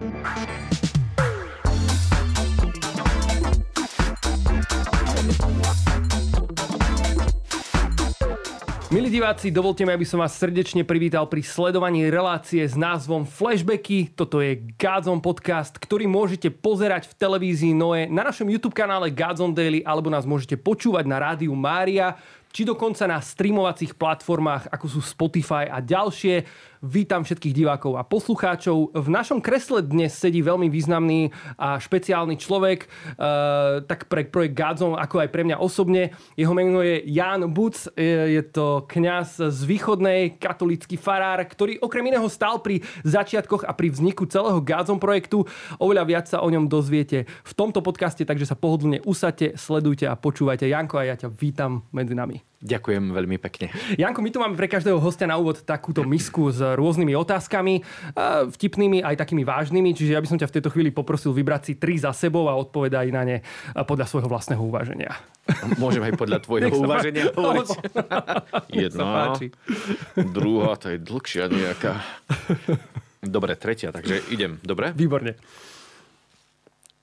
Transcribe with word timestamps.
Milí 0.00 0.08
diváci, 9.12 9.52
dovolte 9.52 9.84
mi, 9.84 9.92
aby 9.92 10.08
som 10.08 10.24
vás 10.24 10.32
srdečne 10.40 10.88
privítal 10.88 11.28
pri 11.28 11.44
sledovaní 11.44 12.08
relácie 12.08 12.64
s 12.64 12.80
názvom 12.80 13.28
Flashbacky. 13.28 14.08
Toto 14.16 14.40
je 14.40 14.72
Godzone 14.80 15.20
podcast, 15.20 15.76
ktorý 15.76 16.08
môžete 16.08 16.48
pozerať 16.48 17.12
v 17.12 17.20
televízii 17.20 17.76
Noe 17.76 18.08
na 18.08 18.24
našom 18.24 18.48
YouTube 18.48 18.72
kanále 18.72 19.12
Godzone 19.12 19.52
Daily 19.52 19.84
alebo 19.84 20.08
nás 20.08 20.24
môžete 20.24 20.56
počúvať 20.56 21.04
na 21.04 21.20
rádiu 21.20 21.52
Mária 21.52 22.16
či 22.50 22.66
dokonca 22.66 23.06
na 23.06 23.22
streamovacích 23.22 23.94
platformách, 23.94 24.74
ako 24.74 24.86
sú 24.98 25.00
Spotify 25.04 25.70
a 25.70 25.78
ďalšie. 25.78 26.42
Vítam 26.80 27.28
všetkých 27.28 27.52
divákov 27.52 28.00
a 28.00 28.08
poslucháčov. 28.08 28.96
V 28.96 29.08
našom 29.12 29.44
kresle 29.44 29.84
dnes 29.84 30.16
sedí 30.16 30.40
veľmi 30.40 30.72
významný 30.72 31.28
a 31.60 31.76
špeciálny 31.76 32.40
človek, 32.40 32.88
uh, 33.20 33.84
tak 33.84 34.08
pre 34.08 34.24
projekt 34.24 34.56
Godzone, 34.56 34.96
ako 34.96 35.20
aj 35.20 35.28
pre 35.28 35.44
mňa 35.44 35.60
osobne. 35.60 36.16
Jeho 36.40 36.56
meno 36.56 36.80
je 36.80 37.04
Jan 37.04 37.44
Buc, 37.52 37.84
je 38.00 38.40
to 38.48 38.88
kňaz 38.88 39.52
z 39.52 39.60
východnej, 39.68 40.40
katolický 40.40 40.96
farár, 40.96 41.44
ktorý 41.44 41.84
okrem 41.84 42.16
iného 42.16 42.32
stál 42.32 42.64
pri 42.64 42.80
začiatkoch 43.04 43.68
a 43.68 43.76
pri 43.76 43.92
vzniku 43.92 44.24
celého 44.24 44.64
Godzone 44.64 45.04
projektu. 45.04 45.44
Oveľa 45.76 46.08
viac 46.08 46.32
sa 46.32 46.40
o 46.40 46.48
ňom 46.48 46.64
dozviete 46.64 47.28
v 47.28 47.52
tomto 47.52 47.84
podcaste, 47.84 48.24
takže 48.24 48.48
sa 48.48 48.56
pohodlne 48.56 49.04
usadte, 49.04 49.52
sledujte 49.52 50.08
a 50.08 50.16
počúvajte. 50.16 50.64
Janko, 50.64 50.96
a 50.96 51.12
ja 51.12 51.20
ťa 51.20 51.28
vítam 51.28 51.84
medzi 51.92 52.16
nami. 52.16 52.49
Ďakujem 52.60 53.16
veľmi 53.16 53.40
pekne. 53.40 53.72
Janko, 53.96 54.20
my 54.20 54.28
tu 54.28 54.36
máme 54.36 54.52
pre 54.52 54.68
každého 54.68 55.00
hostia 55.00 55.24
na 55.24 55.40
úvod 55.40 55.64
takúto 55.64 56.04
misku 56.04 56.52
s 56.52 56.60
rôznymi 56.60 57.16
otázkami, 57.16 57.80
vtipnými 58.52 59.00
aj 59.00 59.16
takými 59.16 59.48
vážnymi, 59.48 59.96
čiže 59.96 60.12
ja 60.12 60.20
by 60.20 60.28
som 60.28 60.36
ťa 60.36 60.52
v 60.52 60.54
tejto 60.60 60.68
chvíli 60.68 60.92
poprosil 60.92 61.32
vybrať 61.32 61.62
si 61.64 61.72
tri 61.80 61.96
za 61.96 62.12
sebou 62.12 62.52
a 62.52 62.58
odpovedať 62.60 63.08
na 63.16 63.24
ne 63.24 63.36
podľa 63.88 64.04
svojho 64.04 64.28
vlastného 64.28 64.60
uvaženia. 64.60 65.16
Môžem 65.80 66.04
aj 66.04 66.20
podľa 66.20 66.38
tvojho 66.46 66.68
uvaženia 66.84 67.32
hovoriť. 67.32 67.68
Jedna, 68.84 69.32
druhá, 70.20 70.76
to 70.76 70.92
je 70.92 70.98
dlhšia 71.00 71.48
nejaká. 71.48 72.04
Dobre, 73.24 73.56
tretia, 73.56 73.88
takže 73.88 74.20
idem. 74.28 74.60
Dobre? 74.60 74.92
Výborne. 74.92 75.40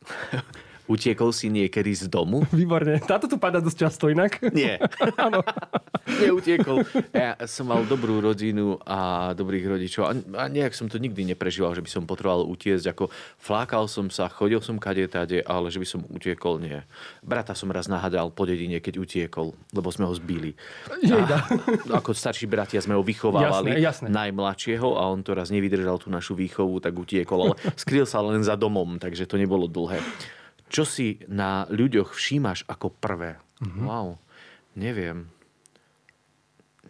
Utiekol 0.88 1.36
si 1.36 1.52
niekedy 1.52 1.92
z 1.92 2.08
domu? 2.08 2.48
Výborne. 2.56 3.04
Táto 3.04 3.28
tu 3.28 3.36
padá 3.36 3.60
dosť 3.60 3.78
často 3.78 4.08
inak. 4.08 4.40
Nie. 4.56 4.80
Áno. 5.20 5.44
Neutiekol. 6.24 6.88
Ja 7.12 7.36
som 7.44 7.68
mal 7.68 7.84
dobrú 7.84 8.24
rodinu 8.24 8.80
a 8.88 9.32
dobrých 9.36 9.68
rodičov 9.68 10.08
a, 10.08 10.48
nejak 10.48 10.72
som 10.72 10.88
to 10.88 10.96
nikdy 10.96 11.28
neprežíval, 11.28 11.76
že 11.76 11.84
by 11.84 11.90
som 11.92 12.08
potreboval 12.08 12.48
utiecť. 12.48 12.96
Ako 12.96 13.12
flákal 13.36 13.92
som 13.92 14.08
sa, 14.08 14.32
chodil 14.32 14.64
som 14.64 14.80
kade 14.80 15.04
tade, 15.12 15.44
ale 15.44 15.68
že 15.68 15.84
by 15.84 15.88
som 15.88 16.00
utiekol, 16.08 16.64
nie. 16.64 16.80
Brata 17.20 17.52
som 17.52 17.68
raz 17.68 17.92
nahádal 17.92 18.32
po 18.32 18.48
dedine, 18.48 18.80
keď 18.80 19.04
utiekol, 19.04 19.52
lebo 19.76 19.92
sme 19.92 20.08
ho 20.08 20.14
zbili. 20.16 20.56
A, 21.12 21.44
ako 22.00 22.16
starší 22.16 22.48
bratia 22.48 22.80
sme 22.80 22.96
ho 22.96 23.04
vychovávali, 23.04 23.76
jasné, 23.84 24.08
jasné. 24.08 24.08
najmladšieho 24.08 24.88
a 24.96 25.12
on 25.12 25.20
to 25.28 25.36
raz 25.36 25.52
nevydržal 25.52 26.00
tú 26.00 26.08
našu 26.08 26.40
výchovu, 26.40 26.80
tak 26.80 26.96
utiekol, 26.96 27.52
ale 27.52 27.56
skryl 27.76 28.08
sa 28.08 28.24
len 28.24 28.40
za 28.48 28.56
domom, 28.56 28.96
takže 28.96 29.28
to 29.28 29.36
nebolo 29.36 29.68
dlhé. 29.68 30.00
Čo 30.68 30.84
si 30.84 31.24
na 31.32 31.64
ľuďoch 31.72 32.12
všímaš 32.12 32.68
ako 32.68 32.92
prvé? 32.92 33.40
Mm-hmm. 33.64 33.84
Wow, 33.88 34.20
neviem. 34.76 35.32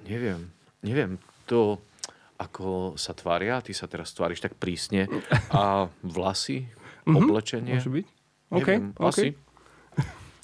Neviem. 0.07 0.49
Neviem. 0.81 1.21
To, 1.47 1.79
ako 2.41 2.97
sa 2.99 3.13
tvária, 3.13 3.61
ty 3.61 3.71
sa 3.71 3.85
teraz 3.85 4.11
tváriš 4.17 4.41
tak 4.41 4.57
prísne. 4.57 5.05
A 5.53 5.87
vlasy, 6.01 6.65
mm-hmm. 6.67 7.15
oblečenie. 7.15 7.77
Môže 7.77 7.91
byť. 7.93 8.07
Neviem, 8.47 8.95
okay, 8.95 9.07
asi. 9.11 9.27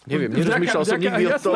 Neviem, 0.03 0.35
nerozmýšľal 0.35 0.83
som 0.83 0.99
nikdy 0.99 1.23
o 1.31 1.37
tom. 1.39 1.55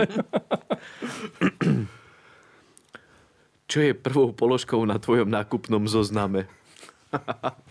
Čo 3.67 3.83
je 3.83 3.91
prvou 3.91 4.31
položkou 4.31 4.79
na 4.87 4.95
tvojom 4.95 5.27
nákupnom 5.27 5.83
zozname? 5.91 6.47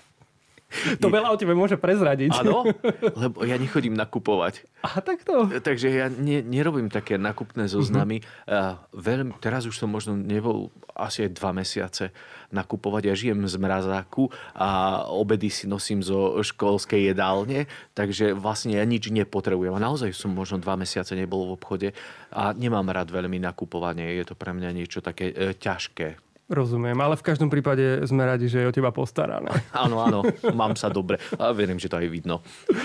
To 1.03 1.09
veľa 1.13 1.33
o 1.33 1.37
tebe 1.39 1.53
môže 1.53 1.77
prezradiť. 1.77 2.33
Áno, 2.43 2.67
lebo 3.23 3.45
ja 3.45 3.57
nechodím 3.57 3.95
nakupovať. 3.95 4.65
A 4.83 5.01
takto? 5.03 5.49
Takže 5.51 5.89
ja 5.91 6.07
ne, 6.09 6.41
nerobím 6.41 6.89
také 6.93 7.19
nakupné 7.19 7.67
zoznamy. 7.67 8.23
Uh-huh. 8.47 8.79
veľmi, 8.95 9.37
teraz 9.43 9.67
už 9.67 9.77
som 9.77 9.91
možno 9.91 10.15
nebol 10.15 10.71
asi 10.97 11.29
aj 11.29 11.37
dva 11.37 11.51
mesiace 11.53 12.15
nakupovať. 12.55 13.03
Ja 13.11 13.15
žijem 13.15 13.45
z 13.45 13.57
mrazáku 13.59 14.31
a 14.57 15.03
obedy 15.11 15.53
si 15.53 15.69
nosím 15.69 16.01
zo 16.01 16.41
školskej 16.41 17.13
jedálne, 17.13 17.69
takže 17.93 18.33
vlastne 18.33 18.79
ja 18.79 18.85
nič 18.87 19.11
nepotrebujem. 19.13 19.75
A 19.77 19.83
naozaj 19.83 20.15
som 20.17 20.33
možno 20.33 20.63
dva 20.63 20.79
mesiace 20.79 21.13
nebol 21.13 21.53
v 21.53 21.55
obchode 21.59 21.89
a 22.33 22.57
nemám 22.57 22.89
rád 22.89 23.13
veľmi 23.13 23.43
nakupovanie. 23.43 24.17
Je 24.17 24.25
to 24.25 24.35
pre 24.39 24.57
mňa 24.57 24.71
niečo 24.73 25.05
také 25.05 25.31
e, 25.35 25.53
ťažké. 25.53 26.26
Rozumiem, 26.47 26.95
ale 27.03 27.19
v 27.19 27.27
každom 27.27 27.51
prípade 27.51 28.07
sme 28.07 28.23
radi, 28.23 28.47
že 28.47 28.63
je 28.63 28.71
o 28.71 28.75
teba 28.75 28.95
postarané. 28.95 29.51
Áno, 29.75 29.99
áno, 29.99 30.23
mám 30.55 30.79
sa 30.79 30.87
dobre. 30.87 31.19
A 31.43 31.51
verím, 31.51 31.75
že 31.75 31.91
to 31.91 31.99
aj 31.99 32.07
vidno. 32.07 32.39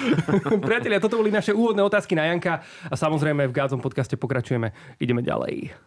Priatelia, 0.65 0.97
toto 0.97 1.21
boli 1.21 1.29
naše 1.29 1.53
úvodné 1.53 1.85
otázky 1.85 2.17
na 2.17 2.25
Janka 2.25 2.65
a 2.89 2.95
samozrejme 2.97 3.45
v 3.45 3.53
Gádzom 3.53 3.77
podcaste 3.77 4.17
pokračujeme. 4.17 4.97
Ideme 4.97 5.21
ďalej. 5.21 5.77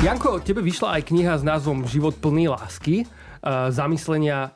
Janko, 0.00 0.40
tebe 0.40 0.64
vyšla 0.64 0.98
aj 0.98 1.02
kniha 1.12 1.36
s 1.36 1.44
názvom 1.44 1.84
Život 1.84 2.16
plný 2.16 2.48
lásky 2.48 3.04
zamyslenia 3.68 4.54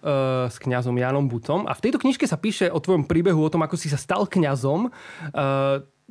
s 0.49 0.57
kňazom 0.63 0.97
Janom 0.97 1.27
Bucom. 1.27 1.67
A 1.67 1.75
v 1.75 1.83
tejto 1.85 1.99
knižke 1.99 2.25
sa 2.25 2.39
píše 2.39 2.71
o 2.71 2.79
tvojom 2.79 3.05
príbehu, 3.05 3.43
o 3.43 3.53
tom, 3.53 3.67
ako 3.67 3.75
si 3.75 3.91
sa 3.91 3.99
stal 3.99 4.25
kňazom 4.31 4.89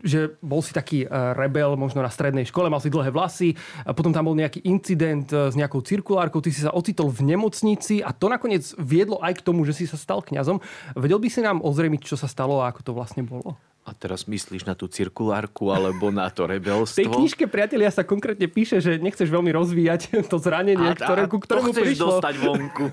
že 0.04 0.36
bol 0.44 0.60
si 0.60 0.76
taký 0.76 1.08
e, 1.08 1.08
rebel 1.40 1.80
možno 1.80 2.04
na 2.04 2.12
strednej 2.12 2.44
škole, 2.44 2.68
mal 2.68 2.84
si 2.84 2.92
dlhé 2.92 3.16
vlasy, 3.16 3.56
a 3.88 3.96
potom 3.96 4.12
tam 4.12 4.28
bol 4.28 4.36
nejaký 4.36 4.60
incident 4.68 5.32
e, 5.32 5.48
s 5.52 5.56
nejakou 5.56 5.80
cirkulárkou, 5.80 6.44
ty 6.44 6.52
si 6.52 6.60
sa 6.60 6.76
ocitol 6.76 7.08
v 7.08 7.32
nemocnici 7.36 8.04
a 8.04 8.12
to 8.12 8.28
nakoniec 8.28 8.68
viedlo 8.76 9.24
aj 9.24 9.40
k 9.40 9.46
tomu, 9.46 9.64
že 9.64 9.72
si 9.72 9.88
sa 9.88 9.96
stal 9.96 10.20
kňazom. 10.20 10.60
Vedel 11.00 11.20
by 11.22 11.30
si 11.32 11.40
nám 11.40 11.64
ozremiť, 11.64 12.12
čo 12.12 12.20
sa 12.20 12.28
stalo 12.28 12.60
a 12.60 12.68
ako 12.68 12.82
to 12.84 12.92
vlastne 12.92 13.24
bolo? 13.24 13.56
A 13.86 13.94
teraz 13.94 14.26
myslíš 14.26 14.66
na 14.66 14.74
tú 14.74 14.90
cirkulárku 14.90 15.70
alebo 15.70 16.10
na 16.10 16.26
to 16.34 16.50
rebelstvo? 16.50 16.98
V 16.98 17.02
tej 17.06 17.10
knižke, 17.14 17.46
priatelia, 17.46 17.94
sa 17.94 18.02
konkrétne 18.02 18.50
píše, 18.50 18.82
že 18.82 18.98
nechceš 18.98 19.30
veľmi 19.30 19.54
rozvíjať 19.54 20.02
to 20.32 20.42
zranenie, 20.42 20.92
a, 20.92 20.98
ktoré, 20.98 21.30
ku 21.30 21.38
ktorému 21.38 21.70
to 21.70 21.86
chceš 21.86 21.88
prišlo. 21.94 22.08
dostať 22.18 22.36
vonku. 22.42 22.86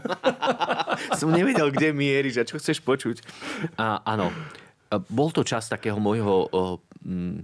Som 1.18 1.32
nevedel, 1.32 1.72
kde 1.72 1.96
mieríš 1.96 2.36
a 2.38 2.44
čo 2.44 2.60
chceš 2.60 2.84
počuť. 2.84 3.24
A, 3.80 4.04
áno, 4.04 4.28
bol 5.08 5.32
to 5.32 5.40
čas 5.40 5.64
takého 5.72 5.96
môjho 5.96 6.52
mm, 7.02 7.38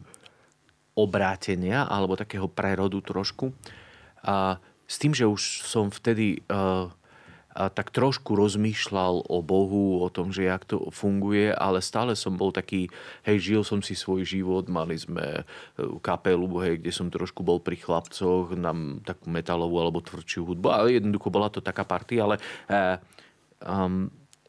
obrátenia 0.98 1.86
alebo 1.86 2.18
takého 2.18 2.50
prerodu 2.50 2.98
trošku. 3.02 3.54
A 4.26 4.58
s 4.88 4.96
tým, 4.98 5.14
že 5.14 5.28
už 5.28 5.62
som 5.68 5.92
vtedy 5.92 6.42
uh, 6.50 6.90
a 7.58 7.66
tak 7.74 7.90
trošku 7.90 8.38
rozmýšľal 8.38 9.26
o 9.26 9.42
Bohu, 9.42 9.98
o 9.98 10.06
tom, 10.14 10.30
že 10.30 10.46
jak 10.46 10.62
to 10.62 10.94
funguje, 10.94 11.50
ale 11.50 11.82
stále 11.82 12.14
som 12.14 12.38
bol 12.38 12.54
taký, 12.54 12.86
hej, 13.26 13.42
žil 13.42 13.62
som 13.66 13.82
si 13.82 13.98
svoj 13.98 14.22
život, 14.22 14.70
mali 14.70 14.94
sme 14.94 15.42
e, 15.42 15.82
kapelu, 15.98 16.46
hej, 16.62 16.78
kde 16.78 16.94
som 16.94 17.10
trošku 17.10 17.42
bol 17.42 17.58
pri 17.58 17.74
chlapcoch, 17.82 18.54
na 18.54 18.70
takú 19.02 19.26
metalovú 19.26 19.74
alebo 19.82 19.98
tvrdšiu 19.98 20.54
hudbu, 20.54 20.66
ale 20.70 21.02
jednoducho 21.02 21.34
bola 21.34 21.50
to 21.50 21.58
taká 21.58 21.82
partia, 21.82 22.30
ale 22.30 22.38
uh, 22.70 22.94
um, 23.66 24.06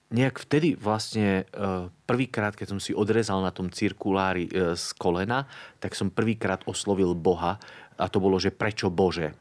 nejak 0.09 0.42
vtedy 0.42 0.74
vlastne 0.74 1.46
e, 1.46 1.64
prvýkrát, 2.09 2.58
keď 2.58 2.78
som 2.78 2.80
si 2.81 2.97
odrezal 2.97 3.46
na 3.46 3.53
tom 3.53 3.70
cirkulári 3.70 4.50
e, 4.50 4.74
z 4.74 4.86
kolena, 4.97 5.46
tak 5.78 5.94
som 5.94 6.09
prvýkrát 6.09 6.66
oslovil 6.66 7.14
Boha 7.14 7.62
a 7.94 8.06
to 8.09 8.18
bolo, 8.18 8.42
že 8.42 8.50
prečo 8.50 8.90
Bože? 8.90 9.38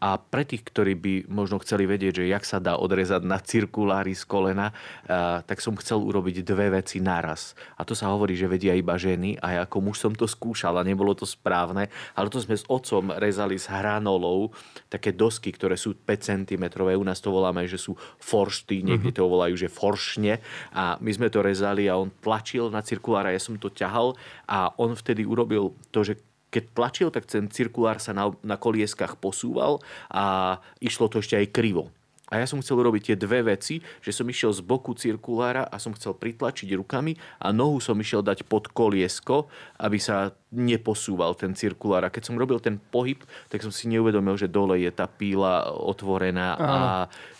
A 0.00 0.18
pre 0.18 0.46
tých, 0.46 0.62
ktorí 0.66 0.94
by 0.98 1.14
možno 1.30 1.58
chceli 1.62 1.86
vedieť, 1.86 2.22
že 2.22 2.30
jak 2.30 2.44
sa 2.46 2.58
dá 2.62 2.78
odrezať 2.78 3.22
na 3.26 3.38
cirkulári 3.42 4.14
z 4.14 4.24
kolena, 4.26 4.70
eh, 4.72 5.42
tak 5.42 5.58
som 5.58 5.78
chcel 5.78 6.02
urobiť 6.02 6.46
dve 6.46 6.74
veci 6.74 7.02
naraz. 7.02 7.54
A 7.78 7.86
to 7.86 7.94
sa 7.96 8.10
hovorí, 8.10 8.34
že 8.38 8.50
vedia 8.50 8.74
iba 8.74 8.94
ženy 8.98 9.38
a 9.42 9.58
ja 9.58 9.60
ako 9.66 9.78
muž 9.82 10.02
som 10.02 10.12
to 10.14 10.26
skúšal 10.26 10.78
a 10.78 10.86
nebolo 10.86 11.14
to 11.14 11.26
správne, 11.26 11.90
ale 12.14 12.28
to 12.30 12.38
sme 12.42 12.58
s 12.58 12.66
otcom 12.66 13.14
rezali 13.16 13.58
s 13.58 13.70
hranolou 13.70 14.50
také 14.90 15.14
dosky, 15.14 15.54
ktoré 15.54 15.78
sú 15.78 15.94
5 15.94 16.46
cm. 16.46 16.64
U 16.82 17.04
nás 17.04 17.18
to 17.22 17.30
voláme, 17.32 17.64
že 17.66 17.78
sú 17.78 17.94
foršty, 18.18 18.84
niekde 18.84 19.10
mhm. 19.10 19.16
to 19.16 19.22
volajú, 19.26 19.54
že 19.56 19.68
foršne. 19.72 20.42
A 20.74 20.98
my 20.98 21.10
sme 21.14 21.28
to 21.30 21.40
rezali 21.40 21.86
a 21.86 21.98
on 21.98 22.10
tlačil 22.22 22.68
na 22.68 22.82
cirkulár 22.82 23.28
a 23.28 23.34
ja 23.34 23.40
som 23.40 23.58
to 23.58 23.70
ťahal 23.72 24.14
a 24.46 24.74
on 24.76 24.94
vtedy 24.98 25.24
urobil 25.26 25.74
to, 25.94 26.02
že 26.02 26.18
keď 26.52 26.62
tlačil, 26.76 27.08
tak 27.08 27.24
ten 27.24 27.48
cirkulár 27.48 27.96
sa 27.96 28.12
na, 28.12 28.28
na 28.44 28.60
kolieskach 28.60 29.16
posúval 29.16 29.80
a 30.12 30.56
išlo 30.84 31.08
to 31.08 31.24
ešte 31.24 31.40
aj 31.40 31.48
krivo. 31.48 31.88
A 32.32 32.40
ja 32.40 32.48
som 32.48 32.64
chcel 32.64 32.80
robiť 32.80 33.12
tie 33.12 33.16
dve 33.20 33.44
veci, 33.44 33.84
že 34.00 34.08
som 34.08 34.24
išiel 34.24 34.56
z 34.56 34.64
boku 34.64 34.96
cirkulára 34.96 35.68
a 35.68 35.76
som 35.76 35.92
chcel 35.92 36.16
pritlačiť 36.16 36.72
rukami 36.80 37.12
a 37.44 37.52
nohu 37.52 37.76
som 37.76 37.92
išiel 38.00 38.24
dať 38.24 38.48
pod 38.48 38.72
koliesko, 38.72 39.52
aby 39.76 40.00
sa 40.00 40.32
neposúval 40.48 41.36
ten 41.36 41.52
cirkulár. 41.52 42.08
A 42.08 42.12
keď 42.12 42.32
som 42.32 42.40
robil 42.40 42.56
ten 42.56 42.80
pohyb, 42.80 43.20
tak 43.52 43.60
som 43.60 43.68
si 43.68 43.84
neuvedomil, 43.92 44.40
že 44.40 44.48
dole 44.48 44.80
je 44.80 44.88
tá 44.88 45.04
píla 45.04 45.76
otvorená 45.76 46.56
a 46.56 46.78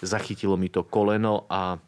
zachytilo 0.04 0.60
mi 0.60 0.68
to 0.68 0.84
koleno 0.84 1.48
a 1.48 1.80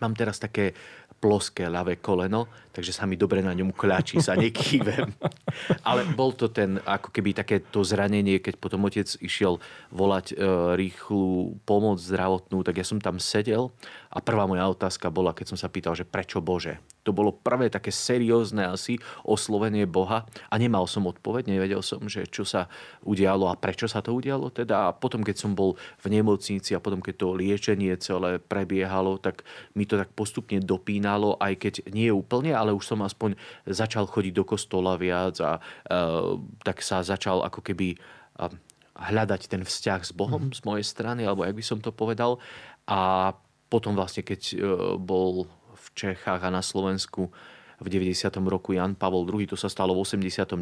mám 0.00 0.16
teraz 0.16 0.40
také 0.40 0.72
ploské 1.20 1.68
ľavé 1.68 2.00
koleno, 2.00 2.48
takže 2.70 2.94
sa 2.94 3.04
mi 3.06 3.18
dobre 3.18 3.42
na 3.42 3.50
ňom 3.54 3.74
kľačí, 3.74 4.22
sa 4.22 4.38
nekývem. 4.38 5.10
Ale 5.88 6.06
bol 6.14 6.34
to 6.34 6.50
ten, 6.50 6.78
ako 6.86 7.10
keby 7.10 7.34
takéto 7.34 7.82
zranenie, 7.82 8.38
keď 8.38 8.54
potom 8.58 8.86
otec 8.86 9.06
išiel 9.20 9.58
volať 9.90 10.32
e, 10.32 10.34
rýchlu 10.78 11.58
pomoc 11.66 11.98
zdravotnú, 11.98 12.62
tak 12.62 12.78
ja 12.78 12.86
som 12.86 13.02
tam 13.02 13.18
sedel 13.18 13.74
a 14.10 14.18
prvá 14.18 14.46
moja 14.46 14.66
otázka 14.66 15.10
bola, 15.10 15.30
keď 15.30 15.54
som 15.54 15.58
sa 15.58 15.70
pýtal, 15.70 15.94
že 15.94 16.06
prečo 16.06 16.42
Bože? 16.42 16.82
To 17.08 17.16
bolo 17.16 17.32
prvé 17.32 17.72
také 17.72 17.88
seriózne 17.88 18.68
asi 18.68 19.00
oslovenie 19.24 19.88
Boha 19.88 20.28
a 20.52 20.54
nemal 20.60 20.84
som 20.84 21.08
odpoveď, 21.08 21.48
nevedel 21.48 21.80
som, 21.80 22.04
že 22.06 22.28
čo 22.28 22.44
sa 22.44 22.68
udialo 23.06 23.48
a 23.48 23.56
prečo 23.56 23.88
sa 23.88 24.04
to 24.04 24.12
udialo. 24.12 24.52
Teda 24.52 24.90
a 24.90 24.94
potom, 24.94 25.24
keď 25.24 25.36
som 25.40 25.56
bol 25.56 25.80
v 26.04 26.06
nemocnici 26.12 26.76
a 26.76 26.82
potom, 26.82 27.00
keď 27.00 27.14
to 27.16 27.38
liečenie 27.38 27.96
celé 27.96 28.36
prebiehalo, 28.36 29.16
tak 29.16 29.48
mi 29.72 29.88
to 29.88 29.96
tak 29.96 30.12
postupne 30.12 30.60
dopínalo, 30.60 31.40
aj 31.40 31.56
keď 31.56 31.74
nie 31.88 32.12
úplne, 32.12 32.52
ale 32.60 32.76
už 32.76 32.84
som 32.84 33.00
aspoň 33.00 33.40
začal 33.64 34.04
chodiť 34.04 34.36
do 34.36 34.44
kostola 34.44 35.00
viac 35.00 35.40
a 35.40 35.56
uh, 35.56 36.36
tak 36.60 36.84
sa 36.84 37.00
začal 37.00 37.40
ako 37.40 37.64
keby 37.64 37.96
uh, 37.96 38.52
hľadať 39.00 39.48
ten 39.48 39.64
vzťah 39.64 40.00
s 40.04 40.12
Bohom 40.12 40.52
mm-hmm. 40.52 40.58
z 40.58 40.60
mojej 40.68 40.84
strany, 40.84 41.24
alebo 41.24 41.48
jak 41.48 41.56
by 41.56 41.64
som 41.64 41.80
to 41.80 41.88
povedal. 41.88 42.36
A 42.84 43.32
potom 43.72 43.96
vlastne, 43.96 44.20
keď 44.20 44.40
uh, 44.54 44.60
bol 45.00 45.48
Čechách 45.96 46.44
a 46.44 46.52
na 46.52 46.60
Slovensku 46.60 47.32
v 47.80 47.88
90. 47.88 48.28
roku 48.44 48.76
Jan 48.76 48.92
Pavol 48.92 49.24
II, 49.24 49.48
to 49.48 49.56
sa 49.56 49.72
stalo 49.72 49.96
v 49.96 50.04
89. 50.04 50.52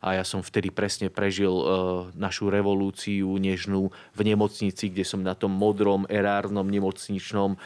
a 0.00 0.08
ja 0.14 0.24
som 0.24 0.40
vtedy 0.40 0.70
presne 0.70 1.10
prežil 1.10 1.50
e, 1.50 1.64
našu 2.14 2.48
revolúciu 2.48 3.34
nežnú 3.36 3.90
v 4.14 4.20
nemocnici, 4.22 4.94
kde 4.94 5.02
som 5.02 5.20
na 5.20 5.34
tom 5.34 5.50
modrom 5.50 6.06
erárnom 6.06 6.64
nemocničnom 6.64 7.54
e, 7.54 7.58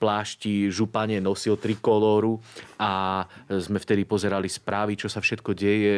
plášti 0.00 0.72
župane 0.72 1.20
nosil 1.20 1.60
trikolóru 1.60 2.40
a 2.80 3.24
sme 3.48 3.76
vtedy 3.76 4.08
pozerali 4.08 4.48
správy, 4.48 4.96
čo 4.96 5.12
sa 5.12 5.20
všetko 5.20 5.50
deje 5.52 5.96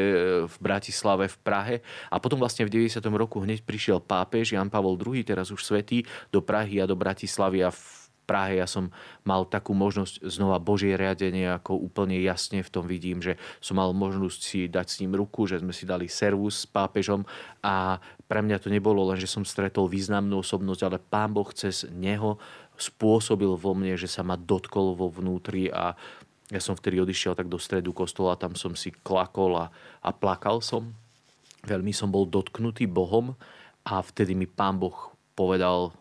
v 0.48 0.56
Bratislave, 0.58 1.30
v 1.30 1.38
Prahe. 1.40 1.76
A 2.10 2.18
potom 2.18 2.40
vlastne 2.40 2.66
v 2.66 2.72
90. 2.72 2.98
roku 3.14 3.38
hneď 3.44 3.62
prišiel 3.62 4.02
pápež 4.02 4.56
Jan 4.56 4.72
Pavol 4.72 4.98
II, 4.98 5.22
teraz 5.22 5.52
už 5.54 5.62
svetý, 5.62 6.02
do 6.32 6.42
Prahy 6.42 6.82
a 6.82 6.88
do 6.88 6.96
Bratislavy 6.98 7.62
a 7.62 7.70
v 7.70 7.99
Prahe 8.30 8.62
ja 8.62 8.70
som 8.70 8.94
mal 9.26 9.42
takú 9.42 9.74
možnosť 9.74 10.22
znova 10.22 10.62
Božie 10.62 10.94
riadenie, 10.94 11.50
ako 11.50 11.74
úplne 11.74 12.14
jasne 12.22 12.62
v 12.62 12.70
tom 12.70 12.86
vidím, 12.86 13.18
že 13.18 13.34
som 13.58 13.74
mal 13.74 13.90
možnosť 13.90 14.38
si 14.38 14.70
dať 14.70 14.86
s 14.86 15.02
ním 15.02 15.18
ruku, 15.18 15.50
že 15.50 15.58
sme 15.58 15.74
si 15.74 15.82
dali 15.82 16.06
servus 16.06 16.62
s 16.62 16.66
pápežom 16.70 17.26
a 17.58 17.98
pre 18.30 18.38
mňa 18.38 18.62
to 18.62 18.70
nebolo 18.70 19.02
len, 19.10 19.18
že 19.18 19.26
som 19.26 19.42
stretol 19.42 19.90
významnú 19.90 20.46
osobnosť, 20.46 20.82
ale 20.86 21.02
pán 21.02 21.34
Boh 21.34 21.50
cez 21.50 21.82
neho 21.90 22.38
spôsobil 22.78 23.50
vo 23.58 23.74
mne, 23.74 23.98
že 23.98 24.06
sa 24.06 24.22
ma 24.22 24.38
dotkol 24.38 24.94
vo 24.94 25.10
vnútri 25.10 25.66
a 25.66 25.98
ja 26.54 26.62
som 26.62 26.78
vtedy 26.78 27.02
odišiel 27.02 27.34
tak 27.34 27.50
do 27.50 27.58
stredu 27.58 27.90
kostola, 27.90 28.38
tam 28.38 28.54
som 28.54 28.78
si 28.78 28.94
klakol 28.94 29.58
a, 29.58 29.66
a 30.02 30.10
plakal 30.14 30.62
som. 30.62 30.94
Veľmi 31.66 31.90
som 31.90 32.10
bol 32.10 32.30
dotknutý 32.30 32.86
Bohom 32.86 33.34
a 33.82 33.98
vtedy 34.02 34.38
mi 34.38 34.46
pán 34.46 34.78
Boh 34.78 35.10
povedal 35.34 35.94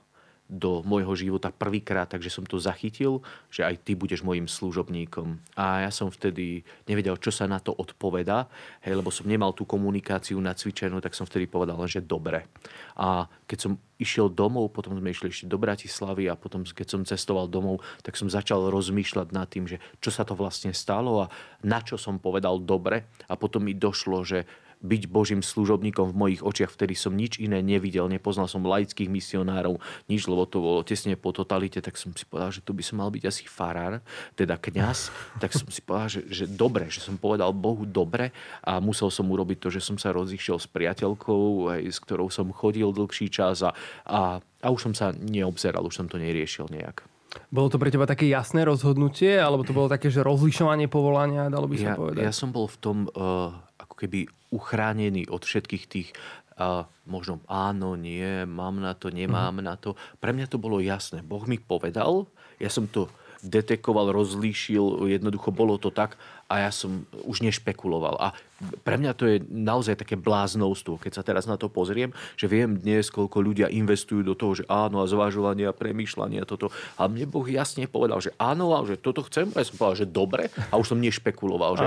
do 0.49 0.81
môjho 0.81 1.13
života 1.13 1.53
prvýkrát, 1.53 2.09
takže 2.09 2.33
som 2.33 2.41
to 2.41 2.57
zachytil, 2.57 3.21
že 3.53 3.61
aj 3.61 3.85
ty 3.85 3.93
budeš 3.93 4.25
môjim 4.25 4.49
služobníkom. 4.49 5.37
A 5.53 5.85
ja 5.85 5.91
som 5.93 6.09
vtedy 6.09 6.65
nevedel, 6.89 7.13
čo 7.21 7.29
sa 7.29 7.45
na 7.45 7.61
to 7.61 7.69
odpoveda, 7.69 8.49
hej, 8.81 8.97
lebo 8.97 9.13
som 9.13 9.29
nemal 9.29 9.53
tú 9.53 9.69
komunikáciu 9.69 10.41
nacvičenú, 10.41 10.97
tak 11.05 11.13
som 11.13 11.29
vtedy 11.29 11.45
povedal 11.45 11.77
že 11.85 12.01
dobre. 12.01 12.49
A 12.97 13.29
keď 13.45 13.57
som 13.61 13.71
išiel 14.01 14.33
domov, 14.33 14.73
potom 14.73 14.97
sme 14.97 15.13
išli 15.13 15.29
ešte 15.29 15.45
do 15.45 15.61
Bratislavy 15.61 16.31
a 16.31 16.39
potom, 16.39 16.65
keď 16.65 16.87
som 16.87 17.01
cestoval 17.05 17.45
domov, 17.45 17.85
tak 18.01 18.17
som 18.17 18.25
začal 18.25 18.73
rozmýšľať 18.73 19.27
nad 19.29 19.45
tým, 19.45 19.69
že 19.69 19.77
čo 20.01 20.09
sa 20.09 20.25
to 20.25 20.33
vlastne 20.33 20.73
stalo 20.73 21.27
a 21.27 21.31
na 21.61 21.79
čo 21.83 21.99
som 21.99 22.17
povedal 22.17 22.57
dobre. 22.63 23.05
A 23.29 23.37
potom 23.37 23.67
mi 23.67 23.77
došlo, 23.77 24.25
že 24.25 24.49
byť 24.79 25.11
Božím 25.11 25.43
služobníkom 25.43 26.11
v 26.11 26.15
mojich 26.15 26.41
očiach, 26.41 26.71
vtedy 26.71 26.95
som 26.95 27.11
nič 27.11 27.35
iné 27.39 27.59
nevidel, 27.59 28.07
nepoznal 28.07 28.47
som 28.47 28.63
laických 28.63 29.11
misionárov, 29.11 29.75
nič, 30.07 30.23
lebo 30.23 30.47
to 30.47 30.63
bolo 30.63 30.79
tesne 30.87 31.19
po 31.19 31.35
totalite, 31.35 31.83
tak 31.83 31.99
som 31.99 32.15
si 32.15 32.23
povedal, 32.23 32.55
že 32.55 32.63
tu 32.63 32.71
by 32.71 32.83
som 32.83 33.03
mal 33.03 33.11
byť 33.11 33.23
asi 33.27 33.43
farár, 33.43 33.99
teda 34.39 34.55
kňaz, 34.55 35.11
tak 35.43 35.51
som 35.51 35.67
si 35.67 35.83
povedal, 35.83 36.07
že, 36.07 36.21
že 36.31 36.45
dobre, 36.47 36.87
že 36.87 37.03
som 37.03 37.19
povedal 37.19 37.51
Bohu 37.51 37.83
dobre 37.83 38.31
a 38.63 38.79
musel 38.79 39.11
som 39.11 39.27
urobiť 39.27 39.57
to, 39.59 39.67
že 39.67 39.83
som 39.83 39.99
sa 39.99 40.15
rozišiel 40.15 40.55
s 40.55 40.67
priateľkou, 40.71 41.75
aj 41.75 41.81
s 41.83 41.99
ktorou 41.99 42.31
som 42.31 42.47
chodil 42.55 42.87
dlhší 42.87 43.27
čas 43.27 43.59
a, 43.67 43.75
a, 44.07 44.39
a 44.39 44.67
už 44.71 44.91
som 44.91 44.93
sa 44.95 45.11
neobzeral, 45.11 45.83
už 45.83 45.99
som 45.99 46.07
to 46.07 46.15
neriešil 46.15 46.71
nejak. 46.71 47.03
Bolo 47.53 47.69
to 47.69 47.77
pre 47.77 47.93
teba 47.93 48.09
také 48.09 48.25
jasné 48.25 48.65
rozhodnutie, 48.65 49.37
alebo 49.37 49.61
to 49.61 49.69
bolo 49.69 49.85
také, 49.85 50.09
že 50.09 50.25
rozlišovanie 50.25 50.89
povolania, 50.89 51.45
dalo 51.45 51.69
by 51.69 51.77
sa 51.77 51.93
ja, 51.93 51.97
povedať? 51.97 52.21
Ja 52.25 52.33
som 52.33 52.49
bol 52.49 52.65
v 52.65 52.77
tom 52.81 52.97
uh, 53.13 53.53
keby 53.99 54.31
uchránený 54.55 55.27
od 55.27 55.43
všetkých 55.43 55.85
tých 55.91 56.09
uh, 56.55 56.87
možno 57.03 57.43
áno, 57.51 57.99
nie, 57.99 58.47
mám 58.47 58.79
na 58.79 58.95
to, 58.95 59.11
nemám 59.11 59.59
mm. 59.59 59.65
na 59.65 59.75
to. 59.75 59.99
Pre 60.23 60.31
mňa 60.31 60.47
to 60.47 60.55
bolo 60.55 60.79
jasné. 60.79 61.19
Boh 61.19 61.43
mi 61.43 61.59
povedal, 61.59 62.31
ja 62.59 62.71
som 62.71 62.87
to 62.87 63.11
detekoval, 63.43 64.11
rozlíšil, 64.11 65.07
jednoducho 65.07 65.49
bolo 65.55 65.79
to 65.79 65.89
tak 65.89 66.19
a 66.49 66.65
ja 66.65 66.71
som 66.73 67.05
už 67.29 67.45
nešpekuloval. 67.45 68.17
A 68.17 68.33
pre 68.83 68.97
mňa 68.97 69.11
to 69.13 69.23
je 69.29 69.37
naozaj 69.47 70.01
také 70.01 70.17
bláznovstvo, 70.17 70.97
keď 70.97 71.21
sa 71.21 71.23
teraz 71.23 71.45
na 71.45 71.55
to 71.55 71.69
pozriem, 71.69 72.11
že 72.35 72.49
viem 72.49 72.75
dnes, 72.75 73.07
koľko 73.13 73.39
ľudia 73.39 73.67
investujú 73.69 74.25
do 74.25 74.33
toho, 74.33 74.57
že 74.57 74.67
áno 74.67 74.99
a 74.99 75.07
zvažovanie 75.07 75.69
a 75.69 75.77
premýšľanie 75.77 76.41
a 76.41 76.49
toto. 76.49 76.73
A 76.97 77.05
mne 77.05 77.29
Boh 77.29 77.45
jasne 77.45 77.85
povedal, 77.85 78.19
že 78.19 78.33
áno 78.41 78.73
a 78.75 78.83
že 78.83 78.97
toto 78.97 79.23
chcem. 79.29 79.53
A 79.53 79.61
ja 79.61 79.69
som 79.69 79.77
povedal, 79.77 80.01
že 80.03 80.07
dobre 80.09 80.43
a 80.67 80.73
už 80.75 80.91
som 80.91 80.99
nešpekuloval. 80.99 81.71
Že, 81.77 81.85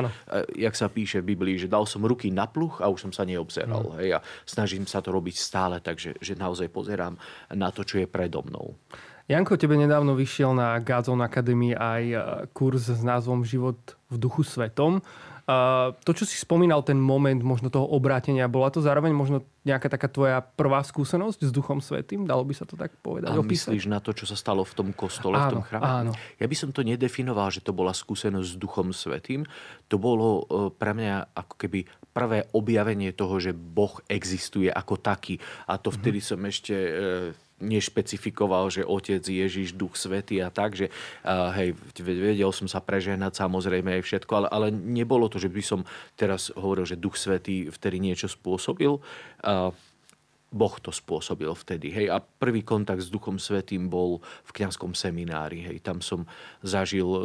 jak 0.55 0.75
sa 0.79 0.87
píše 0.87 1.21
v 1.21 1.35
Biblii, 1.35 1.59
že 1.59 1.69
dal 1.69 1.85
som 1.85 2.07
ruky 2.07 2.31
na 2.31 2.47
pluch 2.47 2.81
a 2.81 2.89
už 2.89 3.11
som 3.11 3.13
sa 3.13 3.27
neobzeral. 3.27 3.83
No. 3.83 3.99
Hej, 3.99 4.17
a 4.17 4.25
snažím 4.47 4.87
sa 4.87 5.03
to 5.03 5.11
robiť 5.11 5.37
stále, 5.37 5.83
takže 5.83 6.17
že 6.23 6.39
naozaj 6.39 6.71
pozerám 6.71 7.19
na 7.53 7.69
to, 7.75 7.83
čo 7.83 7.99
je 8.01 8.07
predo 8.07 8.47
mnou. 8.47 8.79
Janko, 9.33 9.57
tebe 9.57 9.81
nedávno 9.81 10.13
vyšiel 10.13 10.53
na 10.53 10.77
Godzone 10.77 11.25
Academy 11.25 11.73
aj 11.73 12.03
e, 12.05 12.17
kurz 12.53 12.93
s 12.93 13.01
názvom 13.01 13.49
Život 13.49 13.81
v 14.13 14.17
duchu 14.21 14.45
svetom. 14.45 15.01
Uh, 15.43 15.91
to, 16.07 16.15
čo 16.15 16.23
si 16.23 16.39
spomínal, 16.39 16.87
ten 16.87 16.95
moment 16.95 17.43
možno 17.43 17.67
toho 17.67 17.83
obrátenia, 17.91 18.47
bola 18.47 18.71
to 18.71 18.79
zároveň 18.79 19.11
možno 19.11 19.43
nejaká 19.67 19.91
taká 19.91 20.07
tvoja 20.07 20.39
prvá 20.39 20.79
skúsenosť 20.87 21.43
s 21.43 21.51
Duchom 21.51 21.83
Svetým? 21.83 22.31
Dalo 22.31 22.47
by 22.47 22.55
sa 22.55 22.63
to 22.63 22.79
tak 22.79 22.95
povedať? 23.03 23.35
A 23.35 23.43
opísať? 23.43 23.75
myslíš 23.75 23.91
na 23.91 23.99
to, 23.99 24.15
čo 24.15 24.23
sa 24.23 24.39
stalo 24.39 24.63
v 24.63 24.71
tom 24.71 24.95
kostole, 24.95 25.35
áno, 25.35 25.43
v 25.43 25.55
tom 25.59 25.65
chráme? 25.67 25.83
Áno. 25.83 26.13
Ja 26.39 26.47
by 26.47 26.55
som 26.55 26.71
to 26.71 26.87
nedefinoval, 26.87 27.51
že 27.51 27.59
to 27.59 27.75
bola 27.75 27.91
skúsenosť 27.91 28.55
s 28.55 28.57
Duchom 28.57 28.95
Svetým. 28.95 29.43
To 29.91 29.99
bolo 29.99 30.47
uh, 30.47 30.71
pre 30.71 30.95
mňa 30.95 31.35
ako 31.35 31.55
keby 31.59 31.91
prvé 32.15 32.47
objavenie 32.55 33.11
toho, 33.11 33.43
že 33.43 33.51
Boh 33.51 33.99
existuje 34.07 34.71
ako 34.71 34.95
taký. 35.03 35.43
A 35.67 35.75
to 35.75 35.91
vtedy 35.91 36.23
mm-hmm. 36.23 36.39
som 36.39 36.41
ešte... 36.47 36.75
Nešpecifikoval, 37.63 38.69
že 38.75 38.83
Otec, 38.83 39.23
Ježiš, 39.23 39.79
Duch 39.79 39.95
Svety 39.95 40.43
a 40.43 40.51
tak, 40.51 40.75
že 40.75 40.91
uh, 41.23 41.55
hej, 41.55 41.79
vedel 42.03 42.51
som 42.51 42.67
sa 42.67 42.83
prežehnať 42.83 43.39
samozrejme 43.39 43.97
aj 43.99 44.03
všetko, 44.03 44.33
ale, 44.35 44.49
ale 44.51 44.67
nebolo 44.75 45.31
to, 45.31 45.39
že 45.39 45.47
by 45.47 45.63
som 45.63 45.87
teraz 46.19 46.51
hovoril, 46.59 46.83
že 46.83 46.99
Duch 46.99 47.15
Svetý 47.15 47.71
vtedy 47.71 48.03
niečo 48.03 48.27
spôsobil. 48.27 48.99
Uh, 49.47 49.71
Boh 50.53 50.77
to 50.77 50.93
spôsobil 50.93 51.49
vtedy. 51.57 51.89
Hej. 51.89 52.13
A 52.13 52.21
prvý 52.21 52.61
kontakt 52.61 53.01
s 53.01 53.09
Duchom 53.09 53.41
Svetým 53.41 53.89
bol 53.89 54.21
v 54.45 54.51
kňazskom 54.53 54.93
seminári. 54.93 55.65
Hej. 55.65 55.81
Tam 55.81 56.05
som 56.05 56.29
zažil, 56.61 57.09
e, 57.09 57.21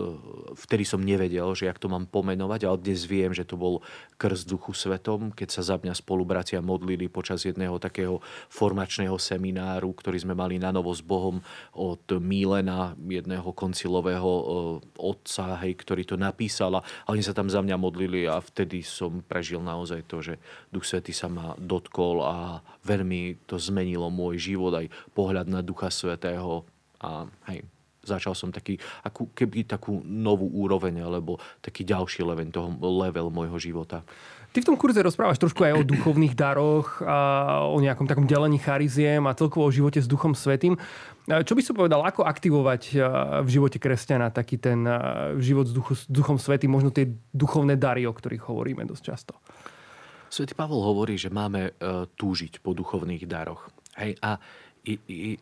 vtedy 0.55 0.88
som 0.88 1.03
nevedel, 1.03 1.51
že 1.51 1.67
jak 1.67 1.75
to 1.75 1.91
mám 1.91 2.07
pomenovať, 2.07 2.63
ale 2.63 2.79
dnes 2.79 3.03
viem, 3.03 3.36
že 3.36 3.43
to 3.43 3.60
bol 3.60 3.84
krst 4.15 4.48
Duchu 4.48 4.72
Svetom, 4.72 5.36
keď 5.36 5.60
sa 5.60 5.62
za 5.62 5.75
mňa 5.75 5.91
spolubratia 5.91 6.63
modlili 6.63 7.12
počas 7.12 7.43
jedného 7.43 7.75
takého 7.84 8.24
formačného 8.48 9.19
semináru, 9.19 9.91
ktorý 9.91 10.24
sme 10.24 10.34
mali 10.34 10.55
na 10.55 10.72
novo 10.72 10.96
s 10.96 11.03
Bohom 11.03 11.43
od 11.75 12.07
Mílena, 12.24 12.96
jedného 12.96 13.51
koncilového 13.51 14.31
e, 14.31 14.43
otca, 15.03 15.60
hej, 15.67 15.75
ktorý 15.75 16.07
to 16.07 16.15
napísal. 16.15 16.79
A 16.79 17.12
oni 17.12 17.19
sa 17.19 17.36
tam 17.36 17.51
za 17.51 17.60
mňa 17.60 17.75
modlili 17.75 18.24
a 18.24 18.39
vtedy 18.39 18.88
som 18.88 19.19
prežil 19.19 19.60
naozaj 19.60 20.07
to, 20.07 20.24
že 20.24 20.39
Duch 20.72 20.88
Svetý 20.88 21.12
sa 21.12 21.27
ma 21.27 21.60
dotkol 21.60 22.24
a 22.24 22.63
veľmi 22.88 23.17
to 23.50 23.56
zmenilo 23.58 24.08
môj 24.10 24.54
život, 24.54 24.74
aj 24.76 24.92
pohľad 25.14 25.48
na 25.50 25.62
Ducha 25.66 25.90
Svetého 25.92 26.66
a 26.98 27.30
hej, 27.52 27.62
začal 28.08 28.32
som 28.32 28.56
taký, 28.56 28.80
akú, 29.04 29.28
keby 29.36 29.68
takú 29.68 30.00
novú 30.04 30.48
úroveň, 30.48 31.04
alebo 31.04 31.36
taký 31.60 31.84
ďalší 31.84 32.24
level 32.24 32.48
toho 32.50 32.70
level 32.80 33.28
môjho 33.28 33.60
života. 33.60 34.00
Ty 34.56 34.64
v 34.64 34.68
tom 34.74 34.80
kurze 34.80 35.04
rozprávaš 35.04 35.44
trošku 35.44 35.60
aj 35.60 35.76
o 35.76 35.84
duchovných 35.84 36.34
daroch, 36.34 37.04
a 37.04 37.62
o 37.68 37.78
nejakom 37.84 38.08
takom 38.08 38.24
delení 38.24 38.58
chariziem 38.58 39.28
a 39.28 39.36
celkovo 39.36 39.68
o 39.68 39.76
živote 39.76 40.00
s 40.00 40.08
Duchom 40.08 40.34
Svetým. 40.34 40.80
Čo 41.28 41.54
by 41.54 41.62
som 41.62 41.76
povedal, 41.76 42.00
ako 42.08 42.24
aktivovať 42.24 42.96
v 43.44 43.50
živote 43.52 43.78
kresťana 43.78 44.32
taký 44.32 44.56
ten 44.56 44.88
život 45.44 45.68
s, 45.68 45.74
duchu, 45.76 45.94
s 46.00 46.08
Duchom 46.08 46.40
Svetým, 46.40 46.72
možno 46.72 46.96
tie 46.96 47.12
duchovné 47.36 47.76
dary, 47.76 48.08
o 48.08 48.16
ktorých 48.16 48.48
hovoríme 48.48 48.88
dosť 48.88 49.04
často? 49.04 49.36
Svetý 50.27 50.53
Pavol 50.53 50.84
hovorí, 50.84 51.15
že 51.15 51.31
máme 51.31 51.72
e, 51.72 51.72
túžiť 52.07 52.60
po 52.60 52.75
duchovných 52.75 53.24
daroch. 53.27 53.72
Hej, 53.98 54.19
a 54.22 54.38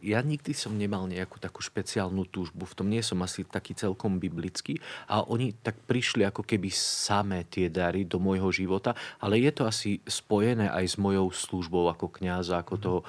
ja 0.02 0.20
nikdy 0.26 0.58
som 0.58 0.74
nemal 0.74 1.06
nejakú 1.06 1.38
takú 1.38 1.62
špeciálnu 1.62 2.26
túžbu. 2.26 2.66
V 2.66 2.78
tom 2.82 2.88
nie 2.90 3.06
som 3.06 3.22
asi 3.22 3.46
taký 3.46 3.78
celkom 3.78 4.18
biblický. 4.18 4.82
A 5.06 5.22
oni 5.22 5.54
tak 5.62 5.78
prišli 5.86 6.26
ako 6.26 6.42
keby 6.42 6.74
samé 6.74 7.46
tie 7.46 7.70
dary 7.70 8.10
do 8.10 8.18
môjho 8.18 8.50
života. 8.50 8.98
Ale 9.22 9.38
je 9.38 9.52
to 9.54 9.70
asi 9.70 10.02
spojené 10.10 10.74
aj 10.74 10.86
s 10.86 10.96
mojou 10.98 11.30
službou 11.30 11.94
ako 11.94 12.10
kňaza, 12.10 12.58
ako 12.58 12.74
toho, 12.82 13.00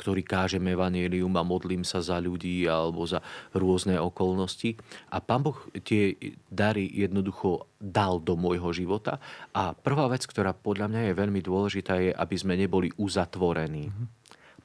ktorý 0.00 0.24
kážem 0.24 0.64
evanílium 0.64 1.36
a 1.36 1.44
modlím 1.44 1.84
sa 1.84 2.00
za 2.00 2.16
ľudí 2.16 2.64
alebo 2.64 3.04
za 3.04 3.20
rôzne 3.52 4.00
okolnosti. 4.00 4.80
A 5.12 5.20
pán 5.20 5.44
Boh 5.44 5.58
tie 5.84 6.16
dary 6.48 6.88
jednoducho 6.88 7.68
dal 7.76 8.16
do 8.24 8.40
môjho 8.40 8.72
života. 8.72 9.20
A 9.52 9.76
prvá 9.76 10.08
vec, 10.08 10.24
ktorá 10.24 10.56
podľa 10.56 10.88
mňa 10.88 11.00
je 11.12 11.20
veľmi 11.20 11.40
dôležitá, 11.44 12.00
je, 12.00 12.10
aby 12.16 12.36
sme 12.40 12.56
neboli 12.56 12.88
uzatvorení. 12.96 13.92
Mm-hmm 13.92 14.15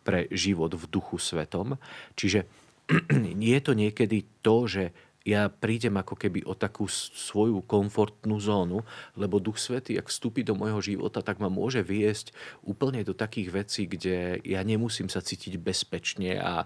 pre 0.01 0.27
život 0.33 0.73
v 0.73 0.83
duchu 0.89 1.21
svetom. 1.21 1.77
Čiže 2.17 2.45
je 3.53 3.59
to 3.61 3.73
niekedy 3.77 4.25
to, 4.41 4.65
že 4.67 4.83
ja 5.21 5.53
prídem 5.53 5.93
ako 6.01 6.17
keby 6.17 6.41
o 6.49 6.57
takú 6.57 6.89
svoju 6.89 7.61
komfortnú 7.69 8.41
zónu, 8.41 8.81
lebo 9.13 9.37
Duch 9.37 9.61
Svetý, 9.61 9.93
ak 10.01 10.09
vstúpi 10.09 10.41
do 10.41 10.57
môjho 10.57 10.81
života, 10.81 11.21
tak 11.21 11.37
ma 11.37 11.45
môže 11.45 11.85
viesť 11.85 12.33
úplne 12.65 13.05
do 13.05 13.13
takých 13.13 13.49
vecí, 13.53 13.85
kde 13.85 14.41
ja 14.41 14.65
nemusím 14.65 15.13
sa 15.13 15.21
cítiť 15.21 15.61
bezpečne 15.61 16.41
a 16.41 16.65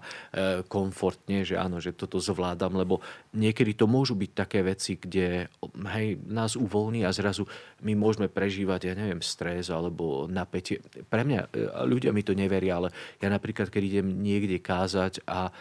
komfortne, 0.64 1.44
že 1.44 1.60
áno, 1.60 1.84
že 1.84 1.92
toto 1.92 2.16
zvládam, 2.16 2.80
lebo 2.80 3.04
niekedy 3.36 3.76
to 3.76 3.84
môžu 3.84 4.16
byť 4.16 4.32
také 4.32 4.64
veci, 4.64 4.96
kde 4.96 5.52
hej, 5.92 6.08
nás 6.24 6.56
uvoľní 6.56 7.04
a 7.04 7.12
zrazu 7.12 7.44
my 7.84 7.92
môžeme 7.92 8.32
prežívať, 8.32 8.88
ja 8.88 8.94
neviem, 8.96 9.20
stres 9.20 9.68
alebo 9.68 10.24
napätie. 10.24 10.80
Pre 11.12 11.22
mňa, 11.28 11.40
e, 11.52 11.68
ľudia 11.84 12.16
mi 12.16 12.24
to 12.24 12.32
neveria, 12.32 12.80
ale 12.80 12.88
ja 13.20 13.28
napríklad, 13.28 13.68
keď 13.68 13.82
idem 13.84 14.08
niekde 14.24 14.56
kázať 14.64 15.20
a 15.28 15.52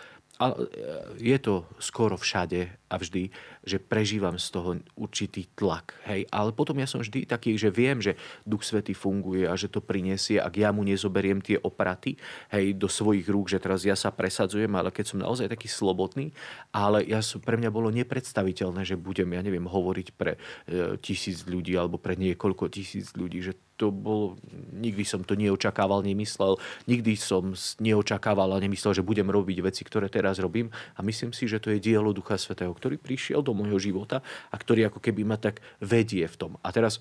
je 1.16 1.40
to 1.40 1.66
skoro 1.80 2.18
všade 2.18 2.70
a 2.90 2.98
vždy, 2.98 3.30
že 3.66 3.82
prežívam 3.82 4.38
z 4.38 4.48
toho 4.54 4.70
určitý 4.96 5.50
tlak. 5.58 5.98
Hej? 6.06 6.30
Ale 6.30 6.54
potom 6.54 6.78
ja 6.78 6.86
som 6.86 7.02
vždy 7.02 7.26
taký, 7.26 7.58
že 7.58 7.74
viem, 7.74 8.00
že 8.00 8.16
Duch 8.46 8.62
Svety 8.62 8.94
funguje 8.94 9.50
a 9.50 9.58
že 9.58 9.68
to 9.68 9.82
prinesie, 9.82 10.38
ak 10.38 10.54
ja 10.56 10.70
mu 10.70 10.86
nezoberiem 10.86 11.42
tie 11.42 11.58
opraty 11.58 12.16
hej, 12.54 12.78
do 12.78 12.86
svojich 12.86 13.26
rúk, 13.26 13.50
že 13.50 13.58
teraz 13.58 13.82
ja 13.84 13.98
sa 13.98 14.14
presadzujem, 14.14 14.72
ale 14.78 14.94
keď 14.94 15.06
som 15.12 15.18
naozaj 15.20 15.50
taký 15.50 15.66
slobodný, 15.66 16.32
ale 16.70 17.04
ja 17.04 17.20
som, 17.26 17.42
pre 17.42 17.58
mňa 17.58 17.74
bolo 17.74 17.90
nepredstaviteľné, 17.90 18.86
že 18.86 18.96
budem, 18.96 19.28
ja 19.34 19.42
neviem, 19.42 19.66
hovoriť 19.66 20.08
pre 20.14 20.38
e, 20.70 20.96
tisíc 21.02 21.44
ľudí 21.44 21.74
alebo 21.74 21.98
pre 21.98 22.14
niekoľko 22.16 22.70
tisíc 22.70 23.12
ľudí, 23.18 23.42
že 23.42 23.58
to 23.76 23.92
bolo, 23.92 24.40
nikdy 24.72 25.04
som 25.04 25.22
to 25.28 25.36
neočakával, 25.36 26.00
nemyslel, 26.00 26.56
nikdy 26.88 27.20
som 27.20 27.52
neočakával 27.84 28.56
a 28.56 28.64
nemyslel, 28.64 28.96
že 28.96 29.04
budem 29.04 29.28
robiť 29.28 29.60
veci, 29.60 29.84
ktoré 29.84 30.08
teraz 30.08 30.40
robím 30.40 30.72
a 30.96 31.04
myslím 31.04 31.36
si, 31.36 31.46
že 31.46 31.60
to 31.60 31.76
je 31.76 31.84
dielo 31.84 32.16
Ducha 32.16 32.40
Svetého, 32.40 32.72
ktorý 32.72 32.96
prišiel 32.96 33.44
do 33.44 33.52
môjho 33.56 33.80
života 33.80 34.20
a 34.52 34.56
ktorý 34.60 34.92
ako 34.92 35.00
keby 35.00 35.24
ma 35.24 35.40
tak 35.40 35.64
vedie 35.80 36.28
v 36.28 36.36
tom. 36.36 36.52
A 36.60 36.70
teraz 36.76 37.00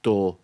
to 0.00 0.38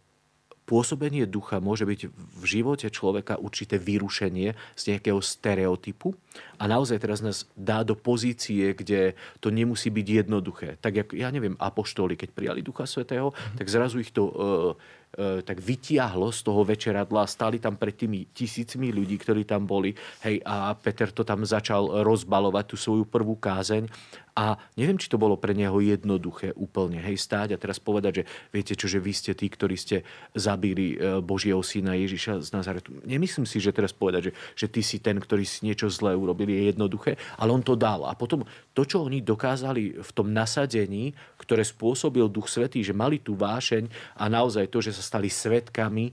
pôsobenie 0.69 1.25
ducha 1.25 1.65
môže 1.65 1.89
byť 1.89 2.13
v 2.13 2.45
živote 2.45 2.93
človeka 2.93 3.41
určité 3.41 3.81
vyrušenie 3.81 4.53
z 4.77 4.83
nejakého 4.93 5.17
stereotypu 5.25 6.13
a 6.61 6.69
naozaj 6.69 7.01
teraz 7.01 7.25
nás 7.25 7.49
dá 7.57 7.81
do 7.81 7.97
pozície, 7.97 8.77
kde 8.77 9.17
to 9.41 9.49
nemusí 9.49 9.89
byť 9.89 10.07
jednoduché. 10.07 10.77
Tak 10.85 10.93
jak, 10.93 11.09
ja 11.17 11.33
neviem, 11.33 11.57
apoštoli, 11.57 12.21
keď 12.21 12.37
prijali 12.37 12.61
Ducha 12.61 12.85
Svetého, 12.85 13.33
tak 13.57 13.73
zrazu 13.73 14.05
ich 14.05 14.13
to 14.13 14.29
uh, 14.29 14.35
tak 15.17 15.59
vytiahlo 15.59 16.31
z 16.31 16.41
toho 16.45 16.63
večeradla 16.63 17.25
stali 17.27 17.59
tam 17.59 17.81
pred 17.81 17.97
tými 17.97 18.31
tisícmi 18.31 18.93
ľudí, 18.93 19.17
ktorí 19.19 19.43
tam 19.49 19.65
boli. 19.65 19.97
Hej, 20.23 20.45
a 20.45 20.77
Peter 20.77 21.11
to 21.11 21.25
tam 21.25 21.43
začal 21.43 22.05
rozbalovať, 22.05 22.65
tú 22.69 22.77
svoju 22.77 23.09
prvú 23.09 23.35
kázeň 23.41 23.89
a 24.39 24.55
neviem, 24.79 24.95
či 24.95 25.11
to 25.11 25.19
bolo 25.19 25.35
pre 25.35 25.51
neho 25.51 25.75
jednoduché 25.83 26.55
úplne, 26.55 27.03
hej, 27.03 27.19
stáť 27.19 27.59
a 27.59 27.59
teraz 27.59 27.83
povedať, 27.83 28.23
že 28.23 28.25
viete 28.55 28.79
čo, 28.79 28.87
že 28.87 29.03
vy 29.03 29.11
ste 29.11 29.35
tí, 29.35 29.51
ktorí 29.51 29.75
ste 29.75 30.07
zabili 30.31 30.95
e, 30.95 31.19
Božieho 31.19 31.59
syna 31.59 31.99
Ježiša 31.99 32.47
z 32.47 32.55
Nazaretu. 32.55 33.03
Nemyslím 33.03 33.51
si, 33.51 33.59
že 33.59 33.75
teraz 33.75 33.91
povedať, 33.91 34.31
že, 34.31 34.33
že 34.55 34.67
ty 34.71 34.87
si 34.87 35.03
ten, 35.03 35.19
ktorý 35.19 35.43
si 35.43 35.67
niečo 35.67 35.91
zlé 35.91 36.15
urobil, 36.15 36.55
je 36.55 36.71
jednoduché, 36.71 37.19
ale 37.35 37.51
on 37.51 37.67
to 37.67 37.75
dal. 37.75 38.07
A 38.07 38.15
potom 38.15 38.47
to, 38.71 38.87
čo 38.87 39.03
oni 39.03 39.27
dokázali 39.27 39.99
v 39.99 40.11
tom 40.15 40.31
nasadení, 40.31 41.19
ktoré 41.35 41.67
spôsobil 41.67 42.31
Duch 42.31 42.47
Svetý, 42.47 42.87
že 42.87 42.95
mali 42.95 43.19
tú 43.19 43.35
vášeň 43.35 43.91
a 44.23 44.31
naozaj 44.31 44.71
to, 44.71 44.79
že 44.79 44.95
sa 44.99 45.05
stali 45.07 45.31
svetkami 45.31 46.11
e, 46.11 46.13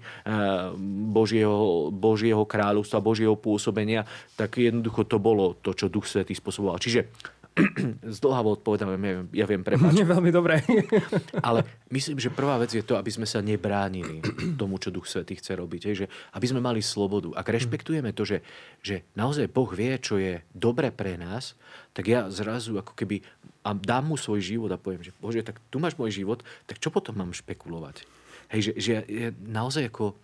Božieho, 1.10 1.89
Božieho 1.89 2.46
kráľovstva, 2.46 3.01
Božieho 3.01 3.34
pôsobenia, 3.34 4.06
tak 4.38 4.62
jednoducho 4.62 5.10
to 5.10 5.18
bolo 5.18 5.58
to, 5.58 5.74
čo 5.74 5.89
Duch 5.89 6.06
Svetý 6.06 6.38
spôsoboval. 6.38 6.77
Čiže 6.77 7.10
zdlhavo 8.20 8.60
odpovedám, 8.60 9.00
ja 9.32 9.46
viem, 9.48 9.63
prepáč. 9.63 9.92
Nie, 9.98 10.04
veľmi 10.04 10.30
dobré. 10.30 10.60
Ale 11.48 11.63
myslím, 11.88 12.20
že 12.20 12.34
prvá 12.34 12.60
vec 12.60 12.75
je 12.75 12.84
to, 12.84 13.00
aby 13.00 13.08
sme 13.08 13.24
sa 13.24 13.39
nebránili 13.39 14.20
tomu, 14.60 14.75
čo 14.75 14.92
Duch 14.92 15.08
Svetý 15.08 15.39
chce 15.39 15.56
robiť. 15.56 15.82
Je, 15.88 15.94
že 16.06 16.08
aby 16.36 16.46
sme 16.46 16.60
mali 16.60 16.84
slobodu. 16.84 17.32
Ak 17.34 17.48
rešpektujeme 17.48 18.12
to, 18.12 18.27
že, 18.27 18.44
že 18.84 19.08
naozaj 19.15 19.48
Boh 19.48 19.72
vie, 19.72 19.96
čo 20.04 20.20
je 20.20 20.44
dobre 20.51 20.92
pre 20.92 21.15
nás, 21.15 21.56
tak 21.96 22.12
ja 22.12 22.27
zrazu 22.27 22.75
ako 22.75 22.92
keby 22.92 23.24
a 23.65 23.74
dám 23.74 24.13
mu 24.13 24.15
svoj 24.20 24.46
život 24.46 24.70
a 24.70 24.77
poviem, 24.77 25.01
že 25.01 25.15
Bože, 25.18 25.42
tak 25.42 25.58
tu 25.74 25.82
máš 25.82 25.98
môj 25.98 26.13
život, 26.13 26.46
tak 26.70 26.77
čo 26.77 26.94
potom 26.94 27.18
mám 27.18 27.34
špekulovať? 27.34 28.06
Hej, 28.55 28.71
že, 28.71 28.74
že 28.79 28.91
ja, 29.03 29.29
naozaj 29.35 29.91
ako 29.91 30.15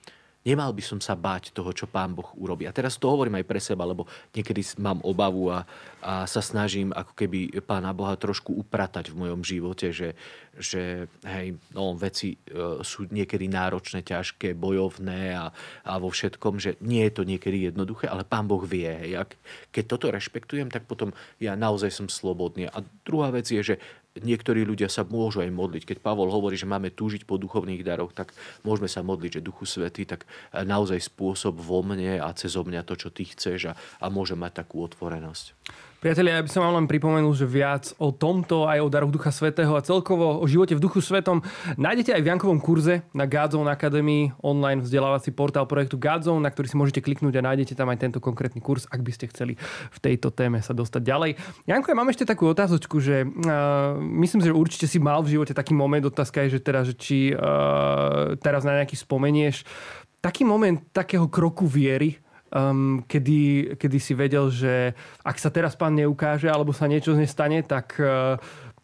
Nemal 0.41 0.73
by 0.73 0.81
som 0.81 0.97
sa 0.97 1.13
báť 1.13 1.53
toho, 1.53 1.69
čo 1.69 1.85
pán 1.85 2.17
Boh 2.17 2.25
urobí. 2.33 2.65
A 2.65 2.73
teraz 2.73 2.97
to 2.97 3.13
hovorím 3.13 3.37
aj 3.37 3.45
pre 3.45 3.61
seba, 3.61 3.85
lebo 3.85 4.09
niekedy 4.33 4.65
mám 4.81 4.97
obavu 5.05 5.53
a, 5.53 5.69
a 6.01 6.25
sa 6.25 6.41
snažím 6.41 6.89
ako 6.89 7.13
keby 7.13 7.61
pána 7.61 7.93
Boha 7.93 8.17
trošku 8.17 8.49
upratať 8.57 9.13
v 9.13 9.21
mojom 9.21 9.45
živote, 9.45 9.93
že, 9.93 10.17
že 10.57 11.05
hej, 11.29 11.61
no, 11.77 11.93
veci 11.93 12.33
e, 12.33 12.81
sú 12.81 13.05
niekedy 13.13 13.45
náročné, 13.53 14.01
ťažké, 14.01 14.57
bojovné 14.57 15.37
a, 15.37 15.53
a 15.85 15.93
vo 16.01 16.09
všetkom, 16.09 16.57
že 16.57 16.73
nie 16.81 17.05
je 17.05 17.21
to 17.21 17.23
niekedy 17.23 17.69
jednoduché, 17.69 18.09
ale 18.09 18.25
pán 18.25 18.49
Boh 18.49 18.65
vie. 18.65 18.89
Hej. 18.89 19.11
Ak, 19.21 19.37
keď 19.69 19.83
toto 19.93 20.09
rešpektujem, 20.09 20.73
tak 20.73 20.89
potom 20.89 21.13
ja 21.37 21.53
naozaj 21.53 21.93
som 21.93 22.09
slobodný. 22.09 22.65
A 22.65 22.81
druhá 23.05 23.29
vec 23.29 23.45
je, 23.45 23.61
že 23.61 23.75
niektorí 24.19 24.67
ľudia 24.67 24.91
sa 24.91 25.07
môžu 25.07 25.39
aj 25.39 25.51
modliť. 25.55 25.83
Keď 25.87 25.97
Pavol 26.03 26.27
hovorí, 26.27 26.59
že 26.59 26.67
máme 26.67 26.91
túžiť 26.91 27.23
po 27.23 27.39
duchovných 27.39 27.85
daroch, 27.85 28.11
tak 28.11 28.35
môžeme 28.67 28.91
sa 28.91 28.99
modliť, 28.99 29.39
že 29.39 29.45
Duchu 29.45 29.63
Svety, 29.63 30.03
tak 30.03 30.27
naozaj 30.51 30.99
spôsob 30.99 31.55
vo 31.55 31.79
mne 31.79 32.19
a 32.19 32.27
cez 32.35 32.51
mňa 32.51 32.83
to, 32.83 32.99
čo 32.99 33.09
ty 33.13 33.23
chceš 33.23 33.71
a, 33.71 33.73
a 34.03 34.05
môže 34.11 34.35
mať 34.35 34.65
takú 34.65 34.83
otvorenosť. 34.83 35.55
Priatelia, 36.01 36.41
ja 36.41 36.41
by 36.41 36.49
som 36.49 36.65
vám 36.65 36.81
len 36.81 36.89
pripomenul, 36.89 37.29
že 37.37 37.45
viac 37.45 37.93
o 38.01 38.09
tomto, 38.09 38.65
aj 38.65 38.81
o 38.81 38.89
daroch 38.89 39.13
Ducha 39.13 39.29
Svetého 39.29 39.69
a 39.77 39.85
celkovo 39.85 40.41
o 40.41 40.45
živote 40.49 40.73
v 40.73 40.81
Duchu 40.81 40.97
Svetom 40.97 41.45
nájdete 41.77 42.17
aj 42.17 42.25
v 42.25 42.29
Jankovom 42.33 42.57
kurze 42.57 43.05
na 43.13 43.29
Godzone 43.29 43.69
Academy, 43.69 44.33
online 44.41 44.81
vzdelávací 44.81 45.29
portál 45.29 45.69
projektu 45.69 46.01
Godzone, 46.01 46.41
na 46.41 46.49
ktorý 46.49 46.73
si 46.73 46.73
môžete 46.73 47.05
kliknúť 47.05 47.37
a 47.37 47.45
nájdete 47.45 47.77
tam 47.77 47.85
aj 47.93 48.01
tento 48.01 48.17
konkrétny 48.17 48.65
kurz, 48.65 48.89
ak 48.89 48.97
by 48.97 49.13
ste 49.13 49.29
chceli 49.29 49.61
v 49.93 49.99
tejto 50.01 50.33
téme 50.33 50.57
sa 50.65 50.73
dostať 50.73 51.05
ďalej. 51.05 51.31
Janko, 51.69 51.93
ja 51.93 51.99
mám 52.01 52.09
ešte 52.09 52.25
takú 52.25 52.49
otázočku, 52.49 52.97
že 52.97 53.21
uh, 53.21 53.93
myslím, 54.01 54.41
že 54.41 54.57
určite 54.57 54.89
si 54.89 54.97
mal 54.97 55.21
v 55.21 55.37
živote 55.37 55.53
taký 55.53 55.77
moment, 55.77 56.01
otázka 56.01 56.49
je, 56.49 56.57
že 56.57 56.65
teraz, 56.65 56.89
že 56.89 56.97
či 56.97 57.29
uh, 57.37 58.33
teraz 58.41 58.65
na 58.65 58.73
nejaký 58.81 58.97
spomenieš, 58.97 59.69
taký 60.17 60.49
moment 60.49 60.81
takého 60.97 61.29
kroku 61.29 61.69
viery, 61.69 62.17
um, 62.51 63.01
kedy, 63.07 63.73
kedy 63.79 63.97
si 63.97 64.13
vedel, 64.13 64.51
že 64.51 64.93
ak 65.23 65.39
sa 65.39 65.49
teraz 65.49 65.73
pán 65.79 65.95
neukáže 65.95 66.51
alebo 66.51 66.75
sa 66.75 66.85
niečo 66.85 67.15
nestane, 67.15 67.63
tak 67.63 67.95
uh, 67.97 68.35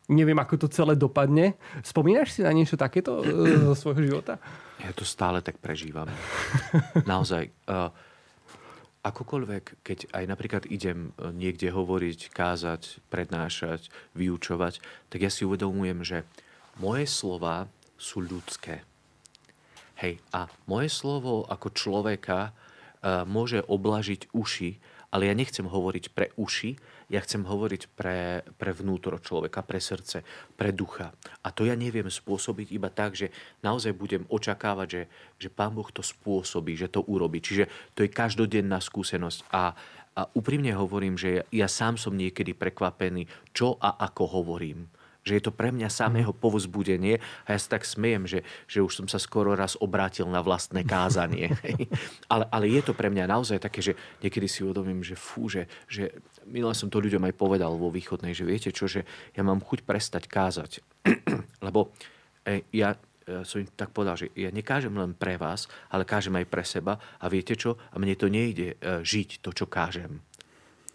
neviem, 0.08 0.40
ako 0.40 0.66
to 0.66 0.68
celé 0.72 0.96
dopadne. 0.96 1.60
Spomínaš 1.84 2.40
si 2.40 2.42
na 2.42 2.56
niečo 2.56 2.80
takéto 2.80 3.22
uh, 3.22 3.72
zo 3.72 3.76
svojho 3.76 4.02
života? 4.08 4.40
Ja 4.82 4.92
to 4.96 5.04
stále 5.04 5.44
tak 5.44 5.60
prežívam. 5.60 6.08
Naozaj. 7.12 7.52
Uh, 7.68 7.92
akokoľvek, 9.08 9.88
keď 9.88 10.12
aj 10.12 10.24
napríklad 10.28 10.64
idem 10.68 11.16
niekde 11.32 11.72
hovoriť, 11.72 12.28
kázať, 12.28 13.00
prednášať, 13.08 13.88
vyučovať, 14.12 14.84
tak 15.08 15.24
ja 15.24 15.32
si 15.32 15.48
uvedomujem, 15.48 16.04
že 16.04 16.28
moje 16.76 17.08
slova 17.08 17.72
sú 17.96 18.20
ľudské. 18.20 18.84
Hej, 19.98 20.22
a 20.30 20.46
moje 20.70 20.94
slovo 20.94 21.48
ako 21.50 21.74
človeka 21.74 22.54
môže 23.28 23.64
oblažiť 23.66 24.34
uši, 24.34 24.72
ale 25.08 25.32
ja 25.32 25.34
nechcem 25.34 25.64
hovoriť 25.64 26.06
pre 26.12 26.36
uši, 26.36 26.76
ja 27.08 27.24
chcem 27.24 27.48
hovoriť 27.48 27.96
pre, 27.96 28.44
pre 28.60 28.72
vnútro 28.76 29.16
človeka, 29.24 29.64
pre 29.64 29.80
srdce, 29.80 30.28
pre 30.60 30.76
ducha. 30.76 31.16
A 31.48 31.56
to 31.56 31.64
ja 31.64 31.80
neviem 31.80 32.12
spôsobiť 32.12 32.76
iba 32.76 32.92
tak, 32.92 33.16
že 33.16 33.32
naozaj 33.64 33.96
budem 33.96 34.28
očakávať, 34.28 34.88
že, 34.92 35.04
že 35.40 35.50
Pán 35.50 35.72
Boh 35.72 35.88
to 35.88 36.04
spôsobí, 36.04 36.76
že 36.76 36.92
to 36.92 37.08
urobí. 37.08 37.40
Čiže 37.40 37.96
to 37.96 38.04
je 38.04 38.12
každodenná 38.12 38.84
skúsenosť. 38.84 39.48
A, 39.56 39.72
a 40.20 40.22
úprimne 40.36 40.76
hovorím, 40.76 41.16
že 41.16 41.40
ja, 41.40 41.44
ja 41.64 41.68
sám 41.72 41.96
som 41.96 42.12
niekedy 42.12 42.52
prekvapený, 42.52 43.32
čo 43.56 43.80
a 43.80 43.96
ako 44.04 44.44
hovorím 44.44 44.92
že 45.28 45.36
je 45.36 45.44
to 45.44 45.52
pre 45.52 45.76
mňa 45.76 45.92
samého 45.92 46.32
mhm. 46.32 46.40
povzbudenie 46.40 47.20
a 47.44 47.48
ja 47.52 47.60
sa 47.60 47.76
tak 47.76 47.84
smejem, 47.84 48.24
že, 48.24 48.40
že 48.72 48.80
už 48.80 49.04
som 49.04 49.08
sa 49.12 49.20
skoro 49.20 49.52
raz 49.52 49.76
obrátil 49.76 50.32
na 50.32 50.40
vlastné 50.40 50.88
kázanie. 50.88 51.52
ale, 52.32 52.48
ale 52.48 52.66
je 52.72 52.82
to 52.88 52.96
pre 52.96 53.12
mňa 53.12 53.28
naozaj 53.28 53.60
také, 53.60 53.84
že 53.84 53.94
niekedy 54.24 54.48
si 54.48 54.64
uvedomím, 54.64 55.04
že 55.04 55.20
fú, 55.20 55.52
že, 55.52 55.68
že 55.92 56.16
minule 56.48 56.72
som 56.72 56.88
to 56.88 57.04
ľuďom 57.04 57.28
aj 57.28 57.34
povedal 57.36 57.76
vo 57.76 57.92
východnej, 57.92 58.32
že 58.32 58.48
viete 58.48 58.72
čo, 58.72 58.88
že 58.88 59.04
ja 59.36 59.44
mám 59.44 59.60
chuť 59.60 59.84
prestať 59.84 60.32
kázať. 60.32 60.72
Lebo 61.68 61.92
e, 62.48 62.64
ja 62.72 62.96
e, 62.96 63.44
som 63.44 63.60
im 63.60 63.68
tak 63.76 63.92
povedal, 63.92 64.16
že 64.16 64.32
ja 64.34 64.48
nekážem 64.48 64.96
len 64.96 65.12
pre 65.12 65.36
vás, 65.36 65.68
ale 65.92 66.08
kážem 66.08 66.40
aj 66.40 66.48
pre 66.48 66.64
seba 66.64 66.96
a 67.20 67.26
viete 67.28 67.60
čo? 67.60 67.76
A 67.92 68.00
mne 68.00 68.16
to 68.16 68.32
nejde 68.32 68.80
e, 68.80 69.04
žiť 69.04 69.44
to, 69.44 69.52
čo 69.52 69.68
kážem 69.68 70.24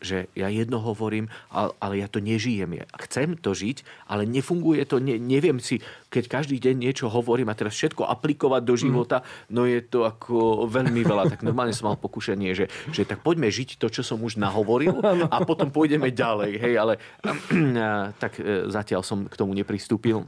že 0.02 0.26
ja 0.34 0.50
jedno 0.50 0.82
hovorím, 0.82 1.30
ale 1.54 2.02
ja 2.02 2.10
to 2.10 2.18
nežijem. 2.18 2.82
Ja 2.82 2.84
chcem 3.08 3.38
to 3.38 3.54
žiť, 3.54 3.86
ale 4.10 4.26
nefunguje 4.26 4.82
to, 4.84 4.98
ne, 4.98 5.16
neviem 5.16 5.62
si, 5.62 5.78
keď 6.12 6.42
každý 6.42 6.58
deň 6.58 6.74
niečo 6.76 7.06
hovorím 7.08 7.48
a 7.48 7.56
teraz 7.56 7.78
všetko 7.78 8.04
aplikovať 8.04 8.62
do 8.66 8.74
života, 8.76 9.24
no 9.48 9.64
je 9.64 9.80
to 9.80 10.04
ako 10.04 10.66
veľmi 10.68 11.00
veľa. 11.06 11.32
Tak 11.32 11.46
normálne 11.46 11.72
som 11.72 11.88
mal 11.88 11.96
pokušenie, 11.96 12.52
že, 12.52 12.66
že 12.90 13.06
tak 13.06 13.22
poďme 13.24 13.48
žiť 13.48 13.78
to, 13.78 13.88
čo 13.88 14.02
som 14.04 14.20
už 14.20 14.36
nahovoril 14.36 14.98
a 15.34 15.36
potom 15.46 15.70
pôjdeme 15.70 16.10
ďalej. 16.12 16.52
Hej, 16.58 16.74
ale 16.76 16.94
tak 18.22 18.42
e, 18.42 18.68
zatiaľ 18.68 19.06
som 19.06 19.24
k 19.30 19.38
tomu 19.38 19.54
nepristúpil. 19.54 20.26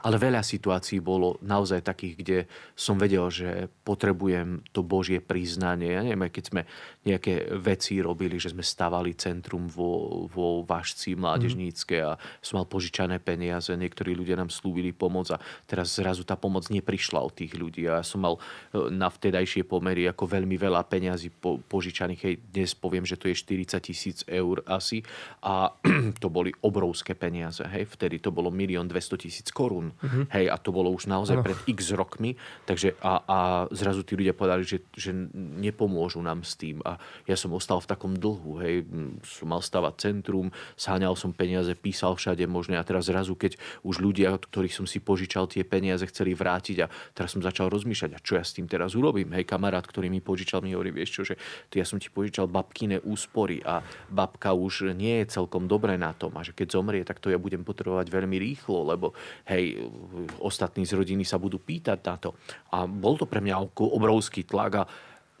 Ale 0.00 0.16
veľa 0.16 0.40
situácií 0.40 0.96
bolo 1.04 1.36
naozaj 1.44 1.84
takých, 1.84 2.14
kde 2.16 2.38
som 2.72 2.96
vedel, 2.96 3.28
že 3.28 3.68
potrebujem 3.84 4.64
to 4.72 4.80
Božie 4.80 5.20
priznanie. 5.20 5.92
Ja 5.92 6.00
neviem, 6.00 6.32
keď 6.32 6.44
sme 6.48 6.62
nejaké 7.00 7.48
veci 7.56 7.96
robili, 8.04 8.36
že 8.36 8.52
sme 8.52 8.60
stavali 8.60 9.16
centrum 9.16 9.64
vo, 9.64 10.24
vo 10.28 10.60
Vašci 10.68 11.16
mládežnícke 11.16 11.96
a 11.96 12.20
som 12.44 12.60
mal 12.60 12.68
požičané 12.68 13.16
peniaze, 13.16 13.72
niektorí 13.72 14.12
ľudia 14.12 14.36
nám 14.36 14.52
slúbili 14.52 14.92
pomoc 14.92 15.32
a 15.32 15.40
teraz 15.64 15.96
zrazu 15.96 16.28
tá 16.28 16.36
pomoc 16.36 16.68
neprišla 16.68 17.24
od 17.24 17.32
tých 17.32 17.56
ľudí 17.56 17.88
a 17.88 18.00
ja 18.00 18.04
som 18.04 18.20
mal 18.20 18.36
e, 18.36 18.92
na 18.92 19.08
vtedajšie 19.08 19.64
pomery 19.64 20.04
ako 20.12 20.28
veľmi 20.28 20.60
veľa 20.60 20.84
peňazí 20.84 21.32
po, 21.32 21.56
požičaných. 21.64 22.20
Hej, 22.20 22.34
dnes 22.52 22.70
poviem, 22.76 23.08
že 23.08 23.16
to 23.16 23.32
je 23.32 23.36
40 23.36 23.80
tisíc 23.80 24.18
eur 24.28 24.60
asi 24.68 25.00
a 25.40 25.72
to 26.22 26.28
boli 26.28 26.52
obrovské 26.60 27.16
peniaze. 27.16 27.64
Hej, 27.64 27.96
vtedy 27.96 28.20
to 28.20 28.28
bolo 28.28 28.52
milión 28.52 28.84
200 28.84 29.24
tisíc 29.24 29.48
korún. 29.48 29.96
Uh-huh. 30.04 30.28
Hej, 30.36 30.52
a 30.52 30.56
to 30.60 30.68
bolo 30.68 30.92
už 30.92 31.08
naozaj 31.08 31.40
uh. 31.40 31.44
pred 31.44 31.58
x 31.64 31.96
rokmi. 31.96 32.36
Takže 32.68 33.00
a, 33.00 33.24
a 33.24 33.38
zrazu 33.72 34.04
tí 34.04 34.20
ľudia 34.20 34.36
povedali, 34.36 34.68
že, 34.68 34.84
že 34.92 35.16
nepomôžu 35.36 36.20
nám 36.20 36.44
s 36.44 36.60
tým. 36.60 36.82
A 36.84 36.89
ja 37.28 37.36
som 37.36 37.52
ostal 37.52 37.78
v 37.84 37.90
takom 37.90 38.16
dlhu. 38.16 38.62
Hej, 38.64 38.88
som 39.26 39.52
mal 39.52 39.60
stavať 39.60 39.94
centrum, 40.00 40.48
sáňal 40.74 41.14
som 41.14 41.30
peniaze, 41.36 41.70
písal 41.76 42.16
všade 42.16 42.42
možné. 42.48 42.80
A 42.80 42.86
teraz 42.86 43.12
zrazu, 43.12 43.36
keď 43.36 43.60
už 43.84 44.00
ľudia, 44.00 44.32
od 44.32 44.42
ktorých 44.48 44.74
som 44.74 44.86
si 44.88 44.98
požičal 44.98 45.46
tie 45.50 45.62
peniaze, 45.62 46.02
chceli 46.08 46.32
vrátiť 46.32 46.76
a 46.82 46.90
teraz 47.12 47.36
som 47.36 47.44
začal 47.44 47.68
rozmýšľať, 47.68 48.10
a 48.16 48.22
čo 48.24 48.40
ja 48.40 48.44
s 48.46 48.56
tým 48.56 48.66
teraz 48.66 48.96
urobím. 48.96 49.36
Hej, 49.36 49.44
kamarát, 49.44 49.84
ktorý 49.84 50.08
mi 50.08 50.24
požičal, 50.24 50.64
mi 50.64 50.72
hovorí, 50.72 50.90
vieš 50.94 51.20
čo, 51.20 51.22
že 51.22 51.34
ja 51.74 51.84
som 51.84 52.00
ti 52.00 52.08
požičal 52.08 52.48
babkine 52.48 53.02
úspory 53.04 53.60
a 53.66 53.84
babka 54.08 54.54
už 54.56 54.94
nie 54.94 55.22
je 55.22 55.36
celkom 55.36 55.66
dobre 55.66 55.96
na 55.98 56.14
tom 56.14 56.32
a 56.38 56.44
že 56.46 56.54
keď 56.54 56.68
zomrie, 56.76 57.02
tak 57.02 57.18
to 57.18 57.32
ja 57.32 57.40
budem 57.40 57.64
potrebovať 57.66 58.06
veľmi 58.08 58.36
rýchlo, 58.36 58.84
lebo 58.88 59.12
hej, 59.48 59.90
ostatní 60.38 60.86
z 60.86 60.96
rodiny 60.96 61.24
sa 61.26 61.40
budú 61.40 61.58
pýtať 61.60 61.98
na 62.04 62.16
to. 62.16 62.36
A 62.72 62.84
bol 62.86 63.16
to 63.16 63.26
pre 63.26 63.42
mňa 63.42 63.76
obrovský 63.76 64.44
tlak 64.44 64.72
a 64.80 64.88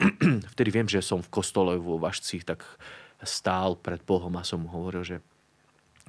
vtedy 0.56 0.70
viem, 0.72 0.88
že 0.88 1.04
som 1.04 1.20
v 1.20 1.32
kostole 1.32 1.76
vo 1.76 2.00
Vašci 2.00 2.42
tak 2.42 2.64
stál 3.20 3.76
pred 3.76 4.00
Bohom 4.04 4.32
a 4.40 4.46
som 4.46 4.64
mu 4.64 4.68
hovoril, 4.72 5.04
že 5.04 5.16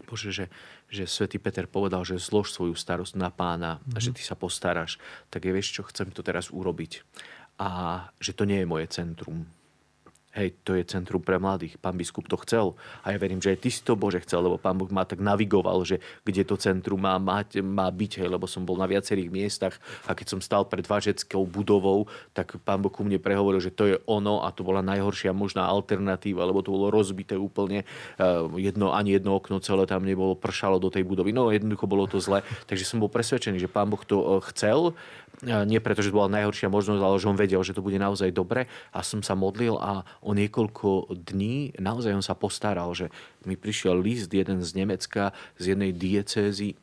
Bože, 0.07 0.33
že, 0.33 0.45
že 0.89 1.05
svätý 1.05 1.37
Peter 1.37 1.69
povedal, 1.69 2.01
že 2.01 2.17
zlož 2.17 2.49
svoju 2.49 2.73
starosť 2.73 3.13
na 3.19 3.29
pána 3.29 3.77
mm-hmm. 3.77 3.95
a 3.95 3.97
že 4.01 4.09
mhm. 4.11 4.15
ty 4.17 4.21
sa 4.25 4.35
postaráš. 4.35 4.97
Tak 5.29 5.45
je, 5.45 5.51
vieš 5.53 5.77
čo, 5.77 5.81
chcem 5.85 6.09
to 6.09 6.25
teraz 6.25 6.49
urobiť. 6.49 7.05
A 7.61 7.69
že 8.17 8.33
to 8.33 8.49
nie 8.49 8.63
je 8.63 8.71
moje 8.71 8.89
centrum 8.89 9.45
Hej, 10.31 10.63
to 10.63 10.79
je 10.79 10.87
centrum 10.87 11.19
pre 11.19 11.35
mladých. 11.35 11.75
Pán 11.75 11.99
biskup 11.99 12.31
to 12.31 12.39
chcel. 12.47 12.79
A 13.03 13.11
ja 13.11 13.19
verím, 13.19 13.43
že 13.43 13.51
aj 13.51 13.59
ty 13.59 13.69
si 13.69 13.83
to 13.83 13.99
Bože 13.99 14.23
chcel, 14.23 14.47
lebo 14.47 14.55
pán 14.55 14.79
Boh 14.79 14.87
ma 14.87 15.03
tak 15.03 15.19
navigoval, 15.19 15.83
že 15.83 15.99
kde 16.23 16.47
to 16.47 16.55
centrum 16.55 17.03
má, 17.03 17.19
mať, 17.19 17.59
má 17.59 17.91
byť, 17.91 18.23
hej, 18.23 18.29
lebo 18.31 18.47
som 18.47 18.63
bol 18.63 18.79
na 18.79 18.87
viacerých 18.87 19.27
miestach 19.27 19.75
a 20.07 20.15
keď 20.15 20.27
som 20.31 20.39
stal 20.39 20.63
pred 20.63 20.87
vážeckou 20.87 21.43
budovou, 21.43 22.07
tak 22.31 22.55
pán 22.63 22.79
Boh 22.79 22.87
ku 22.87 23.03
mne 23.03 23.19
prehovoril, 23.19 23.59
že 23.59 23.75
to 23.75 23.91
je 23.91 23.99
ono 24.07 24.47
a 24.47 24.55
to 24.55 24.63
bola 24.63 24.79
najhoršia 24.79 25.35
možná 25.35 25.67
alternatíva, 25.67 26.47
lebo 26.47 26.63
to 26.63 26.71
bolo 26.71 26.87
rozbité 26.87 27.35
úplne. 27.35 27.83
Jedno, 28.55 28.95
ani 28.95 29.19
jedno 29.19 29.35
okno 29.35 29.59
celé 29.59 29.83
tam 29.83 30.07
nebolo, 30.07 30.39
pršalo 30.39 30.79
do 30.79 30.87
tej 30.87 31.03
budovy. 31.03 31.35
No 31.35 31.51
jednoducho 31.51 31.91
bolo 31.91 32.07
to 32.07 32.23
zle. 32.23 32.39
Takže 32.71 32.87
som 32.87 33.03
bol 33.03 33.11
presvedčený, 33.11 33.59
že 33.59 33.67
pán 33.67 33.91
Boh 33.91 33.99
to 34.07 34.17
e, 34.17 34.27
chcel. 34.53 34.95
Nie 35.41 35.81
preto, 35.81 36.05
že 36.05 36.13
to 36.13 36.19
bola 36.21 36.29
najhoršia 36.37 36.69
možnosť, 36.69 37.01
ale 37.01 37.17
že 37.17 37.29
on 37.29 37.39
vedel, 37.39 37.61
že 37.65 37.73
to 37.73 37.81
bude 37.81 37.97
naozaj 37.97 38.29
dobre. 38.29 38.69
A 38.93 39.01
som 39.01 39.25
sa 39.25 39.33
modlil 39.33 39.73
a 39.79 40.05
o 40.21 40.37
niekoľko 40.37 41.17
dní 41.17 41.73
naozaj 41.81 42.13
on 42.13 42.25
sa 42.25 42.37
postaral, 42.37 42.93
že 42.93 43.09
mi 43.47 43.57
prišiel 43.57 43.97
list 43.97 44.29
jeden 44.29 44.61
z 44.61 44.71
Nemecka, 44.77 45.33
z 45.57 45.73
jednej 45.73 45.91
diecézy, 45.95 46.77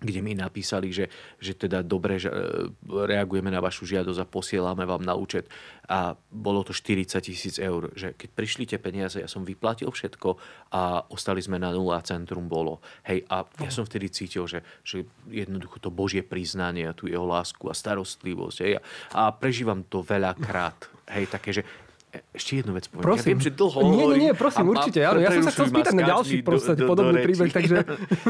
kde 0.00 0.20
mi 0.24 0.32
napísali, 0.32 0.88
že, 0.90 1.12
že 1.36 1.52
teda 1.52 1.84
dobre 1.84 2.16
že 2.16 2.32
e, 2.32 2.72
reagujeme 2.88 3.52
na 3.52 3.60
vašu 3.60 3.84
žiadosť 3.84 4.20
a 4.24 4.26
posielame 4.26 4.88
vám 4.88 5.04
na 5.04 5.12
účet. 5.12 5.44
A 5.86 6.16
bolo 6.32 6.64
to 6.64 6.72
40 6.72 7.20
tisíc 7.20 7.60
eur. 7.60 7.92
Že 7.92 8.16
keď 8.16 8.28
prišli 8.32 8.64
tie 8.64 8.80
peniaze, 8.80 9.20
ja 9.20 9.28
som 9.28 9.44
vyplatil 9.44 9.92
všetko 9.92 10.40
a 10.72 11.04
ostali 11.12 11.44
sme 11.44 11.60
na 11.60 11.70
nula 11.70 12.00
a 12.00 12.06
centrum 12.06 12.48
bolo. 12.48 12.80
Hej, 13.04 13.28
a 13.28 13.44
ja 13.60 13.70
som 13.70 13.84
vtedy 13.84 14.08
cítil, 14.08 14.48
že, 14.48 14.64
že 14.80 15.04
jednoducho 15.28 15.76
to 15.78 15.92
Božie 15.92 16.24
priznanie 16.24 16.88
a 16.88 16.96
tú 16.96 17.04
jeho 17.06 17.28
lásku 17.28 17.68
a 17.68 17.76
starostlivosť. 17.76 18.58
Hej, 18.64 18.80
a 19.12 19.22
prežívam 19.36 19.84
to 19.84 20.00
veľakrát. 20.00 20.88
Hej, 21.10 21.28
také, 21.28 21.50
že 21.52 21.62
ešte 22.10 22.58
jednu 22.58 22.74
vec 22.74 22.90
poviem. 22.90 23.06
Prosím. 23.06 23.22
Ja 23.22 23.30
viem, 23.30 23.42
že 23.42 23.52
dlho 23.54 23.78
Nie, 23.86 24.04
nie, 24.10 24.18
nie, 24.18 24.32
prosím, 24.34 24.66
a, 24.66 24.70
určite. 24.74 25.00
Áno. 25.06 25.22
Ja 25.22 25.30
som 25.30 25.44
sa 25.46 25.52
chcel 25.54 25.66
spýtať 25.70 25.94
na 25.94 26.04
ďalší 26.10 26.36
do, 26.42 26.58
do, 26.58 26.84
podobný 26.90 27.14
do 27.22 27.26
príbeh, 27.26 27.50
takže... 27.54 27.76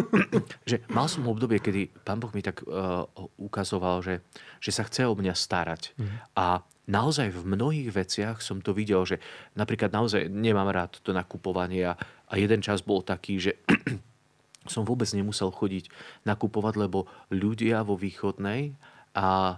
že 0.71 0.77
mal 0.93 1.09
som 1.09 1.25
obdobie, 1.25 1.59
kedy 1.61 1.88
pán 2.05 2.21
Boh 2.21 2.33
mi 2.33 2.45
tak 2.45 2.61
uh, 2.64 3.09
ukazoval, 3.40 4.05
že, 4.05 4.21
že 4.61 4.71
sa 4.73 4.85
chce 4.85 5.09
o 5.09 5.16
mňa 5.16 5.33
starať. 5.33 5.97
Mm. 5.97 6.16
A 6.37 6.47
naozaj 6.90 7.33
v 7.33 7.43
mnohých 7.57 7.88
veciach 7.95 8.37
som 8.45 8.61
to 8.61 8.77
videl, 8.77 9.07
že 9.09 9.16
napríklad 9.57 9.88
naozaj 9.95 10.29
nemám 10.29 10.69
rád 10.69 11.01
to 11.01 11.16
nakupovanie 11.16 11.88
a, 11.88 11.97
a 12.29 12.35
jeden 12.37 12.61
čas 12.61 12.85
bol 12.85 13.01
taký, 13.01 13.40
že 13.40 13.53
som 14.73 14.85
vôbec 14.85 15.09
nemusel 15.16 15.49
chodiť 15.49 15.88
nakupovať, 16.29 16.75
lebo 16.77 17.09
ľudia 17.33 17.81
vo 17.87 17.97
východnej 17.97 18.77
a 19.16 19.57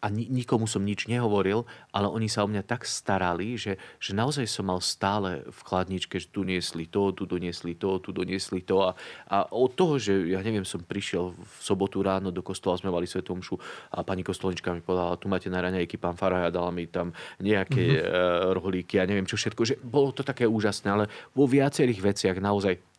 a 0.00 0.08
nikomu 0.08 0.64
som 0.64 0.80
nič 0.80 1.06
nehovoril, 1.12 1.68
ale 1.92 2.08
oni 2.08 2.24
sa 2.24 2.44
o 2.44 2.48
mňa 2.48 2.64
tak 2.64 2.88
starali, 2.88 3.60
že, 3.60 3.76
že 4.00 4.16
naozaj 4.16 4.48
som 4.48 4.72
mal 4.72 4.80
stále 4.80 5.44
v 5.44 5.60
chladničke, 5.60 6.16
že 6.16 6.32
tu 6.32 6.40
niesli 6.40 6.88
to, 6.88 7.12
tu 7.12 7.28
doniesli 7.28 7.76
to, 7.76 8.00
tu 8.00 8.08
doniesli 8.10 8.64
to. 8.64 8.80
A, 8.80 8.96
a 9.28 9.36
od 9.52 9.76
toho, 9.76 10.00
že 10.00 10.32
ja 10.32 10.40
neviem, 10.40 10.64
som 10.64 10.80
prišiel 10.80 11.36
v 11.36 11.54
sobotu 11.60 12.00
ráno 12.00 12.32
do 12.32 12.40
kostola, 12.40 12.80
sme 12.80 12.88
mali 12.88 13.04
svetomšu 13.04 13.60
a 13.92 14.00
pani 14.00 14.24
kostolnička 14.24 14.72
mi 14.72 14.80
povedala, 14.80 15.20
tu 15.20 15.28
máte 15.28 15.52
na 15.52 15.60
raňajky, 15.60 16.00
pán 16.00 16.16
Faraj 16.16 16.48
a 16.48 16.54
dala 16.54 16.72
mi 16.72 16.88
tam 16.88 17.12
nejaké 17.36 18.00
mm-hmm. 18.00 18.56
rohlíky 18.56 18.96
a 18.96 19.04
neviem 19.04 19.28
čo 19.28 19.36
všetko. 19.36 19.62
Že 19.68 19.74
bolo 19.84 20.16
to 20.16 20.24
také 20.24 20.48
úžasné, 20.48 20.88
ale 20.88 21.04
vo 21.36 21.44
viacerých 21.44 22.00
veciach 22.00 22.36
naozaj 22.40 22.89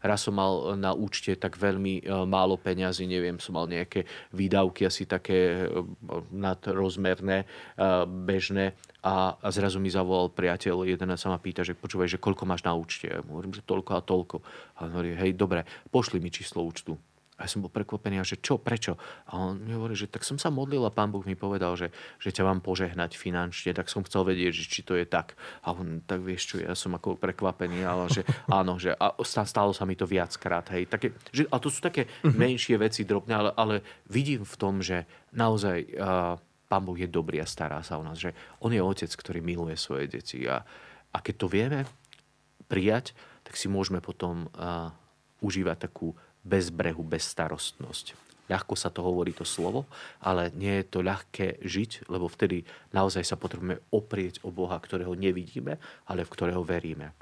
raz 0.00 0.20
som 0.24 0.34
mal 0.36 0.76
na 0.76 0.92
účte 0.96 1.36
tak 1.36 1.56
veľmi 1.56 2.00
e, 2.00 2.12
málo 2.24 2.56
peňazí, 2.56 3.04
neviem, 3.04 3.36
som 3.36 3.56
mal 3.56 3.68
nejaké 3.68 4.04
výdavky 4.32 4.88
asi 4.88 5.04
také 5.04 5.64
e, 5.64 5.84
nadrozmerné, 6.32 7.44
e, 7.44 7.46
bežné 8.08 8.76
a, 9.04 9.36
a 9.36 9.48
zrazu 9.52 9.80
mi 9.80 9.92
zavolal 9.92 10.32
priateľ, 10.32 10.88
jeden 10.88 11.12
sa 11.16 11.28
ma 11.32 11.38
pýta, 11.40 11.64
že 11.64 11.76
počúvaj, 11.76 12.08
že 12.08 12.22
koľko 12.22 12.44
máš 12.48 12.64
na 12.64 12.72
účte. 12.76 13.08
Ja 13.08 13.20
hovorím, 13.24 13.56
že 13.56 13.64
toľko 13.64 13.90
a 13.96 14.00
toľko. 14.04 14.36
A 14.76 14.88
on 14.88 14.90
hovorí, 14.92 15.16
hej, 15.16 15.32
dobre, 15.36 15.64
pošli 15.88 16.20
mi 16.20 16.32
číslo 16.32 16.64
účtu. 16.64 16.96
A 17.40 17.48
ja 17.48 17.50
som 17.56 17.64
bol 17.64 17.72
prekvapený, 17.72 18.20
a 18.20 18.28
že 18.28 18.36
čo, 18.36 18.60
prečo? 18.60 19.00
A 19.32 19.40
on 19.40 19.64
mi 19.64 19.72
hovorí, 19.72 19.96
že 19.96 20.12
tak 20.12 20.28
som 20.28 20.36
sa 20.36 20.52
modlil 20.52 20.84
a 20.84 20.92
pán 20.92 21.08
Boh 21.08 21.24
mi 21.24 21.32
povedal, 21.32 21.72
že, 21.72 21.88
že 22.20 22.36
ťa 22.36 22.44
mám 22.44 22.60
požehnať 22.60 23.16
finančne, 23.16 23.72
tak 23.72 23.88
som 23.88 24.04
chcel 24.04 24.28
vedieť, 24.28 24.52
že 24.52 24.64
či 24.68 24.80
to 24.84 24.92
je 24.92 25.08
tak. 25.08 25.40
A 25.64 25.72
on, 25.72 26.04
tak 26.04 26.20
vieš 26.20 26.52
čo, 26.52 26.54
ja 26.60 26.76
som 26.76 26.92
ako 26.92 27.16
prekvapený, 27.16 27.80
ale 27.80 28.12
že 28.12 28.28
áno, 28.52 28.76
že 28.76 28.92
a 28.92 29.16
stalo 29.24 29.72
sa 29.72 29.88
mi 29.88 29.96
to 29.96 30.04
viackrát. 30.04 30.68
Hej. 30.76 30.92
Také, 30.92 31.16
že, 31.32 31.48
a 31.48 31.56
to 31.56 31.72
sú 31.72 31.80
také 31.80 32.04
mhm. 32.20 32.36
menšie 32.36 32.76
veci, 32.76 33.08
drobné, 33.08 33.32
ale, 33.32 33.50
ale 33.56 33.74
vidím 34.04 34.44
v 34.44 34.56
tom, 34.60 34.84
že 34.84 35.08
naozaj 35.32 35.96
uh, 35.96 36.36
Pán 36.70 36.86
Boh 36.86 36.94
je 36.94 37.10
dobrý 37.10 37.42
a 37.42 37.50
stará 37.50 37.82
sa 37.82 37.98
o 37.98 38.06
nás, 38.06 38.20
že 38.20 38.30
On 38.62 38.70
je 38.70 38.78
otec, 38.78 39.10
ktorý 39.10 39.42
miluje 39.42 39.74
svoje 39.74 40.06
deti. 40.06 40.46
A, 40.46 40.62
a 41.10 41.18
keď 41.18 41.34
to 41.40 41.46
vieme 41.50 41.82
prijať, 42.70 43.10
tak 43.42 43.58
si 43.58 43.66
môžeme 43.66 43.98
potom 43.98 44.46
uh, 44.54 44.94
užívať 45.42 45.90
takú 45.90 46.14
bezbrehu, 46.44 47.02
bezstarostnosť. 47.04 48.30
Ľahko 48.50 48.74
sa 48.74 48.90
to 48.90 49.06
hovorí 49.06 49.30
to 49.30 49.46
slovo, 49.46 49.86
ale 50.18 50.50
nie 50.58 50.82
je 50.82 50.84
to 50.90 51.06
ľahké 51.06 51.62
žiť, 51.62 52.10
lebo 52.10 52.26
vtedy 52.26 52.66
naozaj 52.90 53.22
sa 53.22 53.38
potrebujeme 53.38 53.78
oprieť 53.94 54.42
o 54.42 54.50
Boha, 54.50 54.74
ktorého 54.74 55.14
nevidíme, 55.14 55.78
ale 56.10 56.26
v 56.26 56.32
ktorého 56.34 56.66
veríme. 56.66 57.14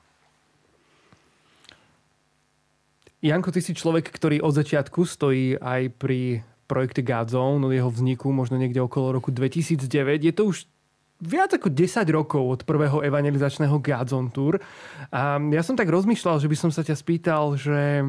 Janko, 3.21 3.51
ty 3.51 3.61
si 3.61 3.75
človek, 3.75 4.09
ktorý 4.09 4.41
od 4.41 4.55
začiatku 4.57 5.05
stojí 5.05 5.59
aj 5.59 5.91
pri 6.01 6.41
projekte 6.71 7.03
Godzone, 7.03 7.67
od 7.67 7.75
jeho 7.75 7.91
vzniku 7.91 8.31
možno 8.31 8.57
niekde 8.57 8.79
okolo 8.79 9.19
roku 9.19 9.35
2009. 9.35 10.23
Je 10.23 10.33
to 10.33 10.49
už 10.49 10.71
viac 11.19 11.51
ako 11.51 11.67
10 11.67 12.09
rokov 12.15 12.45
od 12.47 12.61
prvého 12.63 13.03
evangelizačného 13.03 13.83
Godzone 13.83 14.31
Tour. 14.31 14.63
A 15.11 15.43
ja 15.51 15.63
som 15.67 15.75
tak 15.75 15.91
rozmýšľal, 15.91 16.39
že 16.39 16.47
by 16.47 16.57
som 16.57 16.71
sa 16.71 16.87
ťa 16.87 16.95
spýtal, 16.95 17.59
že 17.59 18.07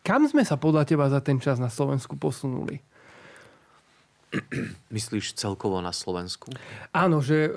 kam 0.00 0.24
sme 0.26 0.42
sa 0.42 0.56
podľa 0.60 0.84
teba 0.88 1.06
za 1.08 1.20
ten 1.20 1.38
čas 1.38 1.60
na 1.60 1.68
Slovensku 1.68 2.16
posunuli? 2.16 2.80
Myslíš 4.94 5.34
celkovo 5.34 5.82
na 5.82 5.90
Slovensku? 5.90 6.54
Áno, 6.94 7.18
že 7.18 7.48
e, 7.48 7.50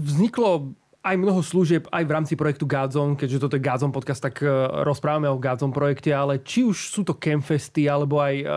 vzniklo 0.00 0.72
aj 1.06 1.16
mnoho 1.22 1.38
služieb 1.38 1.86
aj 1.94 2.02
v 2.02 2.14
rámci 2.18 2.34
projektu 2.34 2.66
Godzone, 2.66 3.14
keďže 3.14 3.38
toto 3.38 3.54
je 3.54 3.62
Godzone 3.62 3.94
podcast, 3.94 4.18
tak 4.18 4.42
uh, 4.42 4.82
rozprávame 4.82 5.30
o 5.30 5.38
Godzone 5.38 5.70
projekte, 5.70 6.10
ale 6.10 6.42
či 6.42 6.66
už 6.66 6.90
sú 6.90 7.06
to 7.06 7.14
campfesty 7.14 7.86
alebo 7.86 8.18
aj 8.18 8.34
uh, 8.42 8.50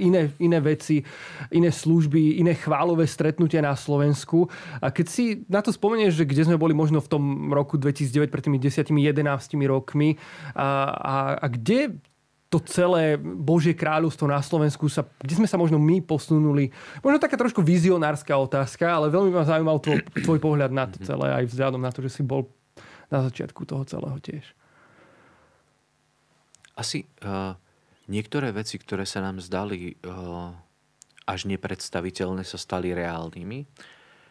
iné, 0.00 0.32
iné 0.40 0.64
veci, 0.64 1.04
iné 1.52 1.68
služby, 1.68 2.40
iné 2.40 2.56
chválové 2.56 3.04
stretnutia 3.04 3.60
na 3.60 3.76
Slovensku. 3.76 4.48
A 4.80 4.88
keď 4.88 5.06
si 5.12 5.44
na 5.44 5.60
to 5.60 5.76
spomenieš, 5.76 6.24
že 6.24 6.28
kde 6.28 6.48
sme 6.48 6.56
boli 6.56 6.72
možno 6.72 7.04
v 7.04 7.08
tom 7.12 7.24
roku 7.52 7.76
2009, 7.76 8.32
pred 8.32 8.42
tými 8.48 8.56
10-11 8.56 9.20
rokmi 9.68 10.16
a, 10.56 10.88
a, 10.88 11.14
a 11.36 11.46
kde 11.52 12.00
to 12.50 12.58
celé 12.66 13.14
Božie 13.22 13.78
kráľovstvo 13.78 14.26
na 14.26 14.42
Slovensku, 14.42 14.90
sa, 14.90 15.06
kde 15.22 15.38
sme 15.38 15.46
sa 15.46 15.54
možno 15.54 15.78
my 15.78 16.02
posunuli. 16.02 16.74
Možno 16.98 17.22
taká 17.22 17.38
trošku 17.38 17.62
vizionárska 17.62 18.34
otázka, 18.34 18.90
ale 18.90 19.06
veľmi 19.06 19.30
ma 19.30 19.46
zaujímal 19.46 19.78
tvoj, 19.78 20.02
tvoj 20.26 20.38
pohľad 20.42 20.74
na 20.74 20.90
to 20.90 20.98
mhm. 20.98 21.06
celé, 21.06 21.26
aj 21.30 21.44
vzhľadom 21.46 21.80
na 21.80 21.94
to, 21.94 22.02
že 22.02 22.20
si 22.20 22.22
bol 22.26 22.50
na 23.06 23.22
začiatku 23.22 23.62
toho 23.62 23.86
celého 23.86 24.18
tiež. 24.18 24.42
Asi 26.74 27.06
uh, 27.22 27.54
niektoré 28.10 28.50
veci, 28.50 28.82
ktoré 28.82 29.06
sa 29.06 29.22
nám 29.22 29.38
zdali 29.38 29.94
uh, 30.02 30.50
až 31.30 31.46
nepredstaviteľné, 31.46 32.42
sa 32.42 32.58
stali 32.58 32.90
reálnymi. 32.90 33.62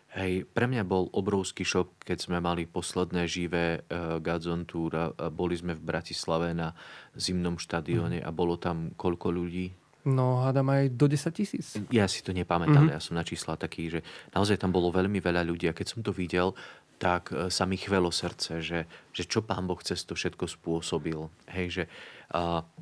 Hej, 0.09 0.49
pre 0.49 0.65
mňa 0.65 0.89
bol 0.89 1.05
obrovský 1.13 1.61
šok, 1.61 2.01
keď 2.01 2.17
sme 2.17 2.37
mali 2.41 2.65
posledné 2.65 3.29
živé 3.29 3.85
uh, 3.85 4.17
Godzone 4.17 4.65
Tour 4.65 4.91
a, 4.97 5.05
a 5.13 5.29
boli 5.29 5.53
sme 5.53 5.77
v 5.77 5.85
Bratislave 5.85 6.49
na 6.57 6.73
zimnom 7.13 7.61
štadióne 7.61 8.17
mm. 8.21 8.25
a 8.25 8.29
bolo 8.33 8.57
tam 8.57 8.89
koľko 8.97 9.29
ľudí? 9.29 9.69
No, 10.09 10.41
hádam 10.41 10.71
aj 10.73 10.97
do 10.97 11.05
10 11.05 11.29
tisíc. 11.35 11.65
Ja 11.93 12.09
si 12.09 12.25
to 12.25 12.33
nepamätám, 12.33 12.89
mm-hmm. 12.89 12.95
ja 12.97 13.03
som 13.03 13.19
na 13.19 13.21
čísla 13.27 13.59
taký, 13.59 13.91
že 13.91 13.99
naozaj 14.33 14.57
tam 14.57 14.73
bolo 14.73 14.89
veľmi 14.89 15.21
veľa 15.21 15.45
ľudí 15.45 15.69
a 15.69 15.75
keď 15.75 15.87
som 15.91 15.99
to 16.01 16.09
videl, 16.09 16.57
tak 16.99 17.31
e, 17.31 17.47
sa 17.47 17.63
mi 17.63 17.79
chvelo 17.79 18.11
srdce, 18.11 18.59
že, 18.59 18.79
že 19.15 19.23
čo 19.23 19.41
Pán 19.41 19.65
Boh 19.65 19.79
cez 19.79 20.03
to 20.03 20.13
všetko 20.13 20.45
spôsobil. 20.45 21.31
Hej, 21.49 21.67
že 21.71 21.83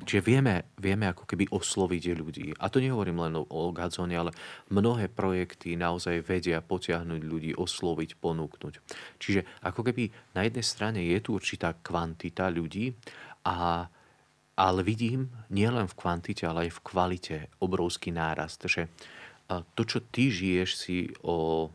Čiže 0.04 0.20
vieme, 0.20 0.68
vieme 0.76 1.08
ako 1.08 1.24
keby 1.24 1.48
osloviť 1.48 2.04
ľudí. 2.12 2.52
A 2.60 2.68
to 2.68 2.84
nehovorím 2.84 3.24
len 3.24 3.34
o 3.40 3.72
Gazone, 3.72 4.12
ale 4.12 4.36
mnohé 4.68 5.08
projekty 5.08 5.72
naozaj 5.72 6.20
vedia 6.20 6.60
potiahnuť 6.60 7.20
ľudí, 7.24 7.50
osloviť, 7.56 8.20
ponúknuť. 8.20 8.74
Čiže 9.16 9.64
ako 9.64 9.88
keby 9.88 10.36
na 10.36 10.44
jednej 10.44 10.64
strane 10.64 11.00
je 11.00 11.18
tu 11.24 11.32
určitá 11.32 11.72
kvantita 11.80 12.52
ľudí, 12.52 12.92
a, 13.48 13.88
ale 14.52 14.80
vidím 14.84 15.32
nielen 15.48 15.88
v 15.88 15.96
kvantite, 15.96 16.44
ale 16.44 16.68
aj 16.68 16.76
v 16.76 16.84
kvalite 16.84 17.36
obrovský 17.64 18.12
nárast. 18.12 18.60
Že 18.68 18.92
to, 19.48 19.82
čo 19.88 20.04
ty 20.12 20.28
žiješ, 20.28 20.70
si 20.76 21.08
o 21.24 21.72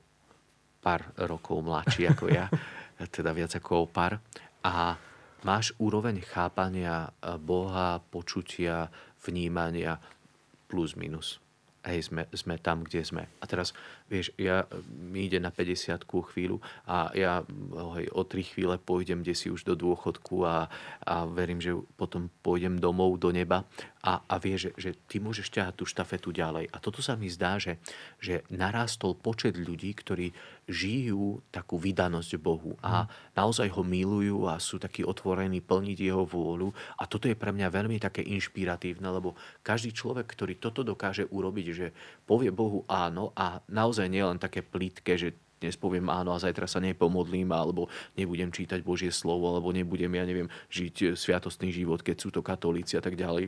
pár 0.84 1.15
rokov 1.15 1.63
mladší 1.63 2.12
ako 2.12 2.28
ja, 2.28 2.52
teda 3.15 3.32
viac 3.32 3.56
ako 3.56 3.88
pár. 3.88 4.19
A 4.67 5.00
máš 5.48 5.72
úroveň 5.80 6.19
chápania 6.19 7.08
e, 7.08 7.39
Boha, 7.39 8.04
počutia, 8.12 8.91
vnímania 9.24 9.96
plus 10.67 11.00
minus. 11.00 11.39
Hej, 11.84 12.12
sme, 12.12 12.24
sme 12.32 12.56
tam, 12.60 12.84
kde 12.88 13.04
sme. 13.04 13.24
A 13.39 13.43
teraz 13.43 13.76
Vieš, 14.13 14.30
ja, 14.38 14.69
mi 14.93 15.26
ide 15.26 15.41
na 15.41 15.50
50 15.50 16.06
chvíľu 16.06 16.62
a 16.86 17.10
ja 17.17 17.41
hej, 17.98 18.06
o 18.13 18.22
3 18.22 18.46
chvíle 18.46 18.78
pôjdem 18.78 19.26
kde 19.26 19.34
si 19.34 19.50
už 19.50 19.65
do 19.65 19.74
dôchodku 19.74 20.46
a, 20.46 20.69
a 21.02 21.26
verím, 21.26 21.58
že 21.58 21.74
potom 21.98 22.30
pôjdem 22.46 22.78
domov 22.78 23.17
do 23.17 23.34
neba 23.34 23.65
a, 24.06 24.22
a 24.22 24.36
vieš, 24.38 24.69
že, 24.78 24.91
že 24.91 24.91
ty 25.10 25.17
môžeš 25.17 25.50
ťahať 25.50 25.74
tú 25.74 25.89
štafetu 25.89 26.30
ďalej. 26.30 26.69
A 26.69 26.78
toto 26.78 27.02
sa 27.02 27.17
mi 27.17 27.26
zdá, 27.26 27.58
že, 27.58 27.82
že 28.22 28.46
narástol 28.54 29.17
počet 29.17 29.58
ľudí, 29.58 29.98
ktorí 29.98 30.30
žijú 30.69 31.41
takú 31.49 31.80
vydanosť 31.82 32.38
Bohu 32.38 32.78
a 32.84 33.04
mhm. 33.04 33.08
naozaj 33.34 33.67
ho 33.73 33.82
milujú 33.82 34.45
a 34.45 34.62
sú 34.62 34.78
takí 34.78 35.02
otvorení 35.02 35.63
plniť 35.63 35.97
jeho 35.97 36.28
vôľu. 36.28 36.69
A 36.99 37.08
toto 37.08 37.32
je 37.32 37.39
pre 37.39 37.56
mňa 37.56 37.71
veľmi 37.71 37.97
také 37.97 38.21
inšpiratívne, 38.21 39.08
lebo 39.10 39.34
každý 39.65 39.95
človek, 39.95 40.28
ktorý 40.28 40.60
toto 40.60 40.86
dokáže 40.86 41.26
urobiť, 41.32 41.65
že 41.73 41.88
povie 42.28 42.52
Bohu 42.54 42.86
áno 42.91 43.32
a 43.34 43.63
naozaj 43.71 44.04
naozaj 44.04 44.10
nie 44.10 44.26
len 44.26 44.41
také 44.41 44.65
plítke, 44.65 45.13
že 45.15 45.38
dnes 45.62 45.80
poviem 45.80 46.12
áno 46.12 46.36
a 46.36 46.41
zajtra 46.43 46.67
sa 46.67 46.84
nepomodlím, 46.84 47.47
alebo 47.56 47.88
nebudem 48.19 48.52
čítať 48.52 48.84
Božie 48.84 49.13
slovo, 49.15 49.47
alebo 49.47 49.71
nebudem, 49.71 50.12
ja 50.12 50.28
neviem, 50.28 50.52
žiť 50.67 51.15
sviatostný 51.15 51.71
život, 51.71 52.04
keď 52.04 52.17
sú 52.19 52.30
to 52.36 52.43
katolíci 52.43 52.99
a 52.99 53.04
tak 53.06 53.15
ďalej. 53.15 53.47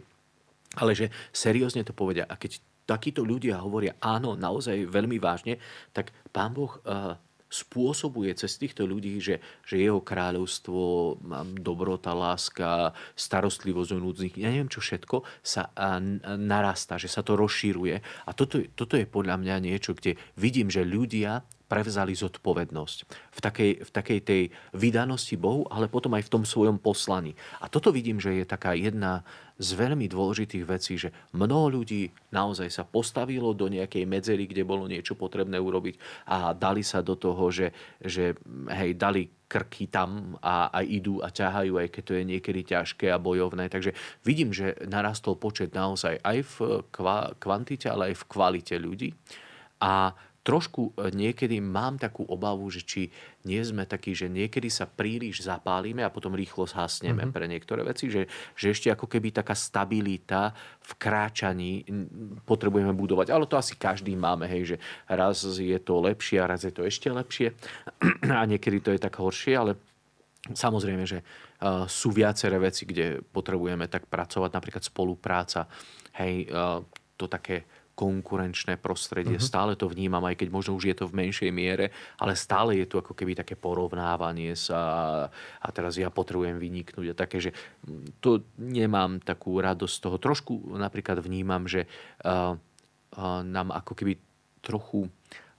Ale 0.79 0.91
že 0.95 1.11
seriózne 1.35 1.83
to 1.83 1.91
povedia. 1.91 2.23
A 2.23 2.39
keď 2.39 2.63
takíto 2.85 3.25
ľudia 3.25 3.61
hovoria 3.61 3.97
áno, 3.99 4.37
naozaj 4.37 4.87
veľmi 4.87 5.17
vážne, 5.17 5.57
tak 5.91 6.13
Pán 6.29 6.53
Boh 6.53 6.69
uh, 6.85 7.17
spôsobuje 7.55 8.33
cez 8.35 8.57
týchto 8.57 8.83
ľudí, 8.83 9.21
že, 9.21 9.39
že 9.63 9.79
jeho 9.79 10.01
kráľovstvo, 10.03 11.15
dobrota, 11.55 12.11
láska, 12.11 12.91
starostlivosť 13.15 13.95
o 13.95 13.99
núdznych, 14.01 14.35
ja 14.35 14.51
neviem 14.51 14.71
čo 14.71 14.83
všetko, 14.83 15.23
sa 15.45 15.71
narastá, 16.35 16.99
že 16.99 17.07
sa 17.07 17.23
to 17.23 17.37
rozšíruje. 17.39 17.95
A 18.27 18.31
toto, 18.35 18.59
toto 18.75 18.99
je 18.99 19.07
podľa 19.07 19.39
mňa 19.39 19.55
niečo, 19.63 19.95
kde 19.95 20.19
vidím, 20.35 20.67
že 20.67 20.83
ľudia 20.83 21.45
prevzali 21.65 22.13
zodpovednosť 22.13 22.97
v 23.09 23.39
takej, 23.41 23.71
v 23.81 23.89
takej 23.89 24.19
tej 24.21 24.41
vydanosti 24.77 25.33
Bohu, 25.33 25.65
ale 25.73 25.89
potom 25.89 26.13
aj 26.13 26.29
v 26.29 26.33
tom 26.37 26.43
svojom 26.45 26.77
poslaní. 26.77 27.33
A 27.57 27.65
toto 27.65 27.89
vidím, 27.89 28.21
že 28.21 28.37
je 28.37 28.45
taká 28.45 28.77
jedna 28.77 29.25
z 29.55 29.69
veľmi 29.71 30.11
dôležitých 30.11 30.65
vecí, 30.67 30.99
že 30.99 31.15
mnoho 31.31 31.79
ľudí 31.79 32.11
naozaj 32.35 32.67
sa 32.67 32.83
postavilo 32.83 33.55
do 33.55 33.71
nejakej 33.71 34.03
medzery, 34.03 34.51
kde 34.51 34.67
bolo 34.67 34.83
niečo 34.83 35.15
potrebné 35.15 35.55
urobiť 35.55 35.95
a 36.27 36.51
dali 36.51 36.83
sa 36.83 36.99
do 36.99 37.15
toho, 37.15 37.47
že, 37.47 37.71
že 38.03 38.35
hej, 38.67 38.99
dali 38.99 39.31
krky 39.47 39.87
tam 39.87 40.35
a, 40.43 40.67
a 40.73 40.83
idú 40.83 41.23
a 41.23 41.31
ťahajú, 41.31 41.79
aj 41.79 41.87
keď 41.87 42.03
to 42.03 42.13
je 42.19 42.23
niekedy 42.35 42.61
ťažké 42.67 43.07
a 43.07 43.21
bojovné. 43.21 43.71
Takže 43.71 43.95
vidím, 44.27 44.51
že 44.51 44.75
narastol 44.83 45.39
počet 45.39 45.71
naozaj 45.71 46.19
aj 46.19 46.37
v 46.43 46.55
kvantite, 47.39 47.87
ale 47.87 48.11
aj 48.11 48.15
v 48.19 48.27
kvalite 48.27 48.75
ľudí. 48.75 49.15
A 49.79 50.11
trošku 50.45 50.93
e, 50.93 51.09
niekedy 51.09 51.57
mám 51.57 51.97
takú 51.97 52.21
obavu, 52.29 52.69
že 52.69 52.85
či 52.85 53.09
nie 53.49 53.57
sme 53.65 53.89
takí, 53.89 54.13
že 54.13 54.29
niekedy 54.29 54.69
sa 54.69 54.85
príliš 54.85 55.41
zapálime 55.41 56.05
a 56.05 56.13
potom 56.13 56.37
rýchlo 56.37 56.69
zhasneme 56.69 57.25
mm-hmm. 57.25 57.33
pre 57.33 57.49
niektoré 57.49 57.81
veci, 57.81 58.13
že, 58.13 58.29
že 58.53 58.69
ešte 58.69 58.93
ako 58.93 59.09
keby 59.09 59.33
taká 59.33 59.57
stabilita 59.57 60.53
v 60.85 60.91
kráčaní 61.01 61.81
potrebujeme 62.45 62.93
budovať. 62.93 63.33
Ale 63.33 63.49
to 63.49 63.57
asi 63.57 63.73
každý 63.73 64.13
máme, 64.13 64.45
hej, 64.45 64.77
že 64.77 64.77
raz 65.09 65.41
je 65.41 65.79
to 65.81 65.97
lepšie 66.05 66.37
a 66.37 66.49
raz 66.53 66.61
je 66.61 66.69
to 66.69 66.85
ešte 66.85 67.09
lepšie 67.09 67.49
a 68.37 68.45
niekedy 68.45 68.85
to 68.85 68.93
je 68.93 69.01
tak 69.01 69.17
horšie, 69.17 69.57
ale 69.57 69.73
Samozrejme, 70.45 71.09
že 71.09 71.25
uh, 71.25 71.89
sú 71.89 72.13
viaceré 72.13 72.61
veci, 72.61 72.85
kde 72.85 73.17
potrebujeme 73.17 73.89
tak 73.89 74.05
pracovať, 74.05 74.53
napríklad 74.53 74.85
spolupráca, 74.85 75.65
hej, 76.21 76.45
uh, 76.53 76.85
to 77.17 77.25
také 77.25 77.65
konkurenčné 77.95 78.75
prostredie. 78.75 79.39
Uh-huh. 79.39 79.49
Stále 79.49 79.79
to 79.79 79.87
vnímam, 79.87 80.21
aj 80.27 80.35
keď 80.43 80.47
možno 80.51 80.75
už 80.75 80.91
je 80.91 80.95
to 80.99 81.07
v 81.07 81.25
menšej 81.25 81.49
miere, 81.55 81.95
ale 82.19 82.35
stále 82.35 82.75
je 82.75 82.85
tu 82.85 82.99
ako 82.99 83.15
keby 83.15 83.39
také 83.39 83.55
porovnávanie 83.55 84.53
sa 84.53 84.79
a 85.31 85.67
teraz 85.71 85.95
ja 85.95 86.11
potrebujem 86.11 86.59
vyniknúť 86.59 87.15
a 87.15 87.15
také, 87.17 87.39
že 87.39 87.51
to 88.19 88.43
nemám 88.59 89.23
takú 89.23 89.57
radosť 89.63 89.95
z 89.95 90.03
toho. 90.03 90.15
Trošku 90.19 90.53
napríklad 90.75 91.23
vnímam, 91.23 91.65
že 91.65 91.87
uh, 92.27 92.53
uh, 92.53 93.41
nám 93.41 93.71
ako 93.71 93.95
keby 93.95 94.19
trochu 94.59 95.07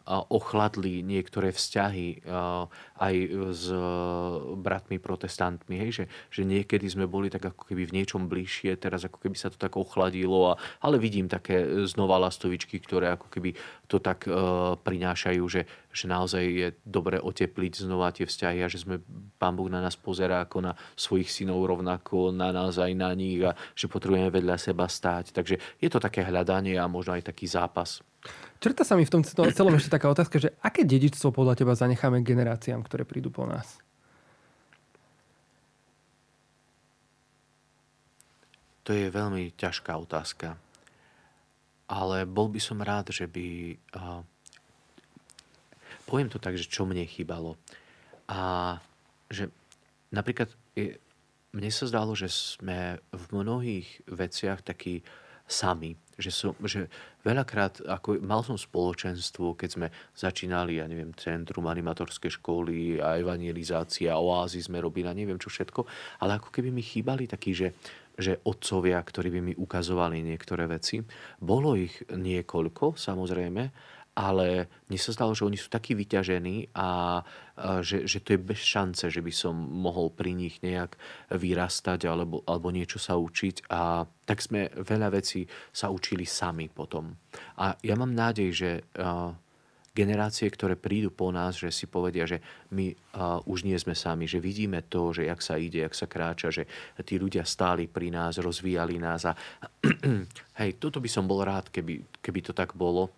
ochladli 0.07 1.03
niektoré 1.03 1.51
vzťahy 1.51 2.23
aj 2.97 3.14
s 3.51 3.64
bratmi 4.62 5.03
protestantmi, 5.03 5.83
hej, 5.83 5.90
že, 5.90 6.05
že 6.31 6.42
niekedy 6.47 6.87
sme 6.87 7.11
boli 7.11 7.27
tak 7.27 7.51
ako 7.51 7.66
keby 7.66 7.90
v 7.90 7.95
niečom 8.03 8.31
bližšie, 8.31 8.79
teraz 8.79 9.03
ako 9.03 9.19
keby 9.19 9.35
sa 9.35 9.51
to 9.51 9.59
tak 9.59 9.75
ochladilo, 9.75 10.55
a, 10.55 10.59
ale 10.79 11.03
vidím 11.03 11.27
také 11.27 11.87
znova 11.90 12.23
lastovičky, 12.23 12.79
ktoré 12.79 13.19
ako 13.19 13.27
keby 13.27 13.59
to 13.87 13.99
tak 14.03 14.27
uh, 14.27 14.75
prinášajú, 14.79 15.42
že, 15.47 15.62
že 15.90 16.05
naozaj 16.11 16.45
je 16.47 16.69
dobre 16.83 17.19
otepliť 17.23 17.87
znova 17.87 18.11
tie 18.14 18.27
vzťahy 18.27 18.62
a 18.62 18.71
že 18.71 18.83
sme, 18.83 19.03
Pán 19.38 19.55
Boh 19.55 19.71
na 19.71 19.83
nás 19.83 19.95
pozerá 19.95 20.42
ako 20.42 20.71
na 20.71 20.73
svojich 20.99 21.31
synov 21.31 21.66
rovnako, 21.66 22.35
na 22.35 22.51
nás 22.51 22.79
aj 22.79 22.92
na 22.95 23.11
nich 23.14 23.42
a 23.42 23.55
že 23.79 23.87
potrebujeme 23.90 24.31
vedľa 24.31 24.59
seba 24.59 24.90
stáť. 24.90 25.31
Takže 25.35 25.83
je 25.83 25.88
to 25.90 26.03
také 26.03 26.27
hľadanie 26.27 26.79
a 26.79 26.90
možno 26.90 27.14
aj 27.14 27.31
taký 27.31 27.47
zápas. 27.47 28.03
Črta 28.57 28.83
sa 28.89 28.97
mi 28.97 29.05
v 29.05 29.12
tom 29.12 29.23
celom 29.27 29.75
ešte 29.77 29.93
taká 29.93 30.09
otázka, 30.09 30.41
že 30.41 30.57
aké 30.65 30.83
dedičstvo 30.83 31.31
podľa 31.31 31.61
teba 31.61 31.77
zanecháme 31.77 32.25
generáciám, 32.25 32.81
ktoré 32.83 33.05
prídu 33.05 33.29
po 33.29 33.45
nás? 33.45 33.79
To 38.87 38.95
je 38.95 39.11
veľmi 39.11 39.53
ťažká 39.59 39.93
otázka. 39.99 40.55
Ale 41.87 42.27
bol 42.27 42.51
by 42.51 42.61
som 42.62 42.79
rád, 42.83 43.11
že 43.15 43.27
by... 43.27 43.79
Uh, 43.95 44.23
poviem 46.07 46.31
to 46.31 46.39
tak, 46.39 46.55
že 46.55 46.71
čo 46.71 46.87
mne 46.87 47.03
chýbalo. 47.07 47.59
A 48.31 48.79
že 49.31 49.51
napríklad 50.15 50.51
mne 51.57 51.71
sa 51.73 51.89
zdalo, 51.89 52.12
že 52.12 52.31
sme 52.31 53.03
v 53.11 53.25
mnohých 53.33 53.89
veciach 54.07 54.62
takí 54.62 55.03
sami. 55.47 55.95
Že, 56.17 56.31
som, 56.33 56.53
že 56.65 56.89
veľakrát, 57.29 57.85
ako 57.85 58.25
mal 58.25 58.41
som 58.41 58.57
spoločenstvo, 58.57 59.53
keď 59.53 59.69
sme 59.69 59.87
začínali, 60.17 60.81
ja 60.81 60.89
neviem, 60.89 61.13
centrum 61.13 61.69
animatorskej 61.69 62.41
školy 62.41 62.97
a 63.05 63.21
evangelizácia, 63.21 64.17
oázy 64.17 64.65
sme 64.65 64.81
robili 64.81 65.13
a 65.13 65.17
neviem 65.17 65.37
čo 65.37 65.53
všetko, 65.53 65.85
ale 66.25 66.41
ako 66.41 66.49
keby 66.49 66.73
mi 66.73 66.81
chýbali 66.81 67.29
takí, 67.29 67.53
že, 67.53 67.77
že 68.17 68.41
otcovia, 68.49 68.97
ktorí 68.97 69.29
by 69.29 69.41
mi 69.45 69.55
ukazovali 69.61 70.25
niektoré 70.25 70.65
veci. 70.65 71.05
Bolo 71.37 71.77
ich 71.77 72.01
niekoľko, 72.09 72.97
samozrejme, 72.97 73.63
ale 74.17 74.73
mne 74.89 74.97
sa 74.97 75.13
zdalo, 75.13 75.37
že 75.37 75.45
oni 75.45 75.61
sú 75.61 75.69
takí 75.69 75.93
vyťažení 75.93 76.73
a 76.73 77.21
že, 77.85 78.09
že 78.09 78.25
to 78.25 78.33
je 78.33 78.41
bez 78.41 78.65
šance, 78.65 79.13
že 79.13 79.21
by 79.21 79.29
som 79.29 79.53
mohol 79.53 80.09
pri 80.09 80.33
nich 80.33 80.57
nejak 80.65 80.97
vyrastať 81.37 82.09
alebo, 82.09 82.41
alebo 82.49 82.73
niečo 82.73 82.97
sa 82.97 83.21
učiť 83.21 83.69
a 83.69 84.09
tak 84.25 84.41
sme 84.41 84.73
veľa 84.73 85.13
vecí 85.13 85.45
sa 85.69 85.93
učili 85.93 86.25
sami 86.25 86.73
potom. 86.73 87.13
A 87.61 87.77
ja 87.85 87.93
mám 87.93 88.17
nádej, 88.17 88.49
že 88.57 88.71
generácie, 89.97 90.53
ktoré 90.53 90.77
prídu 90.77 91.09
po 91.09 91.33
nás, 91.33 91.57
že 91.57 91.73
si 91.73 91.89
povedia, 91.89 92.29
že 92.29 92.45
my 92.77 92.93
uh, 92.93 93.41
už 93.49 93.65
nie 93.65 93.73
sme 93.81 93.97
sami, 93.97 94.29
že 94.29 94.45
vidíme 94.45 94.85
to, 94.85 95.17
že 95.17 95.25
jak 95.25 95.41
sa 95.41 95.57
ide, 95.57 95.81
jak 95.81 95.97
sa 95.97 96.05
kráča, 96.05 96.53
že 96.53 96.69
tí 97.01 97.17
ľudia 97.17 97.49
stáli 97.49 97.89
pri 97.89 98.13
nás, 98.13 98.37
rozvíjali 98.37 99.01
nás 99.01 99.25
a 99.25 99.33
hej, 100.61 100.77
toto 100.77 101.01
by 101.01 101.09
som 101.09 101.25
bol 101.25 101.41
rád, 101.41 101.73
keby, 101.73 102.21
keby 102.21 102.45
to 102.45 102.53
tak 102.53 102.77
bolo 102.77 103.09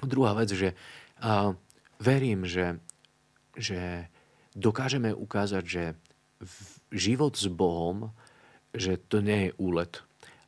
Druhá 0.00 0.32
vec, 0.32 0.48
že 0.56 0.72
uh, 1.20 1.52
verím, 2.00 2.48
že, 2.48 2.80
že 3.52 4.08
dokážeme 4.56 5.12
ukázať, 5.12 5.64
že 5.68 5.84
život 6.88 7.36
s 7.36 7.46
Bohom, 7.52 8.10
že 8.72 8.96
to 8.96 9.20
nie 9.20 9.48
je 9.48 9.56
úlet, 9.60 10.00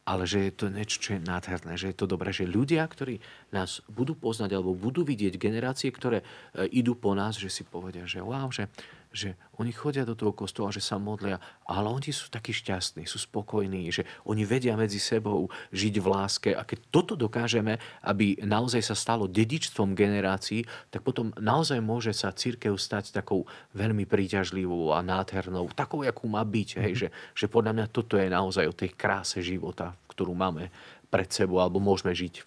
ale 0.04 0.28
že 0.28 0.48
je 0.48 0.52
to 0.52 0.66
niečo, 0.72 0.96
čo 1.00 1.10
je 1.16 1.20
nádherné, 1.24 1.76
že 1.76 1.92
je 1.92 1.96
to 1.96 2.08
dobré, 2.08 2.32
že 2.32 2.48
ľudia, 2.48 2.84
ktorí 2.84 3.20
nás 3.52 3.80
budú 3.88 4.16
poznať 4.16 4.56
alebo 4.56 4.76
budú 4.76 5.04
vidieť 5.04 5.40
generácie, 5.40 5.88
ktoré 5.88 6.20
e, 6.20 6.26
idú 6.72 6.96
po 6.96 7.16
nás, 7.16 7.40
že 7.40 7.48
si 7.48 7.64
povedia, 7.64 8.04
že 8.04 8.20
wow, 8.20 8.48
že 8.52 8.68
že 9.14 9.38
oni 9.62 9.70
chodia 9.70 10.02
do 10.02 10.18
toho 10.18 10.34
kostola, 10.34 10.74
že 10.74 10.82
sa 10.82 10.98
modlia, 10.98 11.38
ale 11.62 11.86
oni 11.86 12.10
sú 12.10 12.26
takí 12.26 12.50
šťastní, 12.50 13.06
sú 13.06 13.22
spokojní, 13.22 13.86
že 13.94 14.02
oni 14.26 14.42
vedia 14.42 14.74
medzi 14.74 14.98
sebou 14.98 15.46
žiť 15.70 15.94
v 16.02 16.06
láske. 16.10 16.50
A 16.50 16.66
keď 16.66 16.78
toto 16.90 17.14
dokážeme, 17.14 17.78
aby 18.02 18.34
naozaj 18.42 18.82
sa 18.82 18.98
stalo 18.98 19.30
dedičstvom 19.30 19.94
generácií, 19.94 20.66
tak 20.90 21.06
potom 21.06 21.30
naozaj 21.38 21.78
môže 21.78 22.10
sa 22.10 22.34
církev 22.34 22.74
stať 22.74 23.14
takou 23.14 23.46
veľmi 23.78 24.02
príťažlivou 24.02 24.90
a 24.90 24.98
nádhernou, 25.06 25.70
takou, 25.70 26.02
akú 26.02 26.26
má 26.26 26.42
byť. 26.42 26.68
Hej? 26.82 26.92
Mhm. 26.92 26.98
Že, 26.98 27.08
že 27.38 27.46
podľa 27.46 27.72
mňa 27.78 27.86
toto 27.94 28.18
je 28.18 28.26
naozaj 28.26 28.66
o 28.66 28.74
tej 28.74 28.90
kráse 28.98 29.38
života, 29.38 29.94
ktorú 30.10 30.34
máme 30.34 30.74
pred 31.06 31.30
sebou 31.30 31.62
alebo 31.62 31.78
môžeme 31.78 32.10
žiť. 32.10 32.42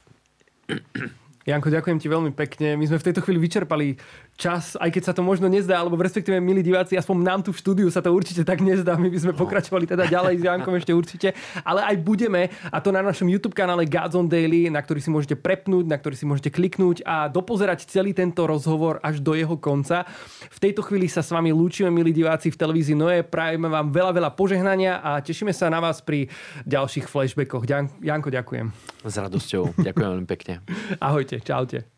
Janko, 1.48 1.72
ďakujem 1.72 1.96
ti 1.96 2.12
veľmi 2.12 2.36
pekne. 2.36 2.76
My 2.76 2.92
sme 2.92 3.00
v 3.00 3.08
tejto 3.08 3.24
chvíli 3.24 3.40
vyčerpali 3.40 3.96
čas, 4.38 4.78
aj 4.78 4.94
keď 4.94 5.04
sa 5.10 5.14
to 5.18 5.26
možno 5.26 5.50
nezdá, 5.50 5.82
alebo 5.82 5.98
respektíve, 5.98 6.38
milí 6.38 6.62
diváci, 6.62 6.94
aspoň 6.94 7.16
nám 7.26 7.40
tu 7.42 7.50
v 7.50 7.58
štúdiu 7.58 7.90
sa 7.90 8.06
to 8.06 8.14
určite 8.14 8.46
tak 8.46 8.62
nezdá. 8.62 8.94
My 8.94 9.10
by 9.10 9.18
sme 9.18 9.34
no. 9.34 9.40
pokračovali 9.42 9.90
teda 9.90 10.06
ďalej 10.06 10.40
s 10.40 10.44
Jankom 10.46 10.78
ešte 10.78 10.94
určite, 10.94 11.34
ale 11.66 11.82
aj 11.82 11.96
budeme, 12.06 12.54
a 12.70 12.78
to 12.78 12.94
na 12.94 13.02
našom 13.02 13.26
YouTube 13.26 13.58
kanále 13.58 13.90
Gods 13.90 14.14
on 14.14 14.30
Daily, 14.30 14.70
na 14.70 14.78
ktorý 14.80 15.02
si 15.02 15.10
môžete 15.10 15.34
prepnúť, 15.34 15.90
na 15.90 15.98
ktorý 15.98 16.14
si 16.14 16.30
môžete 16.30 16.54
kliknúť 16.54 17.02
a 17.02 17.26
dopozerať 17.28 17.90
celý 17.90 18.14
tento 18.14 18.46
rozhovor 18.46 19.02
až 19.02 19.18
do 19.20 19.34
jeho 19.34 19.58
konca. 19.58 20.06
V 20.54 20.60
tejto 20.62 20.86
chvíli 20.86 21.10
sa 21.10 21.26
s 21.26 21.34
vami 21.34 21.50
lúčime, 21.50 21.90
milí 21.90 22.14
diváci 22.14 22.54
v 22.54 22.62
televízii 22.62 22.94
Noé. 22.94 23.26
Prajeme 23.26 23.66
vám 23.66 23.90
veľa, 23.90 24.14
veľa 24.14 24.32
požehnania 24.38 25.02
a 25.02 25.18
tešíme 25.18 25.50
sa 25.50 25.74
na 25.74 25.82
vás 25.82 26.06
pri 26.06 26.30
ďalších 26.70 27.10
flashbackoch. 27.10 27.66
Janko, 28.06 28.30
ďakujem. 28.30 28.70
S 29.02 29.16
radosťou. 29.18 29.82
Ďakujem 29.82 30.08
veľmi 30.14 30.30
pekne. 30.30 30.62
Ahojte, 31.02 31.42
čaute. 31.42 31.90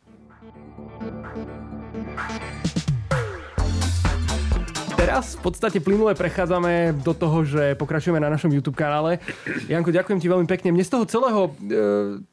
Teraz 5.09 5.33
v 5.33 5.49
podstate 5.49 5.81
plynule 5.81 6.13
prechádzame 6.13 7.01
do 7.01 7.17
toho, 7.17 7.41
že 7.41 7.73
pokračujeme 7.81 8.21
na 8.21 8.29
našom 8.29 8.53
YouTube 8.53 8.77
kanále. 8.77 9.17
Janko, 9.65 9.89
ďakujem 9.89 10.21
ti 10.21 10.29
veľmi 10.29 10.45
pekne. 10.45 10.69
Mne 10.69 10.85
z 10.85 10.93
toho 10.93 11.09
celého 11.09 11.49
e, 11.49 11.51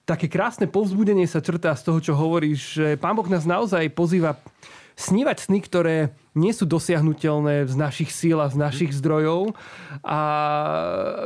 také 0.04 0.28
krásne 0.28 0.68
povzbudenie 0.68 1.24
sa 1.24 1.40
črtá 1.40 1.72
z 1.72 1.88
toho, 1.88 2.04
čo 2.04 2.12
hovoríš, 2.12 2.76
že 2.76 3.00
Pán 3.00 3.16
Boh 3.16 3.24
nás 3.32 3.48
naozaj 3.48 3.88
pozýva 3.96 4.36
snívať 4.92 5.48
sny, 5.48 5.58
ktoré 5.64 5.96
nie 6.36 6.52
sú 6.52 6.68
dosiahnutelné 6.68 7.64
z 7.64 7.80
našich 7.80 8.12
síl 8.12 8.44
a 8.44 8.52
z 8.52 8.60
našich 8.60 8.92
zdrojov 8.92 9.56
a 10.04 10.20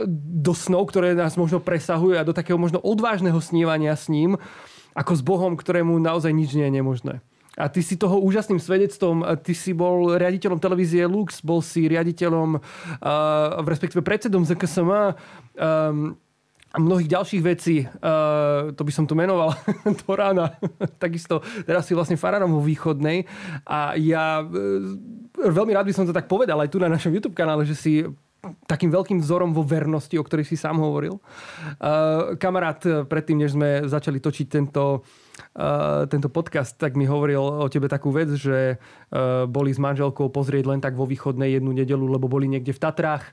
do 0.06 0.54
snov, 0.54 0.86
ktoré 0.86 1.18
nás 1.18 1.34
možno 1.34 1.58
presahujú 1.58 2.14
a 2.14 2.22
do 2.22 2.30
takého 2.30 2.62
možno 2.62 2.78
odvážneho 2.78 3.42
snívania 3.42 3.98
s 3.98 4.06
ním, 4.06 4.38
ako 4.94 5.18
s 5.18 5.22
Bohom, 5.26 5.58
ktorému 5.58 5.98
naozaj 5.98 6.30
nič 6.30 6.54
nie 6.54 6.70
je 6.70 6.78
nemožné. 6.78 7.14
A 7.60 7.68
ty 7.68 7.84
si 7.84 8.00
toho 8.00 8.16
úžasným 8.24 8.56
svedectvom, 8.56 9.20
ty 9.44 9.52
si 9.52 9.76
bol 9.76 10.16
riaditeľom 10.16 10.56
televízie 10.56 11.04
Lux, 11.04 11.44
bol 11.44 11.60
si 11.60 11.84
riaditeľom, 11.84 12.56
uh, 12.56 13.60
respektíve 13.68 14.00
predsedom 14.00 14.48
ZKSM, 14.48 14.88
um, 14.88 16.16
a 16.70 16.78
mnohých 16.78 17.10
ďalších 17.10 17.42
vecí, 17.42 17.82
uh, 17.82 18.70
to 18.78 18.86
by 18.86 18.92
som 18.94 19.02
tu 19.02 19.18
menoval 19.18 19.50
do 20.00 20.10
rána. 20.14 20.54
Takisto 21.02 21.42
teraz 21.66 21.90
si 21.90 21.98
vlastne 21.98 22.14
farárom 22.14 22.54
vo 22.54 22.62
východnej 22.62 23.26
a 23.66 23.98
ja 23.98 24.40
uh, 24.40 24.48
veľmi 25.34 25.74
rád 25.74 25.90
by 25.90 25.94
som 25.94 26.06
to 26.06 26.14
tak 26.14 26.30
povedal 26.30 26.62
aj 26.62 26.70
tu 26.70 26.78
na 26.78 26.86
našom 26.86 27.10
YouTube 27.10 27.34
kanále, 27.34 27.66
že 27.66 27.74
si 27.74 28.06
takým 28.64 28.88
veľkým 28.88 29.20
vzorom 29.20 29.52
vo 29.52 29.60
vernosti, 29.66 30.16
o 30.16 30.24
ktorej 30.24 30.48
si 30.48 30.56
sám 30.56 30.80
hovoril. 30.80 31.20
Uh, 31.76 32.38
kamarát, 32.40 32.80
predtým, 33.04 33.36
než 33.36 33.52
sme 33.52 33.84
začali 33.84 34.16
točiť 34.22 34.46
tento 34.48 35.02
uh, 35.02 35.29
tento 36.06 36.28
podcast, 36.32 36.76
tak 36.78 36.94
mi 36.94 37.04
hovoril 37.04 37.40
o 37.40 37.66
tebe 37.66 37.90
takú 37.90 38.14
vec, 38.14 38.32
že 38.34 38.76
uh, 38.76 39.44
boli 39.44 39.74
s 39.74 39.78
manželkou 39.82 40.30
pozrieť 40.30 40.64
len 40.70 40.80
tak 40.80 40.94
vo 40.94 41.04
východnej 41.04 41.58
jednu 41.58 41.74
nedelu, 41.74 42.06
lebo 42.06 42.30
boli 42.30 42.46
niekde 42.46 42.70
v 42.70 42.80
Tatrách 42.80 43.24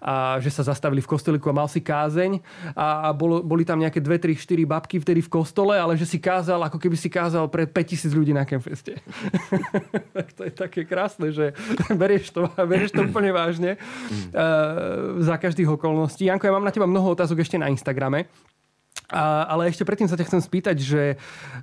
a 0.00 0.40
že 0.40 0.52
sa 0.52 0.66
zastavili 0.66 1.00
v 1.00 1.10
kosteliku 1.10 1.52
a 1.52 1.56
mal 1.56 1.68
si 1.68 1.80
kázeň 1.80 2.40
a, 2.76 3.08
a 3.08 3.16
bolo, 3.16 3.40
boli 3.44 3.64
tam 3.64 3.80
nejaké 3.80 4.00
2, 4.00 4.36
3, 4.36 4.36
4 4.36 4.64
babky 4.66 4.96
vtedy 5.00 5.20
v 5.24 5.30
kostole, 5.32 5.76
ale 5.76 5.96
že 5.96 6.08
si 6.08 6.18
kázal, 6.20 6.60
ako 6.66 6.78
keby 6.80 6.96
si 6.96 7.08
kázal 7.08 7.48
pre 7.48 7.68
5000 7.68 8.12
ľudí 8.12 8.32
na 8.32 8.44
Campfeste. 8.48 8.98
tak 10.16 10.32
to 10.32 10.42
je 10.48 10.52
také 10.52 10.80
krásne, 10.88 11.32
že 11.32 11.52
berieš 12.00 12.32
to, 12.32 12.48
berieš 12.64 12.92
to 12.92 13.04
úplne 13.04 13.30
vážne 13.32 13.76
uh, 13.76 15.20
za 15.20 15.36
každých 15.36 15.76
okolností. 15.76 16.28
Janko, 16.28 16.48
ja 16.48 16.54
mám 16.56 16.66
na 16.66 16.74
teba 16.74 16.88
mnoho 16.88 17.12
otázok 17.12 17.44
ešte 17.44 17.60
na 17.60 17.68
Instagrame. 17.68 18.28
A, 19.10 19.46
ale 19.46 19.70
ešte 19.70 19.86
predtým 19.86 20.10
sa 20.10 20.18
ťa 20.18 20.26
chcem 20.26 20.42
spýtať, 20.42 20.76
že 20.82 21.02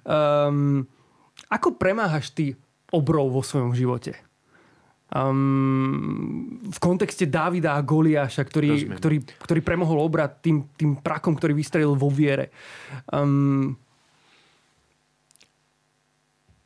um, 0.08 0.88
ako 1.52 1.76
premáhaš 1.76 2.32
ty 2.32 2.56
obrov 2.94 3.34
vo 3.34 3.42
svojom 3.44 3.76
živote? 3.76 4.16
Um, 5.14 6.58
v 6.66 6.80
kontexte 6.82 7.30
Dávida 7.30 7.78
a 7.78 7.86
Goliáša, 7.86 8.42
ktorý, 8.50 8.98
ktorý, 8.98 9.18
ktorý 9.22 9.62
premohol 9.62 10.02
obrad 10.02 10.42
tým, 10.42 10.66
tým 10.74 10.98
prakom, 10.98 11.38
ktorý 11.38 11.54
vystrelil 11.54 11.94
vo 11.94 12.10
viere. 12.10 12.50
Um, 13.14 13.78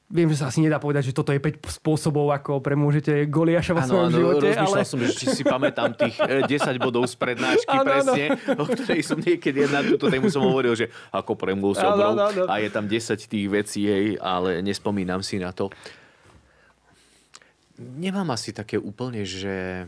Viem, 0.08 0.32
že 0.32 0.40
sa 0.40 0.48
asi 0.48 0.64
nedá 0.64 0.80
povedať, 0.80 1.12
že 1.12 1.14
toto 1.14 1.36
je 1.36 1.40
5 1.44 1.84
spôsobov, 1.84 2.32
ako 2.32 2.64
premôžete 2.64 3.28
Goliáša 3.28 3.76
vo 3.76 3.84
svojom 3.84 4.08
ano, 4.08 4.16
živote. 4.16 4.48
Rozmýšľal 4.56 4.80
ale... 4.80 4.88
som, 4.88 5.00
že 5.04 5.12
či 5.12 5.26
si 5.36 5.44
pamätám 5.44 5.92
tých 6.00 6.16
10 6.24 6.48
e, 6.48 6.80
bodov 6.80 7.12
z 7.12 7.20
prednášky 7.20 7.76
ano, 7.76 7.84
presne, 7.84 8.24
ano. 8.32 8.64
o 8.64 8.66
ktorej 8.72 9.04
som 9.04 9.20
niekedy 9.20 9.68
na 9.68 9.84
túto 9.84 10.08
tému 10.08 10.32
som 10.32 10.48
hovoril, 10.48 10.80
že 10.80 10.88
ako 11.12 11.36
premôž 11.36 11.84
obrov 11.84 12.16
a 12.48 12.56
je 12.64 12.70
tam 12.72 12.88
10 12.88 13.20
tých 13.20 13.48
vecí, 13.52 13.84
hej, 13.84 14.16
ale 14.24 14.64
nespomínam 14.64 15.20
si 15.20 15.44
na 15.44 15.52
to. 15.52 15.68
Nemám 17.76 18.32
asi 18.32 18.56
také 18.56 18.80
úplne, 18.80 19.28
že 19.28 19.86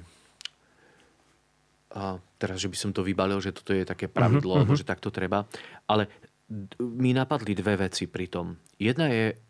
a 1.89 2.21
teraz, 2.37 2.61
že 2.61 2.69
by 2.69 2.77
som 2.77 2.91
to 2.93 3.01
vybalil, 3.01 3.41
že 3.41 3.55
toto 3.55 3.73
je 3.73 3.81
také 3.81 4.05
pravidlo, 4.05 4.61
uh-huh, 4.61 4.67
uh-huh. 4.67 4.77
že 4.77 4.85
takto 4.85 5.09
treba. 5.09 5.49
Ale 5.89 6.05
mi 6.77 7.17
napadli 7.17 7.57
dve 7.57 7.89
veci 7.89 8.05
pri 8.05 8.29
tom. 8.29 8.53
Jedna 8.77 9.09
je 9.09 9.48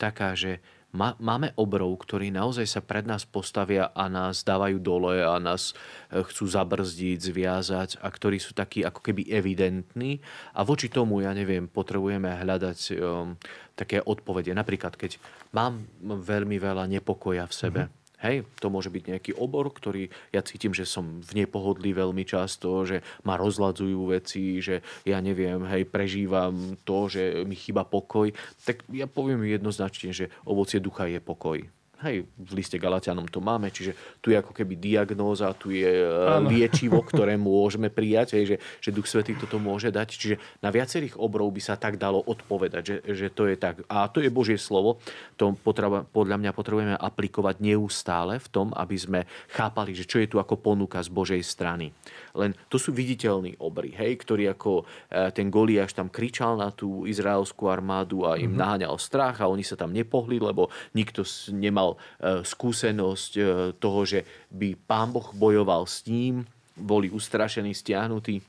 taká, 0.00 0.32
že 0.32 0.64
má, 0.90 1.14
máme 1.22 1.54
obrov, 1.54 2.02
ktorí 2.02 2.34
naozaj 2.34 2.66
sa 2.66 2.80
pred 2.82 3.06
nás 3.06 3.22
postavia 3.22 3.94
a 3.94 4.10
nás 4.10 4.42
dávajú 4.42 4.82
dole 4.82 5.22
a 5.22 5.38
nás 5.38 5.70
e, 6.10 6.18
chcú 6.18 6.50
zabrzdiť, 6.50 7.30
zviazať 7.30 7.90
a 8.02 8.10
ktorí 8.10 8.42
sú 8.42 8.58
takí 8.58 8.82
ako 8.82 8.98
keby 8.98 9.30
evidentní. 9.30 10.18
A 10.50 10.66
voči 10.66 10.90
tomu, 10.90 11.22
ja 11.22 11.30
neviem, 11.30 11.70
potrebujeme 11.70 12.26
hľadať 12.26 12.78
um, 12.98 13.38
také 13.78 14.02
odpovede. 14.02 14.50
Napríklad, 14.50 14.98
keď 14.98 15.22
mám 15.54 15.86
veľmi 16.02 16.58
veľa 16.58 16.90
nepokoja 16.90 17.46
v 17.46 17.54
sebe, 17.54 17.82
mm-hmm 17.86 17.99
Hej, 18.20 18.44
to 18.60 18.68
môže 18.68 18.92
byť 18.92 19.04
nejaký 19.16 19.32
obor, 19.40 19.72
ktorý 19.72 20.12
ja 20.28 20.44
cítim, 20.44 20.76
že 20.76 20.84
som 20.84 21.24
v 21.24 21.44
nepohodlí 21.44 21.96
veľmi 21.96 22.28
často, 22.28 22.84
že 22.84 23.00
ma 23.24 23.40
rozladzujú 23.40 24.12
veci, 24.12 24.60
že 24.60 24.84
ja 25.08 25.24
neviem, 25.24 25.64
hej, 25.64 25.88
prežívam 25.88 26.76
to, 26.84 27.08
že 27.08 27.48
mi 27.48 27.56
chýba 27.56 27.88
pokoj. 27.88 28.28
Tak 28.68 28.84
ja 28.92 29.08
poviem 29.08 29.48
jednoznačne, 29.48 30.12
že 30.12 30.28
ovocie 30.44 30.84
ducha 30.84 31.08
je 31.08 31.16
pokoj. 31.16 31.64
Hej, 32.00 32.24
v 32.32 32.52
liste 32.56 32.80
Galatianom 32.80 33.28
to 33.28 33.44
máme, 33.44 33.68
čiže 33.68 33.92
tu 34.24 34.32
je 34.32 34.40
ako 34.40 34.56
keby 34.56 34.80
diagnóza, 34.80 35.52
tu 35.52 35.68
je 35.68 35.84
ano. 36.00 36.48
E, 36.48 36.56
liečivo, 36.56 37.04
ktoré 37.04 37.36
môžeme 37.36 37.92
prijať, 37.92 38.40
hej, 38.40 38.44
že, 38.44 38.56
že 38.80 38.94
Duch 38.96 39.04
Svetý 39.04 39.36
toto 39.36 39.60
môže 39.60 39.92
dať. 39.92 40.08
Čiže 40.08 40.36
na 40.64 40.72
viacerých 40.72 41.20
obrov 41.20 41.52
by 41.52 41.60
sa 41.60 41.76
tak 41.76 42.00
dalo 42.00 42.24
odpovedať, 42.24 42.82
že, 42.82 42.96
že 43.04 43.26
to 43.28 43.44
je 43.52 43.60
tak. 43.60 43.84
A 43.84 44.08
to 44.08 44.24
je 44.24 44.32
Božie 44.32 44.56
slovo, 44.56 44.96
to 45.36 45.52
potreba, 45.60 46.00
podľa 46.08 46.40
mňa 46.40 46.56
potrebujeme 46.56 46.96
aplikovať 46.96 47.60
neustále 47.60 48.40
v 48.40 48.48
tom, 48.48 48.72
aby 48.72 48.96
sme 48.96 49.20
chápali, 49.52 49.92
že 49.92 50.08
čo 50.08 50.24
je 50.24 50.30
tu 50.32 50.40
ako 50.40 50.56
ponuka 50.56 51.04
z 51.04 51.12
Božej 51.12 51.44
strany. 51.44 51.92
Len 52.32 52.56
to 52.72 52.80
sú 52.80 52.96
viditeľní 52.96 53.60
obry, 53.60 53.92
hej, 53.92 54.16
ktorí 54.24 54.48
ako 54.48 54.88
e, 55.12 55.28
ten 55.36 55.52
Goliáš 55.52 55.92
tam 55.92 56.08
kričal 56.08 56.56
na 56.56 56.72
tú 56.72 57.04
izraelskú 57.04 57.68
armádu 57.68 58.24
a 58.24 58.40
im 58.40 58.48
mm-hmm. 58.48 58.56
naháňal 58.56 58.96
strach 58.96 59.44
a 59.44 59.50
oni 59.52 59.68
sa 59.68 59.76
tam 59.76 59.92
nepohli, 59.92 60.40
lebo 60.40 60.72
nikto 60.96 61.28
nemal 61.52 61.89
mal 61.90 61.98
e, 61.98 62.46
skúsenosť 62.46 63.32
e, 63.36 63.42
toho, 63.78 64.00
že 64.06 64.22
by 64.50 64.78
pán 64.86 65.10
Boh 65.10 65.26
bojoval 65.34 65.86
s 65.86 66.06
ním, 66.06 66.46
boli 66.78 67.10
ustrašení, 67.10 67.74
stiahnutí. 67.74 68.40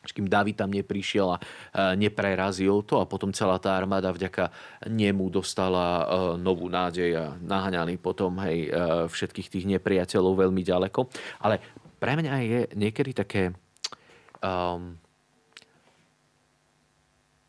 Kým 0.00 0.32
David 0.32 0.56
tam 0.56 0.72
neprišiel 0.72 1.28
a 1.28 1.36
e, 1.36 1.42
neprerazil 2.00 2.80
to 2.88 2.98
a 2.98 3.04
potom 3.04 3.36
celá 3.36 3.60
tá 3.60 3.76
armáda 3.76 4.08
vďaka 4.10 4.48
nemu 4.88 5.28
dostala 5.28 6.08
novú 6.40 6.72
nádej 6.72 7.20
a 7.20 7.24
naháňali 7.36 8.00
potom 8.00 8.40
hej, 8.40 8.72
všetkých 9.12 9.48
tých 9.52 9.66
nepriateľov 9.76 10.48
veľmi 10.48 10.62
ďaleko. 10.64 11.04
Ale 11.44 11.60
pre 12.00 12.16
mňa 12.16 12.34
je 12.48 12.60
niekedy 12.80 13.12
také 13.12 13.52
um, 14.40 14.96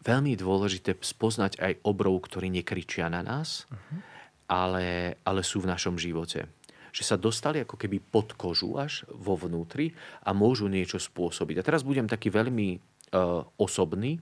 veľmi 0.04 0.36
dôležité 0.36 1.00
spoznať 1.00 1.56
aj 1.64 1.74
obrov, 1.88 2.28
ktorí 2.28 2.52
nekričia 2.52 3.08
na 3.08 3.24
nás, 3.24 3.64
uh-huh 3.72 4.11
ale, 4.52 5.16
ale 5.24 5.42
sú 5.48 5.64
v 5.64 5.72
našom 5.72 5.96
živote. 5.96 6.52
Že 6.92 7.04
sa 7.08 7.16
dostali 7.16 7.64
ako 7.64 7.80
keby 7.80 8.04
pod 8.04 8.36
kožu 8.36 8.76
až 8.76 9.08
vo 9.08 9.40
vnútri 9.40 9.96
a 10.28 10.36
môžu 10.36 10.68
niečo 10.68 11.00
spôsobiť. 11.00 11.64
A 11.64 11.66
teraz 11.66 11.88
budem 11.88 12.04
taký 12.04 12.28
veľmi 12.28 12.76
uh, 12.76 13.48
osobný, 13.56 14.20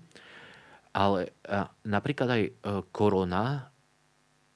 ale 0.93 1.33
uh, 1.49 1.65
napríklad 1.89 2.29
aj 2.29 2.43
uh, 2.45 2.51
korona, 2.93 3.73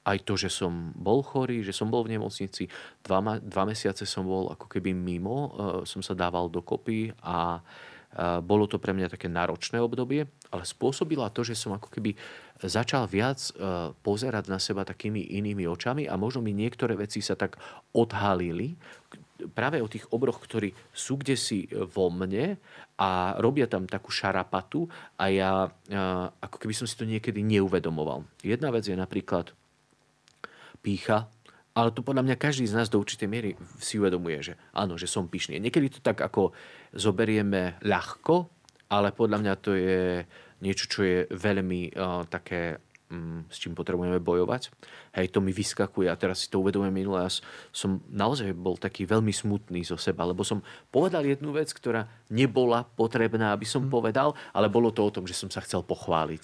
aj 0.06 0.18
to, 0.22 0.38
že 0.38 0.52
som 0.52 0.94
bol 0.94 1.26
chorý, 1.26 1.66
že 1.66 1.74
som 1.74 1.90
bol 1.90 2.06
v 2.06 2.14
nemocnici, 2.14 2.70
dva, 3.02 3.42
dva 3.42 3.64
mesiace 3.66 4.06
som 4.06 4.22
bol 4.22 4.54
ako 4.54 4.70
keby 4.70 4.94
mimo, 4.94 5.34
uh, 5.34 5.50
som 5.82 5.98
sa 5.98 6.14
dával 6.14 6.46
dokopy 6.54 7.10
a 7.18 7.58
uh, 7.58 8.38
bolo 8.38 8.70
to 8.70 8.78
pre 8.78 8.94
mňa 8.94 9.10
také 9.10 9.26
náročné 9.26 9.82
obdobie, 9.82 10.22
ale 10.54 10.62
spôsobila 10.62 11.34
to, 11.34 11.42
že 11.42 11.58
som 11.58 11.74
ako 11.74 11.90
keby 11.90 12.14
začal 12.62 13.10
viac 13.10 13.40
e, 13.50 13.52
pozerať 13.92 14.44
na 14.46 14.62
seba 14.62 14.86
takými 14.86 15.34
inými 15.38 15.66
očami 15.66 16.06
a 16.06 16.14
možno 16.14 16.44
mi 16.44 16.54
niektoré 16.54 16.94
veci 16.94 17.18
sa 17.18 17.34
tak 17.34 17.58
odhalili 17.96 18.78
práve 19.50 19.82
o 19.82 19.90
tých 19.90 20.06
obroch, 20.14 20.38
ktorí 20.38 20.70
sú 20.94 21.18
kde 21.18 21.34
si 21.34 21.66
vo 21.90 22.06
mne 22.08 22.54
a 22.94 23.34
robia 23.42 23.66
tam 23.66 23.90
takú 23.90 24.14
šarapatu 24.14 24.86
a 25.18 25.24
ja 25.28 25.50
e, 25.66 25.98
ako 26.38 26.56
keby 26.62 26.74
som 26.74 26.86
si 26.86 26.94
to 26.94 27.04
niekedy 27.08 27.42
neuvedomoval. 27.42 28.22
Jedna 28.46 28.70
vec 28.70 28.86
je 28.86 28.94
napríklad 28.94 29.50
pícha, 30.78 31.26
ale 31.74 31.90
to 31.90 32.06
podľa 32.06 32.22
mňa 32.22 32.36
každý 32.38 32.70
z 32.70 32.76
nás 32.78 32.86
do 32.86 33.02
určitej 33.02 33.26
miery 33.26 33.50
si 33.82 33.98
uvedomuje, 33.98 34.38
že 34.46 34.54
áno, 34.70 34.94
že 34.94 35.10
som 35.10 35.26
pyšný. 35.26 35.58
Niekedy 35.58 35.98
to 35.98 36.00
tak 36.04 36.22
ako 36.22 36.54
zoberieme 36.94 37.82
ľahko, 37.82 38.46
ale 38.94 39.10
podľa 39.10 39.38
mňa 39.42 39.54
to 39.58 39.74
je 39.74 40.22
niečo, 40.64 40.88
čo 40.88 41.04
je 41.04 41.18
veľmi 41.28 41.92
uh, 41.92 42.24
také 42.24 42.80
um, 43.14 43.44
s 43.52 43.60
čím 43.60 43.76
potrebujeme 43.76 44.18
bojovať. 44.18 44.72
Hej, 45.14 45.30
to 45.30 45.38
mi 45.38 45.52
vyskakuje 45.54 46.10
a 46.10 46.18
teraz 46.18 46.44
si 46.44 46.48
to 46.50 46.60
uvedomujem 46.60 46.94
minule. 46.94 47.22
Ja 47.22 47.30
som 47.70 48.02
naozaj 48.10 48.50
bol 48.56 48.74
taký 48.80 49.06
veľmi 49.06 49.30
smutný 49.30 49.86
zo 49.86 49.94
seba, 49.94 50.26
lebo 50.26 50.42
som 50.42 50.64
povedal 50.90 51.22
jednu 51.22 51.54
vec, 51.54 51.70
ktorá 51.70 52.08
nebola 52.32 52.82
potrebná, 52.82 53.54
aby 53.54 53.68
som 53.68 53.86
mm. 53.86 53.90
povedal, 53.92 54.34
ale 54.50 54.66
bolo 54.72 54.90
to 54.90 55.06
o 55.06 55.14
tom, 55.14 55.28
že 55.28 55.36
som 55.36 55.48
sa 55.52 55.62
chcel 55.62 55.84
pochváliť. 55.86 56.42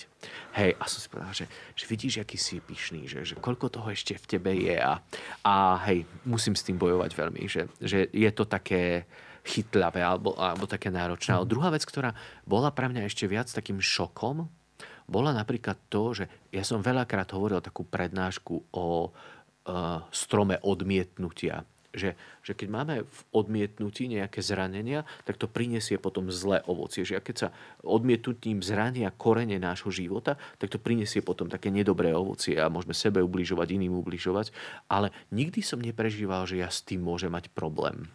Hej, 0.60 0.70
a 0.78 0.84
som 0.86 1.00
si 1.02 1.08
povedal, 1.10 1.34
že, 1.34 1.46
že 1.74 1.84
vidíš, 1.88 2.22
aký 2.22 2.36
si 2.38 2.62
pyšný, 2.62 3.10
že, 3.10 3.26
že 3.26 3.34
koľko 3.40 3.72
toho 3.72 3.88
ešte 3.90 4.14
v 4.20 4.28
tebe 4.28 4.52
je 4.54 4.76
a, 4.76 5.02
a 5.42 5.54
hej, 5.90 6.06
musím 6.28 6.54
s 6.54 6.66
tým 6.66 6.78
bojovať 6.78 7.10
veľmi, 7.16 7.42
že, 7.48 7.66
že 7.80 8.06
je 8.12 8.30
to 8.30 8.44
také 8.46 9.08
chytľavé 9.44 10.00
alebo, 10.04 10.36
alebo 10.36 10.68
také 10.68 10.92
náročné. 10.92 11.36
Ale 11.36 11.48
druhá 11.48 11.72
vec, 11.72 11.84
ktorá 11.84 12.12
bola 12.44 12.70
pre 12.70 12.88
mňa 12.92 13.08
ešte 13.08 13.24
viac 13.24 13.48
takým 13.48 13.80
šokom, 13.80 14.48
bola 15.10 15.34
napríklad 15.34 15.74
to, 15.90 16.14
že 16.14 16.24
ja 16.54 16.62
som 16.62 16.78
veľakrát 16.78 17.34
hovoril 17.34 17.58
takú 17.58 17.82
prednášku 17.82 18.70
o 18.70 19.10
uh, 19.10 20.06
strome 20.14 20.62
odmietnutia. 20.62 21.66
Že, 21.90 22.14
že 22.46 22.52
keď 22.54 22.68
máme 22.70 22.94
v 23.02 23.20
odmietnutí 23.34 24.06
nejaké 24.06 24.38
zranenia, 24.38 25.02
tak 25.26 25.42
to 25.42 25.50
prinesie 25.50 25.98
potom 25.98 26.30
zlé 26.30 26.62
ovocie. 26.70 27.02
Že 27.02 27.18
keď 27.18 27.34
sa 27.34 27.48
odmietnutím 27.82 28.62
zrania 28.62 29.10
korene 29.10 29.58
nášho 29.58 29.90
života, 29.90 30.38
tak 30.62 30.70
to 30.70 30.78
prinesie 30.78 31.18
potom 31.18 31.50
také 31.50 31.74
nedobré 31.74 32.14
ovocie 32.14 32.54
a 32.54 32.70
môžeme 32.70 32.94
sebe 32.94 33.18
ubližovať, 33.18 33.74
iným 33.74 33.98
ubližovať. 33.98 34.54
Ale 34.86 35.10
nikdy 35.34 35.66
som 35.66 35.82
neprežíval, 35.82 36.46
že 36.46 36.62
ja 36.62 36.70
s 36.70 36.86
tým 36.86 37.02
môžem 37.02 37.34
mať 37.34 37.50
problém. 37.50 38.06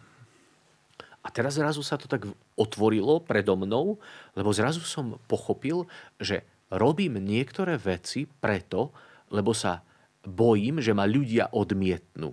A 1.26 1.28
teraz 1.34 1.58
zrazu 1.58 1.82
sa 1.82 1.98
to 1.98 2.06
tak 2.06 2.22
otvorilo 2.54 3.18
predo 3.18 3.58
mnou, 3.58 3.98
lebo 4.38 4.54
zrazu 4.54 4.78
som 4.86 5.18
pochopil, 5.26 5.90
že 6.22 6.46
robím 6.70 7.18
niektoré 7.18 7.74
veci 7.74 8.30
preto, 8.30 8.94
lebo 9.34 9.50
sa 9.50 9.82
bojím, 10.22 10.78
že 10.78 10.94
ma 10.94 11.02
ľudia 11.02 11.50
odmietnú. 11.50 12.30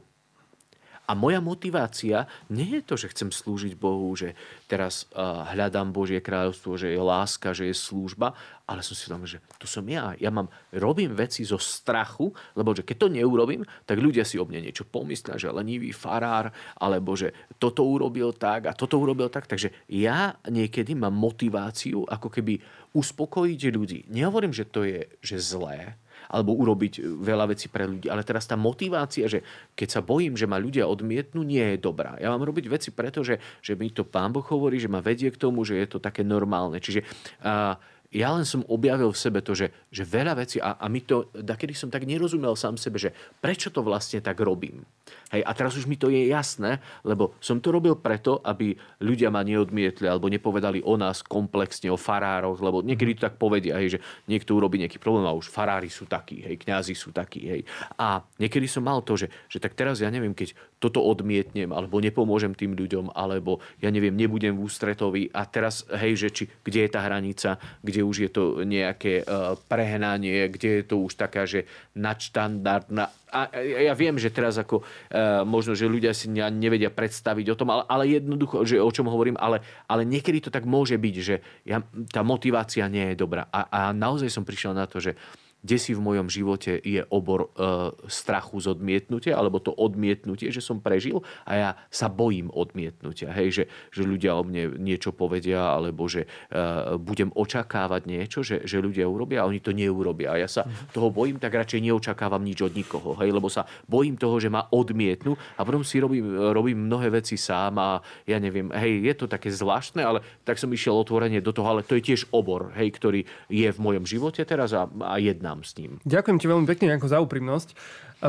A 1.04 1.12
moja 1.20 1.44
motivácia 1.44 2.32
nie 2.48 2.80
je 2.80 2.82
to, 2.88 2.96
že 2.96 3.12
chcem 3.12 3.28
slúžiť 3.28 3.76
Bohu, 3.76 4.16
že 4.16 4.40
teraz 4.72 5.04
uh, 5.12 5.44
hľadám 5.52 5.92
Božie 5.92 6.24
kráľovstvo, 6.24 6.80
že 6.80 6.96
je 6.96 7.02
láska, 7.02 7.52
že 7.52 7.68
je 7.68 7.76
služba, 7.76 8.32
ale 8.64 8.80
som 8.80 8.96
si 8.96 9.12
tam, 9.12 9.28
že 9.28 9.44
to 9.60 9.68
som 9.68 9.84
ja. 9.84 10.16
Ja 10.16 10.32
mám, 10.32 10.48
robím 10.72 11.12
veci 11.12 11.44
zo 11.44 11.60
strachu, 11.60 12.32
lebo 12.56 12.72
že 12.72 12.88
keď 12.88 12.96
to 12.96 13.08
neurobím, 13.12 13.68
tak 13.84 14.00
ľudia 14.00 14.24
si 14.24 14.40
o 14.40 14.48
mne 14.48 14.64
niečo 14.64 14.88
pomyslia, 14.88 15.36
že 15.36 15.52
lenivý 15.52 15.92
farár, 15.92 16.56
alebo 16.80 17.20
že 17.20 17.36
toto 17.60 17.84
urobil 17.84 18.32
tak 18.32 18.72
a 18.72 18.74
toto 18.74 18.96
urobil 18.96 19.28
tak. 19.28 19.52
Takže 19.52 19.92
ja 19.92 20.40
niekedy 20.48 20.96
mám 20.96 21.12
motiváciu 21.12 22.08
ako 22.08 22.32
keby 22.32 22.64
uspokojiť 22.96 23.62
ľudí. 23.76 24.00
Nehovorím, 24.08 24.56
že 24.56 24.64
to 24.64 24.88
je 24.88 25.12
že 25.20 25.36
zlé, 25.44 26.00
alebo 26.30 26.56
urobiť 26.56 27.04
veľa 27.20 27.52
vecí 27.52 27.68
pre 27.68 27.88
ľudí. 27.88 28.08
Ale 28.08 28.24
teraz 28.24 28.48
tá 28.48 28.56
motivácia, 28.60 29.26
že 29.28 29.42
keď 29.74 30.00
sa 30.00 30.02
bojím, 30.04 30.38
že 30.38 30.48
ma 30.48 30.62
ľudia 30.62 30.88
odmietnú, 30.88 31.42
nie 31.42 31.76
je 31.76 31.78
dobrá. 31.82 32.16
Ja 32.20 32.32
mám 32.32 32.46
robiť 32.46 32.66
veci 32.70 32.90
preto, 32.94 33.24
že, 33.26 33.40
že 33.60 33.74
mi 33.74 33.90
to 33.90 34.08
pán 34.08 34.32
Boh 34.32 34.46
hovorí, 34.46 34.78
že 34.78 34.92
ma 34.92 35.02
vedie 35.02 35.32
k 35.32 35.40
tomu, 35.40 35.64
že 35.64 35.80
je 35.80 35.88
to 35.88 35.98
také 36.00 36.22
normálne. 36.22 36.78
Čiže 36.80 37.04
uh, 37.44 37.76
ja 38.14 38.30
len 38.32 38.46
som 38.46 38.62
objavil 38.70 39.10
v 39.10 39.18
sebe 39.18 39.42
to, 39.42 39.58
že, 39.58 39.74
že 39.90 40.06
veľa 40.06 40.38
vecí, 40.38 40.62
a, 40.62 40.78
a 40.78 40.86
my 40.86 41.02
to, 41.02 41.34
kedy 41.34 41.74
som 41.74 41.90
tak 41.90 42.06
nerozumel 42.06 42.54
sám 42.54 42.78
sebe, 42.78 43.02
že 43.02 43.10
prečo 43.42 43.74
to 43.74 43.82
vlastne 43.82 44.22
tak 44.22 44.38
robím. 44.38 44.86
Hej, 45.34 45.42
a 45.42 45.52
teraz 45.58 45.74
už 45.74 45.90
mi 45.90 45.98
to 45.98 46.14
je 46.14 46.30
jasné, 46.30 46.78
lebo 47.02 47.34
som 47.42 47.58
to 47.58 47.74
robil 47.74 47.98
preto, 47.98 48.38
aby 48.46 48.78
ľudia 49.02 49.34
ma 49.34 49.42
neodmietli 49.42 50.06
alebo 50.06 50.30
nepovedali 50.30 50.86
o 50.86 50.94
nás 50.94 51.26
komplexne, 51.26 51.90
o 51.90 51.98
farároch, 51.98 52.62
lebo 52.62 52.86
niekedy 52.86 53.18
to 53.18 53.26
tak 53.26 53.42
povedia, 53.42 53.82
hej, 53.82 53.98
že 53.98 54.00
niekto 54.30 54.54
urobí 54.54 54.78
nejaký 54.78 55.02
problém 55.02 55.26
a 55.26 55.34
už 55.34 55.50
farári 55.50 55.90
sú 55.90 56.06
takí, 56.06 56.46
hej, 56.46 56.62
kňazi 56.62 56.94
sú 56.94 57.10
takí. 57.10 57.42
Hej. 57.50 57.62
A 57.98 58.22
niekedy 58.38 58.70
som 58.70 58.86
mal 58.86 59.02
to, 59.02 59.18
že, 59.18 59.28
že 59.50 59.58
tak 59.58 59.74
teraz 59.74 59.98
ja 60.06 60.14
neviem, 60.14 60.38
keď 60.38 60.54
toto 60.84 61.00
odmietnem, 61.00 61.72
alebo 61.72 62.04
nepomôžem 62.04 62.52
tým 62.52 62.76
ľuďom, 62.76 63.16
alebo 63.16 63.64
ja 63.80 63.88
neviem, 63.88 64.12
nebudem 64.12 64.60
v 64.60 64.68
ústretovi 64.68 65.32
a 65.32 65.48
teraz, 65.48 65.88
hej, 65.96 66.20
že 66.20 66.28
či, 66.36 66.44
kde 66.60 66.84
je 66.84 66.90
tá 66.92 67.00
hranica, 67.08 67.56
kde 67.80 68.04
už 68.04 68.16
je 68.28 68.30
to 68.30 68.44
nejaké 68.68 69.24
uh, 69.24 69.56
prehnanie, 69.72 70.52
kde 70.52 70.84
je 70.84 70.84
to 70.84 71.00
už 71.00 71.16
taká, 71.16 71.48
že 71.48 71.64
nadštandardná 71.96 73.08
a 73.34 73.50
ja 73.58 73.98
viem, 73.98 74.14
že 74.22 74.30
teraz 74.30 74.62
ako 74.62 74.86
uh, 74.86 75.42
možno, 75.42 75.74
že 75.74 75.90
ľudia 75.90 76.14
si 76.14 76.30
nevedia 76.30 76.94
predstaviť 76.94 77.46
o 77.50 77.58
tom, 77.58 77.74
ale, 77.74 77.84
ale 77.90 78.04
jednoducho, 78.22 78.62
že 78.62 78.78
o 78.78 78.94
čom 78.94 79.10
hovorím, 79.10 79.42
ale, 79.42 79.66
ale 79.90 80.06
niekedy 80.06 80.38
to 80.38 80.54
tak 80.54 80.70
môže 80.70 80.94
byť, 80.94 81.16
že 81.18 81.42
ja, 81.66 81.82
tá 82.14 82.22
motivácia 82.22 82.86
nie 82.86 83.14
je 83.14 83.18
dobrá. 83.18 83.50
A, 83.50 83.66
a 83.74 83.80
naozaj 83.90 84.30
som 84.30 84.46
prišiel 84.46 84.78
na 84.78 84.86
to, 84.86 85.02
že 85.02 85.18
kde 85.64 85.78
si 85.80 85.96
v 85.96 86.04
mojom 86.04 86.28
živote 86.28 86.76
je 86.84 87.08
obor 87.08 87.48
e, 87.56 87.66
strachu 88.12 88.60
z 88.60 88.76
odmietnutia, 88.76 89.40
alebo 89.40 89.64
to 89.64 89.72
odmietnutie, 89.72 90.52
že 90.52 90.60
som 90.60 90.84
prežil 90.84 91.24
a 91.48 91.52
ja 91.56 91.70
sa 91.88 92.12
bojím 92.12 92.52
odmietnutia. 92.52 93.32
Hej, 93.32 93.48
že, 93.50 93.64
že 93.96 94.04
ľudia 94.04 94.36
o 94.36 94.44
mne 94.44 94.76
niečo 94.76 95.16
povedia, 95.16 95.64
alebo 95.72 96.12
že 96.12 96.28
e, 96.28 96.60
budem 97.00 97.32
očakávať 97.32 98.02
niečo, 98.04 98.44
že, 98.44 98.68
že 98.68 98.84
ľudia 98.84 99.08
urobia 99.08 99.48
a 99.48 99.48
oni 99.48 99.64
to 99.64 99.72
neurobia. 99.72 100.36
A 100.36 100.44
ja 100.44 100.52
sa 100.52 100.68
mhm. 100.68 100.92
toho 100.92 101.08
bojím, 101.08 101.40
tak 101.40 101.56
radšej 101.56 101.80
neočakávam 101.80 102.44
nič 102.44 102.60
od 102.60 102.76
nikoho. 102.76 103.16
Hej, 103.24 103.32
lebo 103.32 103.48
sa 103.48 103.64
bojím 103.88 104.20
toho, 104.20 104.44
že 104.44 104.52
ma 104.52 104.68
odmietnú 104.68 105.40
a 105.56 105.64
potom 105.64 105.88
si 105.88 106.04
robím, 106.04 106.28
robím 106.52 106.92
mnohé 106.92 107.08
veci 107.08 107.40
sám 107.40 107.80
a 107.80 108.04
ja 108.28 108.36
neviem, 108.36 108.68
hej, 108.76 109.08
je 109.08 109.14
to 109.16 109.26
také 109.32 109.48
zvláštne, 109.48 110.04
ale 110.04 110.20
tak 110.44 110.60
som 110.60 110.68
išiel 110.68 111.00
otvorene 111.00 111.40
do 111.40 111.56
toho, 111.56 111.72
ale 111.72 111.88
to 111.88 111.96
je 111.96 112.04
tiež 112.04 112.28
obor, 112.36 112.76
hej, 112.76 112.92
ktorý 112.92 113.24
je 113.48 113.70
v 113.72 113.80
mojom 113.80 114.04
živote 114.04 114.44
teraz 114.44 114.76
a, 114.76 114.92
a 115.08 115.16
jedna 115.24 115.53
jednám 115.54 115.62
s 115.62 115.78
ním. 115.78 116.02
Ďakujem 116.02 116.38
ti 116.42 116.50
veľmi 116.50 116.66
pekne 116.66 116.98
ako 116.98 117.06
za 117.06 117.22
úprimnosť. 117.22 117.78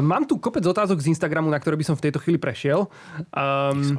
Mám 0.04 0.28
tu 0.28 0.36
kopec 0.36 0.60
otázok 0.60 1.00
z 1.00 1.16
Instagramu, 1.16 1.48
na 1.48 1.56
ktoré 1.56 1.80
by 1.80 1.88
som 1.88 1.96
v 1.96 2.04
tejto 2.04 2.20
chvíli 2.20 2.36
prešiel. 2.36 2.92
Um, 3.32 3.96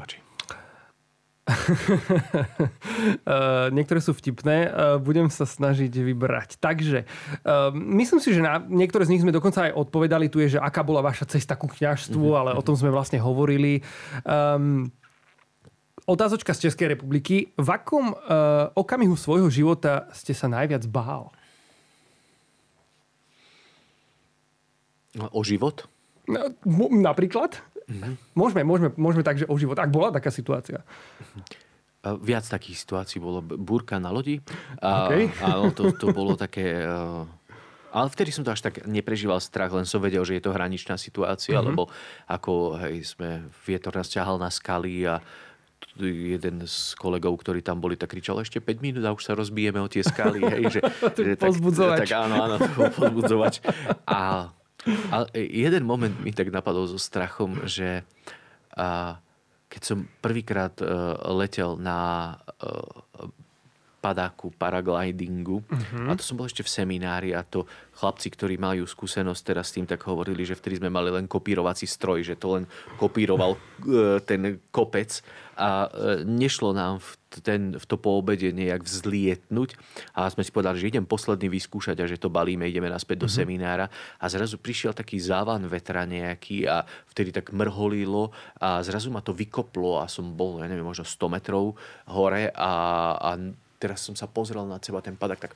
niektoré 3.78 4.02
sú 4.02 4.18
vtipné, 4.18 4.66
budem 4.98 5.30
sa 5.30 5.46
snažiť 5.46 5.94
vybrať. 5.94 6.58
Takže, 6.58 7.06
myslím 7.74 8.18
si, 8.18 8.34
že 8.34 8.42
na 8.42 8.58
niektoré 8.66 9.06
z 9.06 9.14
nich 9.14 9.22
sme 9.22 9.30
dokonca 9.30 9.70
aj 9.70 9.78
odpovedali. 9.78 10.26
Tu 10.30 10.42
je, 10.46 10.58
že 10.58 10.60
aká 10.62 10.82
bola 10.82 11.06
vaša 11.06 11.38
cesta 11.38 11.54
ku 11.54 11.70
kňažstvu, 11.70 12.18
mm-hmm. 12.18 12.42
ale 12.42 12.58
o 12.58 12.66
tom 12.66 12.74
sme 12.74 12.90
vlastne 12.90 13.22
hovorili. 13.22 13.86
Um, 14.26 14.90
otázočka 16.10 16.58
z 16.58 16.70
Českej 16.70 16.98
republiky. 16.98 17.54
V 17.58 17.70
akom 17.70 18.14
uh, 18.14 18.70
okamihu 18.74 19.14
svojho 19.14 19.50
života 19.50 20.10
ste 20.18 20.34
sa 20.34 20.50
najviac 20.50 20.86
bál? 20.90 21.30
O 25.32 25.41
život? 25.43 25.88
No, 26.28 26.51
napríklad? 26.91 27.61
Mm-hmm. 27.86 28.13
Môžeme, 28.34 28.61
môžeme, 28.66 28.89
môžeme 28.97 29.24
tak, 29.24 29.38
že 29.38 29.45
o 29.45 29.55
život. 29.55 29.78
Ak 29.78 29.93
bola 29.93 30.09
taká 30.09 30.34
situácia. 30.34 30.82
Viac 32.05 32.45
takých 32.45 32.82
situácií 32.82 33.18
bolo 33.18 33.41
búrka 33.41 33.97
na 33.97 34.13
lodi. 34.13 34.41
A, 34.82 35.09
okay. 35.09 35.30
Áno, 35.41 35.74
to, 35.74 35.93
to 35.93 36.09
bolo 36.13 36.38
také... 36.38 36.86
Ale 37.95 38.11
vtedy 38.11 38.36
som 38.36 38.43
to 38.43 38.51
až 38.51 38.59
tak 38.59 38.84
neprežíval 38.84 39.39
strach, 39.39 39.72
len 39.72 39.88
som 39.88 40.03
vedel, 40.03 40.20
že 40.28 40.36
je 40.36 40.43
to 40.43 40.51
hraničná 40.51 40.99
situácia, 40.99 41.55
mm-hmm. 41.55 41.70
lebo 41.72 41.88
ako 42.28 42.76
hej, 42.84 43.07
sme, 43.07 43.47
vietor 43.63 43.95
nás 43.95 44.11
ťahal 44.11 44.36
na 44.36 44.51
skaly 44.51 45.07
a 45.07 45.24
jeden 45.95 46.68
z 46.68 46.91
kolegov, 46.99 47.39
ktorí 47.39 47.63
tam 47.63 47.80
boli, 47.80 47.95
tak 47.95 48.11
kričal 48.11 48.43
ešte 48.43 48.59
5 48.59 48.84
minút 48.84 49.03
a 49.07 49.16
už 49.16 49.24
sa 49.24 49.32
rozbijeme 49.32 49.80
o 49.80 49.88
tie 49.88 50.03
skaly. 50.03 50.43
Hej, 50.43 50.63
že, 50.76 50.80
že 51.24 51.34
tak, 51.39 51.55
tak 52.03 52.11
áno, 52.11 52.36
áno, 52.36 52.55
to 52.59 52.68
bol 52.76 52.91
pozbudzovač. 52.91 53.63
A 54.03 54.51
ale 55.10 55.26
jeden 55.36 55.84
moment 55.84 56.14
mi 56.22 56.32
tak 56.32 56.54
napadol 56.54 56.86
so 56.90 57.02
strachom, 57.02 57.66
že 57.66 58.06
a, 58.78 59.18
keď 59.66 59.82
som 59.82 60.08
prvýkrát 60.24 60.78
uh, 60.80 61.20
letel 61.36 61.76
na 61.76 62.32
uh, 62.64 63.28
padáku, 64.06 64.53
paraglidingu. 64.53 65.66
Uh-huh. 65.66 66.06
A 66.06 66.14
to 66.14 66.22
som 66.22 66.38
bol 66.38 66.45
ešte 66.45 66.62
v 66.62 66.70
seminári 66.70 67.34
a 67.34 67.41
to 67.41 67.66
chlapci, 67.97 68.30
ktorí 68.30 68.62
majú 68.62 68.86
skúsenosť 68.86 69.41
teraz 69.41 69.74
s 69.74 69.82
tým, 69.82 69.89
tak 69.89 70.06
hovorili, 70.06 70.45
že 70.45 70.53
vtedy 70.53 70.78
sme 70.78 70.93
mali 70.93 71.10
len 71.10 71.26
kopírovací 71.26 71.89
stroj, 71.89 72.22
že 72.22 72.38
to 72.38 72.62
len 72.62 72.70
kopíroval 73.01 73.58
uh, 73.58 74.22
ten 74.22 74.62
kopec 74.70 75.26
a 75.58 75.89
uh, 75.89 76.22
nešlo 76.22 76.76
nám 76.76 77.01
v, 77.01 77.10
ten, 77.41 77.62
v 77.74 77.86
to 77.88 77.95
po 77.97 78.20
obede 78.22 78.51
nejak 78.51 78.84
vzlietnúť 78.84 79.80
a 80.14 80.30
sme 80.30 80.45
si 80.45 80.53
povedali, 80.53 80.78
že 80.78 80.91
idem 80.91 81.08
posledný 81.08 81.49
vyskúšať 81.49 81.97
a 82.03 82.06
že 82.06 82.22
to 82.22 82.30
balíme, 82.30 82.68
ideme 82.68 82.91
naspäť 82.91 83.26
uh-huh. 83.26 83.32
do 83.32 83.34
mhm. 83.34 83.38
seminára 83.41 83.86
a 84.22 84.26
zrazu 84.30 84.62
prišiel 84.62 84.93
taký 84.93 85.18
závan 85.18 85.66
vetra 85.66 86.06
nejaký 86.06 86.70
a 86.70 86.86
vtedy 87.10 87.34
tak 87.34 87.56
mrholilo 87.56 88.30
a 88.62 88.86
zrazu 88.86 89.10
ma 89.10 89.26
to 89.26 89.34
vykoplo 89.34 90.03
a 90.03 90.06
som 90.06 90.36
bol, 90.36 90.62
ja 90.62 90.70
neviem, 90.70 90.86
možno 90.86 91.08
100 91.08 91.26
metrov 91.32 91.74
hore 92.12 92.51
a, 92.53 92.72
a 93.18 93.32
teraz 93.76 94.02
som 94.02 94.16
sa 94.16 94.26
pozrel 94.26 94.64
na 94.64 94.80
seba, 94.80 95.04
ten 95.04 95.20
padak 95.20 95.48
tak, 95.48 95.54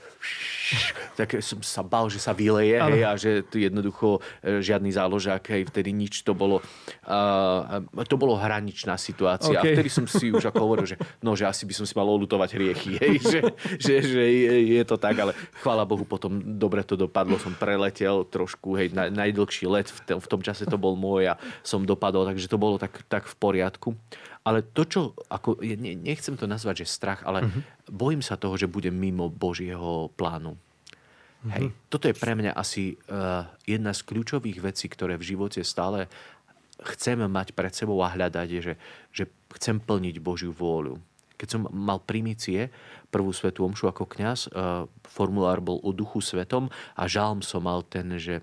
tak 1.15 1.29
som 1.39 1.63
sa 1.63 1.81
bal, 1.81 2.11
že 2.11 2.19
sa 2.19 2.35
vyleje 2.35 2.77
hej, 2.77 3.01
a 3.07 3.11
že 3.15 3.41
tu 3.47 3.57
jednoducho 3.57 4.19
e, 4.43 4.59
žiadny 4.59 4.91
záložák, 4.91 5.43
hej, 5.49 5.65
vtedy 5.71 5.95
nič, 5.95 6.21
to 6.21 6.35
bolo, 6.35 6.59
uh, 7.07 7.81
to 8.05 8.15
bolo 8.19 8.35
hraničná 8.35 8.99
situácia. 8.99 9.57
Okay. 9.57 9.73
A 9.73 9.75
vtedy 9.79 9.89
som 9.89 10.05
si 10.05 10.29
už 10.29 10.51
ako 10.51 10.59
hovoril, 10.61 10.85
že, 10.85 10.97
no, 11.23 11.33
že 11.33 11.47
asi 11.47 11.63
by 11.63 11.73
som 11.73 11.85
si 11.87 11.93
mal 11.95 12.05
olutovať 12.05 12.49
hriechy, 12.59 12.91
hej, 12.99 13.13
že, 13.23 13.39
že, 13.79 13.93
že 14.03 14.23
je, 14.23 14.53
je, 14.77 14.83
to 14.83 14.99
tak, 14.99 15.15
ale 15.17 15.31
chvála 15.63 15.87
Bohu, 15.87 16.03
potom 16.03 16.37
dobre 16.59 16.83
to 16.83 16.99
dopadlo, 16.99 17.39
som 17.39 17.55
preletel 17.55 18.27
trošku, 18.27 18.75
hej, 18.75 18.91
na, 18.91 19.07
najdlhší 19.07 19.65
let, 19.65 19.87
v, 19.89 19.99
tom, 20.05 20.19
v 20.19 20.27
tom 20.27 20.41
čase 20.43 20.67
to 20.67 20.75
bol 20.75 20.93
môj 20.99 21.33
a 21.33 21.39
som 21.63 21.81
dopadol, 21.87 22.27
takže 22.27 22.51
to 22.51 22.59
bolo 22.59 22.75
tak, 22.75 22.99
tak 23.07 23.25
v 23.25 23.35
poriadku. 23.39 23.95
Ale 24.47 24.63
to, 24.63 24.87
čo, 24.87 24.99
ako, 25.27 25.59
nechcem 25.99 26.39
to 26.39 26.47
nazvať, 26.47 26.87
že 26.87 26.95
strach, 26.95 27.21
ale 27.27 27.43
uh-huh. 27.43 27.61
bojím 27.91 28.23
sa 28.23 28.39
toho, 28.39 28.55
že 28.55 28.71
budem 28.71 28.95
mimo 28.95 29.27
Božieho 29.27 30.09
plánu. 30.15 30.55
Uh-huh. 30.55 31.51
Hej, 31.53 31.75
toto 31.91 32.07
je 32.07 32.15
pre 32.15 32.33
mňa 32.33 32.55
asi 32.55 32.95
uh, 33.11 33.45
jedna 33.67 33.91
z 33.91 34.01
kľúčových 34.07 34.63
vecí, 34.63 34.87
ktoré 34.87 35.19
v 35.19 35.35
živote 35.35 35.59
stále 35.61 36.07
chcem 36.95 37.19
mať 37.19 37.51
pred 37.51 37.75
sebou 37.75 37.99
a 37.99 38.11
hľadať, 38.11 38.47
je, 38.47 38.61
že, 38.63 38.73
že 39.11 39.23
chcem 39.59 39.83
plniť 39.83 40.23
Božiu 40.23 40.55
vôľu. 40.55 40.95
Keď 41.35 41.47
som 41.47 41.61
mal 41.71 41.99
primície, 42.03 42.71
prvú 43.11 43.31
svetú 43.31 43.67
omšu 43.67 43.91
ako 43.91 44.07
kňaz, 44.07 44.39
uh, 44.49 44.87
formulár 45.03 45.59
bol 45.59 45.83
o 45.83 45.91
duchu 45.91 46.23
svetom 46.23 46.71
a 46.95 47.03
žalm 47.11 47.43
som 47.43 47.63
mal 47.63 47.83
ten, 47.83 48.15
že 48.15 48.39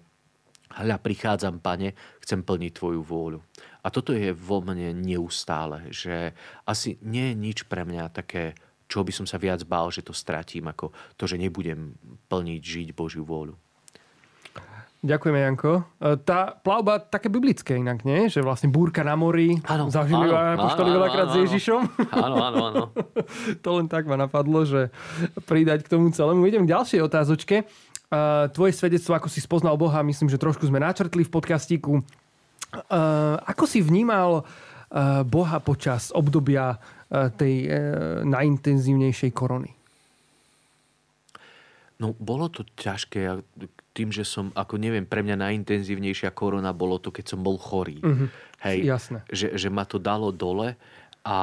hľa, 0.76 1.00
prichádzam, 1.00 1.60
pane, 1.60 1.96
chcem 2.20 2.44
plniť 2.44 2.72
tvoju 2.76 3.00
vôľu. 3.00 3.40
A 3.86 3.94
toto 3.94 4.10
je 4.10 4.34
vo 4.34 4.58
mne 4.58 4.90
neustále, 4.98 5.86
že 5.94 6.34
asi 6.66 6.98
nie 7.06 7.30
je 7.30 7.34
nič 7.38 7.58
pre 7.70 7.86
mňa 7.86 8.10
také, 8.10 8.58
čo 8.90 9.06
by 9.06 9.14
som 9.14 9.30
sa 9.30 9.38
viac 9.38 9.62
bál, 9.62 9.94
že 9.94 10.02
to 10.02 10.10
stratím, 10.10 10.66
ako 10.66 10.90
to, 11.14 11.30
že 11.30 11.38
nebudem 11.38 11.94
plniť, 12.26 12.62
žiť 12.66 12.88
Božiu 12.98 13.22
vôľu. 13.22 13.54
Ďakujeme, 15.06 15.38
Janko. 15.38 15.86
E, 16.02 16.18
tá 16.26 16.50
plavba 16.58 16.98
také 16.98 17.30
biblické 17.30 17.78
inak, 17.78 18.02
nie? 18.02 18.26
Že 18.26 18.42
vlastne 18.42 18.74
búrka 18.74 19.06
na 19.06 19.14
mori. 19.14 19.54
Áno, 19.70 19.86
Zažili 19.86 20.34
apoštoli 20.34 20.90
veľakrát 20.90 21.28
s 21.30 21.36
Ježišom. 21.46 21.80
Áno, 22.10 22.36
áno, 22.42 22.58
áno. 22.74 22.84
to 23.64 23.68
len 23.78 23.86
tak 23.86 24.10
ma 24.10 24.18
napadlo, 24.18 24.66
že 24.66 24.90
pridať 25.46 25.86
k 25.86 25.92
tomu 25.94 26.10
celému. 26.10 26.42
Idem 26.42 26.66
k 26.66 26.74
ďalšej 26.74 27.00
otázočke. 27.06 27.56
E, 27.62 27.64
tvoje 28.50 28.72
svedectvo, 28.74 29.14
ako 29.14 29.30
si 29.30 29.38
spoznal 29.38 29.78
Boha, 29.78 30.02
myslím, 30.02 30.26
že 30.26 30.42
trošku 30.42 30.66
sme 30.66 30.82
načrtli 30.82 31.22
v 31.22 31.30
podcastíku. 31.30 32.02
Uh, 32.74 33.38
ako 33.46 33.64
si 33.64 33.78
vnímal 33.84 34.42
uh, 34.42 35.22
Boha 35.22 35.62
počas 35.62 36.10
obdobia 36.10 36.74
uh, 36.74 37.30
tej 37.30 37.70
najintenzívnejšej 38.26 39.30
korony? 39.30 39.70
No, 41.96 42.12
bolo 42.12 42.52
to 42.52 42.66
ťažké. 42.76 43.40
Tým, 43.96 44.12
že 44.12 44.26
som, 44.28 44.52
ako 44.52 44.76
neviem, 44.76 45.08
pre 45.08 45.24
mňa 45.24 45.48
najintenzívnejšia 45.48 46.34
korona 46.36 46.76
bolo 46.76 47.00
to, 47.00 47.08
keď 47.08 47.24
som 47.32 47.40
bol 47.40 47.56
chorý. 47.56 48.04
Uh-huh. 48.04 48.28
Hej, 48.60 48.84
Jasné. 48.84 49.24
Že, 49.32 49.56
že 49.56 49.68
ma 49.72 49.88
to 49.88 49.96
dalo 49.96 50.28
dole 50.28 50.76
a 51.24 51.38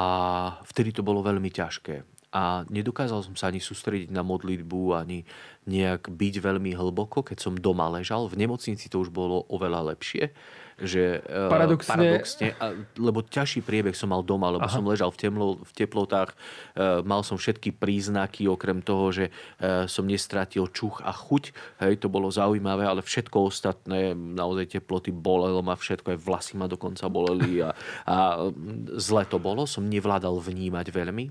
vtedy 0.70 0.94
to 0.94 1.02
bolo 1.02 1.26
veľmi 1.26 1.50
ťažké. 1.50 2.06
a 2.34 2.66
nedokázal 2.66 3.22
som 3.22 3.38
sa 3.38 3.46
ani 3.46 3.62
sústrediť 3.62 4.10
na 4.10 4.26
modlitbu, 4.26 4.98
ani 4.98 5.22
nejak 5.70 6.10
byť 6.10 6.34
veľmi 6.42 6.74
hlboko, 6.74 7.22
keď 7.22 7.38
som 7.38 7.54
doma 7.54 7.86
ležal. 7.86 8.26
V 8.26 8.34
nemocnici 8.34 8.90
to 8.90 9.06
už 9.06 9.14
bolo 9.14 9.46
oveľa 9.46 9.94
lepšie 9.94 10.34
že 10.80 11.22
e, 11.22 11.48
paradoxne, 11.50 11.90
paradoxne 11.94 12.48
lebo 12.98 13.22
ťažší 13.22 13.62
priebeh 13.62 13.94
som 13.94 14.10
mal 14.10 14.22
doma, 14.26 14.50
lebo 14.50 14.66
Aha. 14.66 14.74
som 14.74 14.86
ležal 14.86 15.10
v, 15.14 15.18
temlo, 15.18 15.48
v 15.62 15.72
teplotách, 15.74 16.34
uh, 16.34 17.00
mal 17.06 17.22
som 17.22 17.38
všetky 17.38 17.74
príznaky, 17.74 18.46
okrem 18.50 18.82
toho, 18.82 19.10
že 19.14 19.24
uh, 19.30 19.86
som 19.86 20.06
nestratil 20.06 20.66
čuch 20.70 21.02
a 21.02 21.14
chuť, 21.14 21.54
hej, 21.84 22.02
to 22.02 22.08
bolo 22.10 22.30
zaujímavé, 22.30 22.86
ale 22.86 23.02
všetko 23.02 23.50
ostatné, 23.50 24.14
naozaj 24.14 24.78
teploty 24.78 25.14
bolelo 25.14 25.62
ma 25.62 25.78
všetko, 25.78 26.14
aj 26.14 26.18
vlasy 26.22 26.52
ma 26.58 26.66
dokonca 26.66 27.06
boleli 27.10 27.62
a, 27.62 27.70
a 28.06 28.16
zle 28.98 29.22
to 29.26 29.38
bolo, 29.38 29.66
som 29.66 29.86
nevládal 29.86 30.38
vnímať 30.42 30.86
veľmi. 30.90 31.24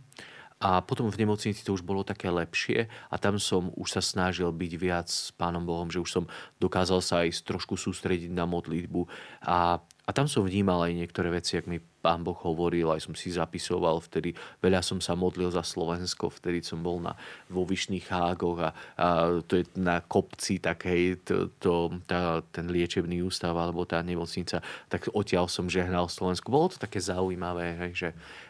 A 0.64 0.80
potom 0.80 1.11
v 1.11 1.20
nemocnici 1.20 1.59
to 1.59 1.76
už 1.76 1.84
bolo 1.84 2.07
také 2.07 2.32
lepšie 2.32 2.88
a 3.11 3.16
tam 3.20 3.36
som 3.36 3.68
už 3.76 3.99
sa 3.99 4.01
snažil 4.01 4.47
byť 4.47 4.74
viac 4.80 5.11
s 5.11 5.36
Pánom 5.36 5.68
Bohom, 5.68 5.91
že 5.91 5.99
už 5.99 6.07
som 6.07 6.26
dokázal 6.64 7.03
sa 7.03 7.28
aj 7.28 7.43
trošku 7.43 7.76
sústrediť 7.76 8.32
na 8.32 8.47
modlitbu. 8.47 9.03
A, 9.43 9.84
a 10.04 10.12
tam 10.12 10.28
som 10.28 10.43
vnímal 10.43 10.84
aj 10.84 10.99
niektoré 10.99 11.32
veci, 11.32 11.56
ak 11.56 11.64
mi 11.64 11.80
pán 11.80 12.28
Boh 12.28 12.36
hovoril, 12.36 12.91
aj 12.91 13.08
som 13.08 13.16
si 13.16 13.32
zapisoval 13.32 14.04
vtedy. 14.04 14.36
Veľa 14.60 14.84
som 14.84 14.99
sa 14.99 15.16
modlil 15.16 15.47
za 15.47 15.64
Slovensko, 15.64 16.28
vtedy 16.28 16.60
som 16.60 16.84
bol 16.84 16.99
na, 16.99 17.16
vo 17.47 17.64
Vyšných 17.64 18.12
hágoch 18.12 18.60
a, 18.60 18.70
a 18.99 19.08
to 19.47 19.64
je 19.64 19.66
na 19.80 20.04
kopci 20.04 20.60
takej, 20.60 21.24
to, 21.24 21.36
to, 21.56 22.04
tá, 22.04 22.43
ten 22.51 22.68
liečebný 22.68 23.24
ústav 23.24 23.56
alebo 23.56 23.88
tá 23.88 24.04
nemocnica, 24.04 24.60
tak 24.91 25.08
odtiaľ 25.16 25.47
som 25.47 25.72
žehnal 25.72 26.12
Slovensku. 26.12 26.51
Bolo 26.51 26.76
to 26.76 26.84
také 26.84 26.99
zaujímavé, 26.99 27.80
hej, 27.88 27.91
že 27.95 28.10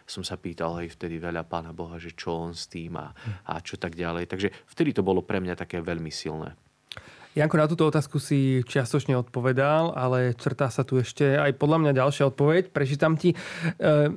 som 0.09 0.25
sa 0.25 0.33
pýtal 0.41 0.73
aj 0.81 0.97
vtedy 0.97 1.21
veľa 1.21 1.45
pána 1.45 1.69
Boha, 1.69 2.01
že 2.01 2.17
čo 2.17 2.33
on 2.33 2.57
s 2.57 2.65
tým 2.65 2.97
a, 2.97 3.13
a 3.45 3.61
čo 3.61 3.77
tak 3.77 3.93
ďalej. 3.93 4.25
Takže 4.25 4.49
vtedy 4.73 4.97
to 4.97 5.05
bolo 5.05 5.21
pre 5.21 5.37
mňa 5.37 5.53
také 5.53 5.77
veľmi 5.85 6.09
silné. 6.09 6.57
Janko, 7.33 7.57
na 7.57 7.65
túto 7.65 7.89
otázku 7.89 8.21
si 8.21 8.61
čiastočne 8.61 9.17
odpovedal, 9.17 9.97
ale 9.97 10.37
črtá 10.37 10.69
sa 10.69 10.85
tu 10.85 11.01
ešte 11.01 11.33
aj 11.33 11.57
podľa 11.57 11.81
mňa 11.81 11.91
ďalšia 11.97 12.29
odpoveď. 12.29 12.69
Prečítam 12.69 13.17
ti. 13.17 13.33
E, 13.33 13.37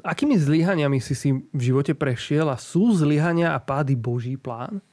akými 0.04 0.36
zlyhaniami 0.36 1.00
si 1.00 1.16
si 1.16 1.32
v 1.32 1.60
živote 1.64 1.96
prešiel 1.96 2.52
a 2.52 2.60
sú 2.60 2.92
zlyhania 2.92 3.56
a 3.56 3.58
pády 3.64 3.96
Boží 3.96 4.36
plán? 4.36 4.84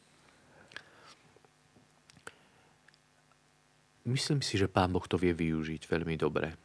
Myslím 4.08 4.40
si, 4.40 4.56
že 4.56 4.72
Pán 4.72 4.96
Boh 4.96 5.04
to 5.04 5.20
vie 5.20 5.36
využiť 5.36 5.84
veľmi 5.84 6.16
dobre. 6.16 6.56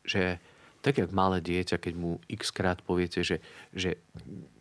Že 0.00 0.40
tak 0.86 1.02
jak 1.02 1.10
malé 1.10 1.42
dieťa, 1.42 1.82
keď 1.82 1.94
mu 1.98 2.22
x 2.30 2.54
krát 2.54 2.78
poviete, 2.78 3.26
že, 3.26 3.42
že 3.74 3.98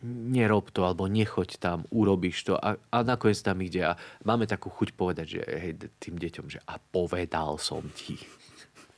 nerob 0.01 0.73
to, 0.73 0.81
alebo 0.81 1.05
nechoď 1.05 1.61
tam, 1.61 1.85
urobíš 1.93 2.49
to 2.49 2.57
a, 2.57 2.81
a 2.81 2.97
nakoniec 3.05 3.37
tam 3.45 3.61
ide 3.61 3.85
a 3.85 3.93
máme 4.25 4.49
takú 4.49 4.73
chuť 4.73 4.97
povedať, 4.97 5.37
že 5.37 5.41
hej, 5.45 5.73
tým 6.01 6.17
deťom, 6.17 6.49
že 6.49 6.65
a 6.65 6.81
povedal 6.81 7.61
som 7.61 7.85
ti. 7.93 8.17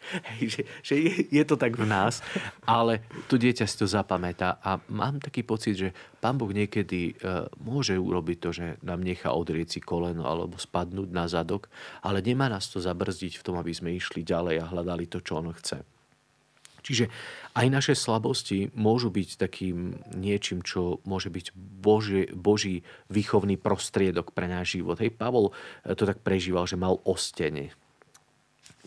Hej, 0.07 0.55
že, 0.55 0.61
že 0.87 0.95
je, 1.03 1.11
je 1.35 1.43
to 1.43 1.59
tak 1.59 1.75
v 1.75 1.83
nás, 1.83 2.23
ale 2.63 3.03
to 3.27 3.35
dieťa 3.35 3.67
si 3.67 3.75
to 3.75 3.91
zapamätá 3.91 4.55
a 4.63 4.79
mám 4.87 5.19
taký 5.19 5.43
pocit, 5.43 5.75
že 5.75 5.91
pán 6.23 6.39
Boh 6.39 6.47
niekedy 6.47 7.19
uh, 7.19 7.51
môže 7.59 7.99
urobiť 7.99 8.37
to, 8.39 8.49
že 8.55 8.79
nám 8.87 9.03
nechá 9.03 9.35
odrieť 9.35 9.67
si 9.75 9.79
koleno 9.83 10.23
alebo 10.23 10.55
spadnúť 10.55 11.11
na 11.11 11.27
zadok, 11.27 11.67
ale 11.99 12.23
nemá 12.23 12.47
nás 12.47 12.71
to 12.71 12.79
zabrzdiť 12.79 13.35
v 13.35 13.43
tom, 13.43 13.59
aby 13.59 13.75
sme 13.75 13.99
išli 13.99 14.23
ďalej 14.23 14.63
a 14.63 14.69
hľadali 14.71 15.11
to, 15.11 15.19
čo 15.19 15.43
on 15.43 15.51
chce. 15.51 15.83
Čiže 16.87 17.11
aj 17.51 17.67
naše 17.67 17.93
slabosti 17.99 18.71
môžu 18.71 19.11
byť 19.11 19.29
takým 19.35 19.99
niečím, 20.15 20.63
čo 20.63 21.03
môže 21.03 21.27
byť 21.27 21.51
Boží, 21.83 22.31
Boží 22.31 22.87
výchovný 23.11 23.59
prostriedok 23.59 24.31
pre 24.31 24.47
náš 24.47 24.79
život. 24.79 24.95
Hej, 25.03 25.19
Pavol 25.19 25.51
to 25.83 26.07
tak 26.07 26.23
prežíval, 26.23 26.63
že 26.63 26.79
mal 26.79 27.03
ostene. 27.03 27.75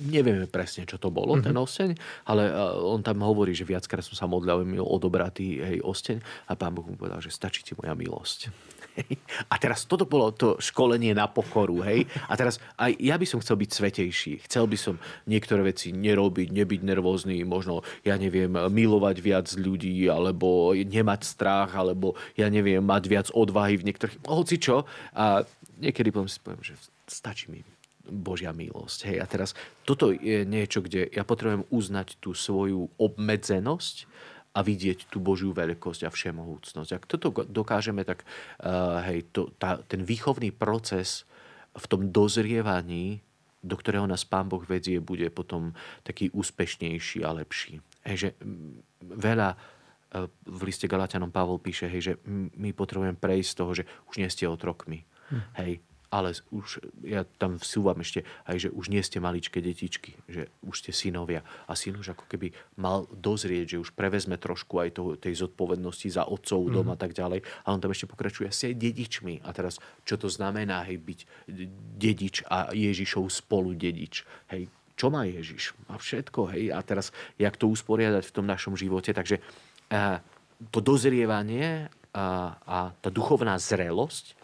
Nevieme 0.00 0.48
presne, 0.48 0.88
čo 0.88 0.96
to 0.96 1.12
bolo, 1.12 1.36
mm-hmm. 1.36 1.46
ten 1.46 1.56
osteň, 1.56 1.90
ale 2.24 2.48
eh, 2.48 2.56
on 2.80 3.04
tam 3.04 3.20
hovorí, 3.20 3.52
že 3.52 3.68
viackrát 3.68 4.00
som 4.00 4.16
sa 4.16 4.24
modlil, 4.24 4.64
mi 4.64 4.80
odobratý 4.80 5.60
hej, 5.60 5.78
osteň 5.84 6.48
a 6.48 6.56
pán 6.56 6.72
Boh 6.72 6.88
mu 6.88 6.96
povedal, 6.96 7.20
že 7.20 7.28
stačí 7.28 7.60
ti 7.60 7.76
moja 7.76 7.92
milosť. 7.92 8.48
A 9.52 9.54
teraz 9.56 9.86
toto 9.86 10.04
bolo 10.06 10.34
to 10.34 10.58
školenie 10.58 11.14
na 11.14 11.30
pokoru, 11.30 11.82
hej. 11.86 12.06
A 12.26 12.34
teraz 12.34 12.58
aj 12.76 12.96
ja 12.98 13.16
by 13.16 13.26
som 13.26 13.38
chcel 13.42 13.56
byť 13.60 13.70
svetejší. 13.70 14.32
Chcel 14.46 14.64
by 14.66 14.76
som 14.78 14.94
niektoré 15.26 15.62
veci 15.64 15.94
nerobiť, 15.94 16.48
nebyť 16.50 16.80
nervózny, 16.84 17.42
možno, 17.46 17.86
ja 18.02 18.18
neviem, 18.18 18.50
milovať 18.50 19.16
viac 19.22 19.46
ľudí, 19.54 20.06
alebo 20.10 20.74
nemať 20.74 21.20
strach, 21.22 21.70
alebo 21.74 22.18
ja 22.34 22.50
neviem, 22.50 22.82
mať 22.82 23.04
viac 23.06 23.26
odvahy 23.30 23.78
v 23.78 23.86
niektorých, 23.90 24.26
hoci 24.26 24.56
čo. 24.58 24.84
A 25.14 25.46
niekedy 25.78 26.10
potom 26.10 26.28
si 26.28 26.42
poviem, 26.42 26.62
že 26.62 26.74
stačí 27.06 27.50
mi 27.50 27.62
Božia 28.10 28.50
milosť. 28.50 29.14
Hej. 29.14 29.18
A 29.22 29.26
teraz 29.30 29.50
toto 29.86 30.10
je 30.10 30.42
niečo, 30.42 30.82
kde 30.82 31.06
ja 31.08 31.22
potrebujem 31.22 31.64
uznať 31.70 32.18
tú 32.18 32.34
svoju 32.34 32.90
obmedzenosť 32.98 34.10
a 34.50 34.66
vidieť 34.66 35.06
tú 35.06 35.22
Božiu 35.22 35.54
veľkosť 35.54 36.06
a 36.06 36.10
všemohúcnosť. 36.10 36.90
Ak 36.90 37.06
toto 37.06 37.30
dokážeme, 37.46 38.02
tak 38.02 38.26
uh, 38.26 38.98
hej, 39.06 39.30
to, 39.30 39.54
tá, 39.54 39.78
ten 39.86 40.02
výchovný 40.02 40.50
proces 40.50 41.22
v 41.70 41.84
tom 41.86 42.10
dozrievaní, 42.10 43.22
do 43.62 43.78
ktorého 43.78 44.10
nás 44.10 44.26
Pán 44.26 44.50
Boh 44.50 44.62
vedie, 44.66 44.98
bude 44.98 45.30
potom 45.30 45.70
taký 46.02 46.34
úspešnejší 46.34 47.22
a 47.22 47.30
lepší. 47.30 47.78
Hej, 48.02 48.16
že 48.18 48.28
veľa 48.98 49.54
uh, 49.54 50.26
v 50.50 50.60
liste 50.66 50.90
Galatianom 50.90 51.30
Pavol 51.30 51.62
píše, 51.62 51.86
hej, 51.86 52.02
že 52.02 52.12
my 52.58 52.74
potrebujeme 52.74 53.14
prejsť 53.14 53.50
z 53.54 53.58
toho, 53.58 53.70
že 53.70 53.84
už 54.10 54.18
nie 54.18 54.26
ste 54.26 54.50
otrokmi. 54.50 55.06
Hm. 55.30 55.42
Hej, 55.62 55.72
ale 56.10 56.34
už, 56.50 56.82
ja 57.06 57.22
tam 57.38 57.54
vsúvam 57.62 58.02
ešte 58.02 58.26
aj, 58.42 58.66
že 58.66 58.68
už 58.74 58.90
nie 58.90 58.98
ste 58.98 59.22
maličké 59.22 59.62
detičky, 59.62 60.18
že 60.26 60.50
už 60.66 60.82
ste 60.82 60.90
synovia. 60.90 61.46
A 61.70 61.78
syn 61.78 62.02
už 62.02 62.18
ako 62.18 62.26
keby 62.26 62.50
mal 62.74 63.06
dozrieť, 63.14 63.78
že 63.78 63.82
už 63.82 63.94
prevezme 63.94 64.34
trošku 64.34 64.82
aj 64.82 64.90
toho, 64.98 65.14
tej 65.14 65.38
zodpovednosti 65.46 66.10
za 66.10 66.26
otcov 66.26 66.66
mm. 66.66 66.72
dom 66.74 66.88
a 66.90 66.98
tak 66.98 67.14
ďalej. 67.14 67.46
A 67.62 67.70
on 67.70 67.78
tam 67.78 67.94
ešte 67.94 68.10
pokračuje 68.10 68.50
aj 68.50 68.74
dedičmi. 68.74 69.46
A 69.46 69.54
teraz, 69.54 69.78
čo 70.02 70.18
to 70.18 70.26
znamená, 70.26 70.82
hej, 70.90 70.98
byť 70.98 71.20
dedič 71.94 72.42
a 72.50 72.74
Ježišov 72.74 73.30
spolu 73.30 73.78
dedič. 73.78 74.26
Hej, 74.50 74.66
čo 74.98 75.14
má 75.14 75.22
Ježiš? 75.30 75.78
Má 75.86 75.94
všetko, 75.94 76.50
hej. 76.58 76.74
A 76.74 76.82
teraz, 76.82 77.14
jak 77.38 77.54
to 77.54 77.70
usporiadať 77.70 78.26
v 78.26 78.34
tom 78.34 78.50
našom 78.50 78.74
živote. 78.74 79.14
Takže 79.14 79.38
uh, 79.38 80.18
to 80.74 80.82
dozrievanie 80.82 81.86
a, 82.10 82.58
a 82.66 82.78
tá 82.98 83.08
duchovná 83.14 83.54
zrelosť 83.62 84.39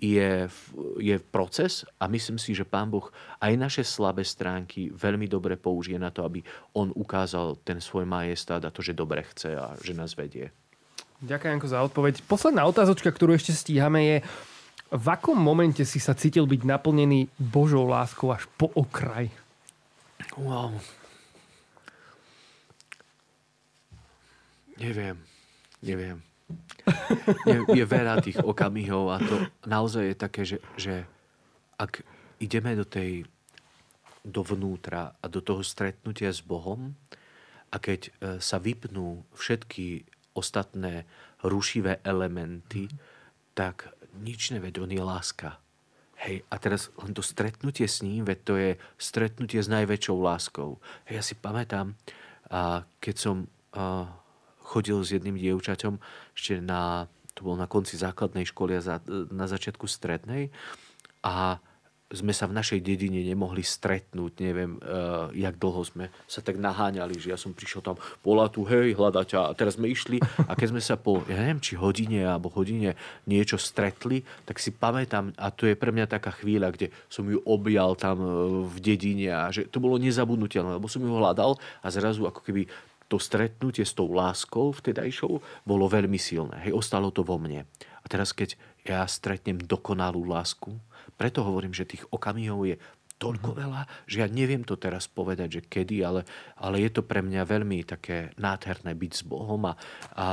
je, 0.00 0.48
je 0.96 1.16
proces 1.20 1.84
a 2.00 2.08
myslím 2.08 2.40
si, 2.40 2.56
že 2.56 2.64
Pán 2.64 2.88
Boh 2.88 3.12
aj 3.36 3.52
naše 3.60 3.82
slabé 3.84 4.24
stránky 4.24 4.88
veľmi 4.88 5.28
dobre 5.28 5.60
použije 5.60 6.00
na 6.00 6.08
to, 6.08 6.24
aby 6.24 6.40
On 6.72 6.88
ukázal 6.88 7.60
ten 7.60 7.78
svoj 7.84 8.08
majestát 8.08 8.64
a 8.64 8.72
to, 8.72 8.80
že 8.80 8.96
dobre 8.96 9.20
chce 9.28 9.60
a 9.60 9.76
že 9.84 9.92
nás 9.92 10.16
vedie. 10.16 10.48
Ďakujem 11.20 11.60
za 11.68 11.84
odpoveď. 11.84 12.24
Posledná 12.24 12.64
otázočka, 12.64 13.12
ktorú 13.12 13.36
ešte 13.36 13.52
stíhame 13.52 14.00
je, 14.08 14.16
v 14.90 15.06
akom 15.12 15.36
momente 15.36 15.84
si 15.84 16.00
sa 16.00 16.16
cítil 16.16 16.48
byť 16.48 16.64
naplnený 16.64 17.28
Božou 17.36 17.84
láskou 17.84 18.32
až 18.32 18.48
po 18.56 18.72
okraj? 18.72 19.28
Wow. 20.40 20.80
Neviem. 24.80 25.20
Neviem 25.84 26.29
je, 27.46 27.58
je 27.66 27.84
veľa 27.84 28.20
tých 28.22 28.38
okamihov 28.40 29.14
a 29.14 29.16
to 29.20 29.34
naozaj 29.66 30.04
je 30.10 30.16
také, 30.16 30.42
že, 30.46 30.58
že 30.74 31.04
ak 31.80 32.04
ideme 32.40 32.76
do 32.76 32.84
tej 32.84 33.24
dovnútra 34.20 35.16
a 35.16 35.26
do 35.28 35.40
toho 35.40 35.64
stretnutia 35.64 36.28
s 36.28 36.44
Bohom 36.44 36.92
a 37.72 37.76
keď 37.80 38.00
e, 38.06 38.10
sa 38.42 38.60
vypnú 38.60 39.24
všetky 39.32 40.04
ostatné 40.36 41.08
rušivé 41.40 42.04
elementy, 42.04 42.88
tak 43.56 43.88
nič 44.20 44.52
neved, 44.52 44.76
on 44.76 44.92
je 44.92 45.00
láska. 45.00 45.56
Hej, 46.20 46.44
a 46.52 46.60
teraz 46.60 46.92
len 47.00 47.16
to 47.16 47.24
stretnutie 47.24 47.88
s 47.88 48.04
ním, 48.04 48.28
veď 48.28 48.38
to 48.44 48.54
je 48.60 48.70
stretnutie 49.00 49.56
s 49.56 49.72
najväčšou 49.72 50.16
láskou. 50.20 50.76
Hej, 51.08 51.14
ja 51.16 51.24
si 51.24 51.32
pamätám, 51.32 51.96
a 52.52 52.84
keď 53.00 53.16
som 53.16 53.36
a, 53.72 54.04
chodil 54.70 55.02
s 55.02 55.10
jedným 55.10 55.34
dievčaťom 55.34 55.98
ešte 56.38 56.62
na, 56.62 57.10
to 57.34 57.42
bol 57.42 57.58
na 57.58 57.66
konci 57.66 57.98
základnej 57.98 58.46
školy 58.46 58.78
a 58.78 58.82
za, 58.82 58.96
na 59.34 59.50
začiatku 59.50 59.90
strednej. 59.90 60.54
A 61.26 61.58
sme 62.10 62.34
sa 62.34 62.50
v 62.50 62.58
našej 62.58 62.82
dedine 62.82 63.22
nemohli 63.22 63.62
stretnúť, 63.62 64.42
neviem, 64.42 64.82
uh, 64.82 65.30
jak 65.30 65.54
dlho 65.54 65.82
sme 65.86 66.10
sa 66.26 66.42
tak 66.42 66.58
naháňali, 66.58 67.14
že 67.14 67.30
ja 67.30 67.38
som 67.38 67.54
prišiel 67.54 67.86
tam, 67.86 67.94
bola 68.18 68.50
tu, 68.50 68.66
hej, 68.66 68.98
hľadať 68.98 69.28
a 69.38 69.54
teraz 69.54 69.78
sme 69.78 69.86
išli 69.86 70.18
a 70.50 70.58
keď 70.58 70.74
sme 70.74 70.82
sa 70.82 70.98
po, 70.98 71.22
ja 71.30 71.38
neviem, 71.38 71.62
či 71.62 71.78
hodine 71.78 72.26
alebo 72.26 72.50
hodine 72.50 72.98
niečo 73.30 73.62
stretli, 73.62 74.26
tak 74.42 74.58
si 74.58 74.74
pamätám 74.74 75.30
a 75.38 75.54
to 75.54 75.70
je 75.70 75.78
pre 75.78 75.94
mňa 75.94 76.10
taká 76.10 76.34
chvíľa, 76.34 76.74
kde 76.74 76.90
som 77.06 77.22
ju 77.30 77.38
objal 77.46 77.94
tam 77.94 78.18
v 78.66 78.76
dedine 78.82 79.30
a 79.30 79.54
že 79.54 79.70
to 79.70 79.78
bolo 79.78 79.94
nezabudnutelné, 79.94 80.82
lebo 80.82 80.90
som 80.90 81.06
ju 81.06 81.14
hľadal 81.14 81.62
a 81.78 81.86
zrazu 81.94 82.26
ako 82.26 82.42
keby 82.42 82.66
to 83.10 83.18
stretnutie 83.18 83.82
s 83.82 83.98
tou 83.98 84.06
láskou 84.14 84.70
vtedajšou 84.70 85.42
bolo 85.66 85.90
veľmi 85.90 86.14
silné. 86.14 86.62
Hej, 86.62 86.78
ostalo 86.78 87.10
to 87.10 87.26
vo 87.26 87.42
mne. 87.42 87.66
A 88.00 88.06
teraz, 88.06 88.30
keď 88.30 88.54
ja 88.86 89.02
stretnem 89.10 89.58
dokonalú 89.58 90.22
lásku, 90.22 90.70
preto 91.18 91.42
hovorím, 91.42 91.74
že 91.74 91.90
tých 91.90 92.06
okamihov 92.14 92.70
je 92.70 92.76
toľko 93.20 93.52
mhm. 93.52 93.58
veľa, 93.58 93.82
že 94.06 94.16
ja 94.22 94.28
neviem 94.30 94.62
to 94.62 94.78
teraz 94.78 95.10
povedať, 95.10 95.60
že 95.60 95.66
kedy, 95.66 96.06
ale, 96.06 96.22
ale 96.56 96.86
je 96.86 96.90
to 96.94 97.02
pre 97.02 97.20
mňa 97.20 97.42
veľmi 97.44 97.82
také 97.84 98.32
nádherné 98.38 98.94
byť 98.94 99.12
s 99.12 99.22
Bohom 99.26 99.60
a, 99.68 99.74
a 100.16 100.28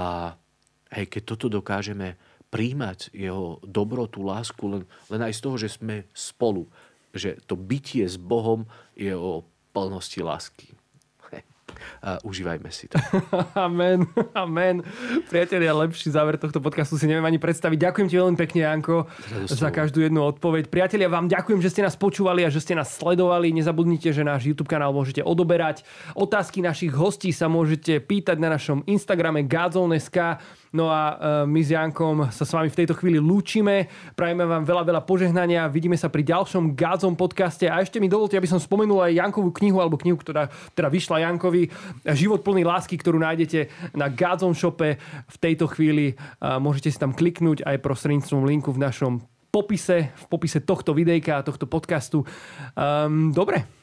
hej, 0.93 1.09
keď 1.11 1.23
toto 1.35 1.51
dokážeme 1.51 2.15
príjmať 2.47 3.11
jeho 3.11 3.59
dobrotu, 3.59 4.23
lásku, 4.23 4.63
len, 4.71 4.87
len 5.11 5.19
aj 5.19 5.35
z 5.35 5.41
toho, 5.43 5.55
že 5.59 5.75
sme 5.75 6.07
spolu, 6.15 6.63
že 7.11 7.35
to 7.43 7.59
bytie 7.59 8.07
s 8.07 8.15
Bohom 8.15 8.63
je 8.95 9.11
o 9.11 9.43
plnosti 9.75 10.23
lásky 10.23 10.76
a 12.03 12.21
užívajme 12.23 12.69
si 12.69 12.89
to. 12.89 12.97
amen, 13.67 14.05
amen. 14.33 14.83
Priatelia, 15.29 15.73
lepší 15.73 16.11
záver 16.11 16.37
tohto 16.37 16.61
podcastu 16.61 16.97
si 16.97 17.05
neviem 17.05 17.25
ani 17.25 17.39
predstaviť. 17.39 17.77
Ďakujem 17.77 18.07
ti 18.07 18.15
veľmi 18.17 18.37
pekne, 18.37 18.59
Janko, 18.67 19.07
za 19.47 19.69
každú 19.69 20.03
jednu 20.03 20.23
odpoveď. 20.25 20.67
Priatelia, 20.67 21.07
vám 21.07 21.29
ďakujem, 21.31 21.59
že 21.61 21.71
ste 21.71 21.85
nás 21.85 21.95
počúvali 21.95 22.43
a 22.43 22.49
že 22.49 22.61
ste 22.61 22.77
nás 22.77 22.93
sledovali. 22.93 23.53
Nezabudnite, 23.55 24.11
že 24.11 24.25
náš 24.25 24.49
YouTube 24.49 24.69
kanál 24.69 24.93
môžete 24.93 25.21
odoberať. 25.23 25.87
Otázky 26.17 26.61
našich 26.61 26.93
hostí 26.93 27.29
sa 27.31 27.47
môžete 27.47 28.01
pýtať 28.03 28.37
na 28.41 28.53
našom 28.53 28.83
Instagrame 28.85 29.45
Gazon.sk. 29.45 30.39
No 30.75 30.91
a 30.91 31.01
e, 31.01 31.15
my 31.47 31.61
s 31.63 31.71
Jankom 31.71 32.27
sa 32.31 32.43
s 32.43 32.51
vami 32.51 32.67
v 32.67 32.79
tejto 32.83 32.97
chvíli 32.97 33.19
lúčime. 33.21 33.87
Prajeme 34.17 34.43
vám 34.43 34.67
veľa, 34.67 34.83
veľa 34.83 35.01
požehnania. 35.07 35.71
Vidíme 35.71 35.95
sa 35.95 36.11
pri 36.11 36.27
ďalšom 36.27 36.75
Gádzom 36.75 37.15
podcaste. 37.15 37.71
A 37.71 37.79
ešte 37.79 38.01
mi 38.01 38.11
dovolte, 38.11 38.35
aby 38.35 38.49
som 38.49 38.59
spomenul 38.59 38.99
aj 39.07 39.15
Jankovú 39.15 39.51
knihu, 39.63 39.79
alebo 39.79 39.95
knihu, 39.99 40.19
ktorá 40.19 40.51
teda 40.75 40.91
vyšla 40.91 41.23
Jankovi. 41.23 41.71
Život 42.03 42.43
plný 42.43 42.67
lásky, 42.67 42.99
ktorú 42.99 43.21
nájdete 43.21 43.93
na 43.95 44.11
Gádzom 44.11 44.51
shope. 44.51 44.99
V 45.27 45.37
tejto 45.39 45.71
chvíli 45.71 46.13
e, 46.13 46.15
môžete 46.59 46.91
si 46.91 46.99
tam 46.99 47.15
kliknúť 47.15 47.63
aj 47.63 47.79
prostredníctvom 47.79 48.43
linku 48.43 48.75
v 48.75 48.83
našom 48.83 49.23
popise, 49.57 50.11
v 50.13 50.25
popise 50.27 50.59
tohto 50.61 50.91
videjka 50.91 51.39
a 51.39 51.45
tohto 51.45 51.65
podcastu. 51.65 52.27
Um, 52.75 53.31
dobre, 53.31 53.76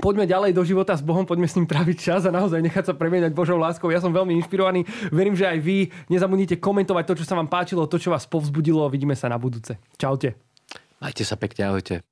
poďme 0.00 0.24
ďalej 0.26 0.56
do 0.56 0.62
života 0.66 0.96
s 0.96 1.04
Bohom, 1.04 1.24
poďme 1.28 1.46
s 1.46 1.56
ním 1.56 1.68
tráviť 1.68 1.96
čas 1.96 2.22
a 2.26 2.34
naozaj 2.34 2.60
nechať 2.60 2.90
sa 2.90 2.94
premieňať 2.96 3.32
Božou 3.36 3.60
láskou. 3.60 3.92
Ja 3.92 4.02
som 4.02 4.10
veľmi 4.10 4.34
inšpirovaný, 4.42 4.84
verím, 5.14 5.36
že 5.38 5.46
aj 5.46 5.58
vy. 5.62 5.92
Nezabudnite 6.10 6.58
komentovať 6.58 7.04
to, 7.06 7.14
čo 7.22 7.28
sa 7.28 7.38
vám 7.38 7.46
páčilo, 7.46 7.86
to, 7.86 8.00
čo 8.00 8.10
vás 8.10 8.26
povzbudilo. 8.26 8.88
Vidíme 8.90 9.14
sa 9.14 9.30
na 9.30 9.38
budúce. 9.38 9.78
Čaute. 10.00 10.34
Majte 11.00 11.24
sa 11.24 11.40
pekne, 11.40 11.72
ahojte. 11.72 12.09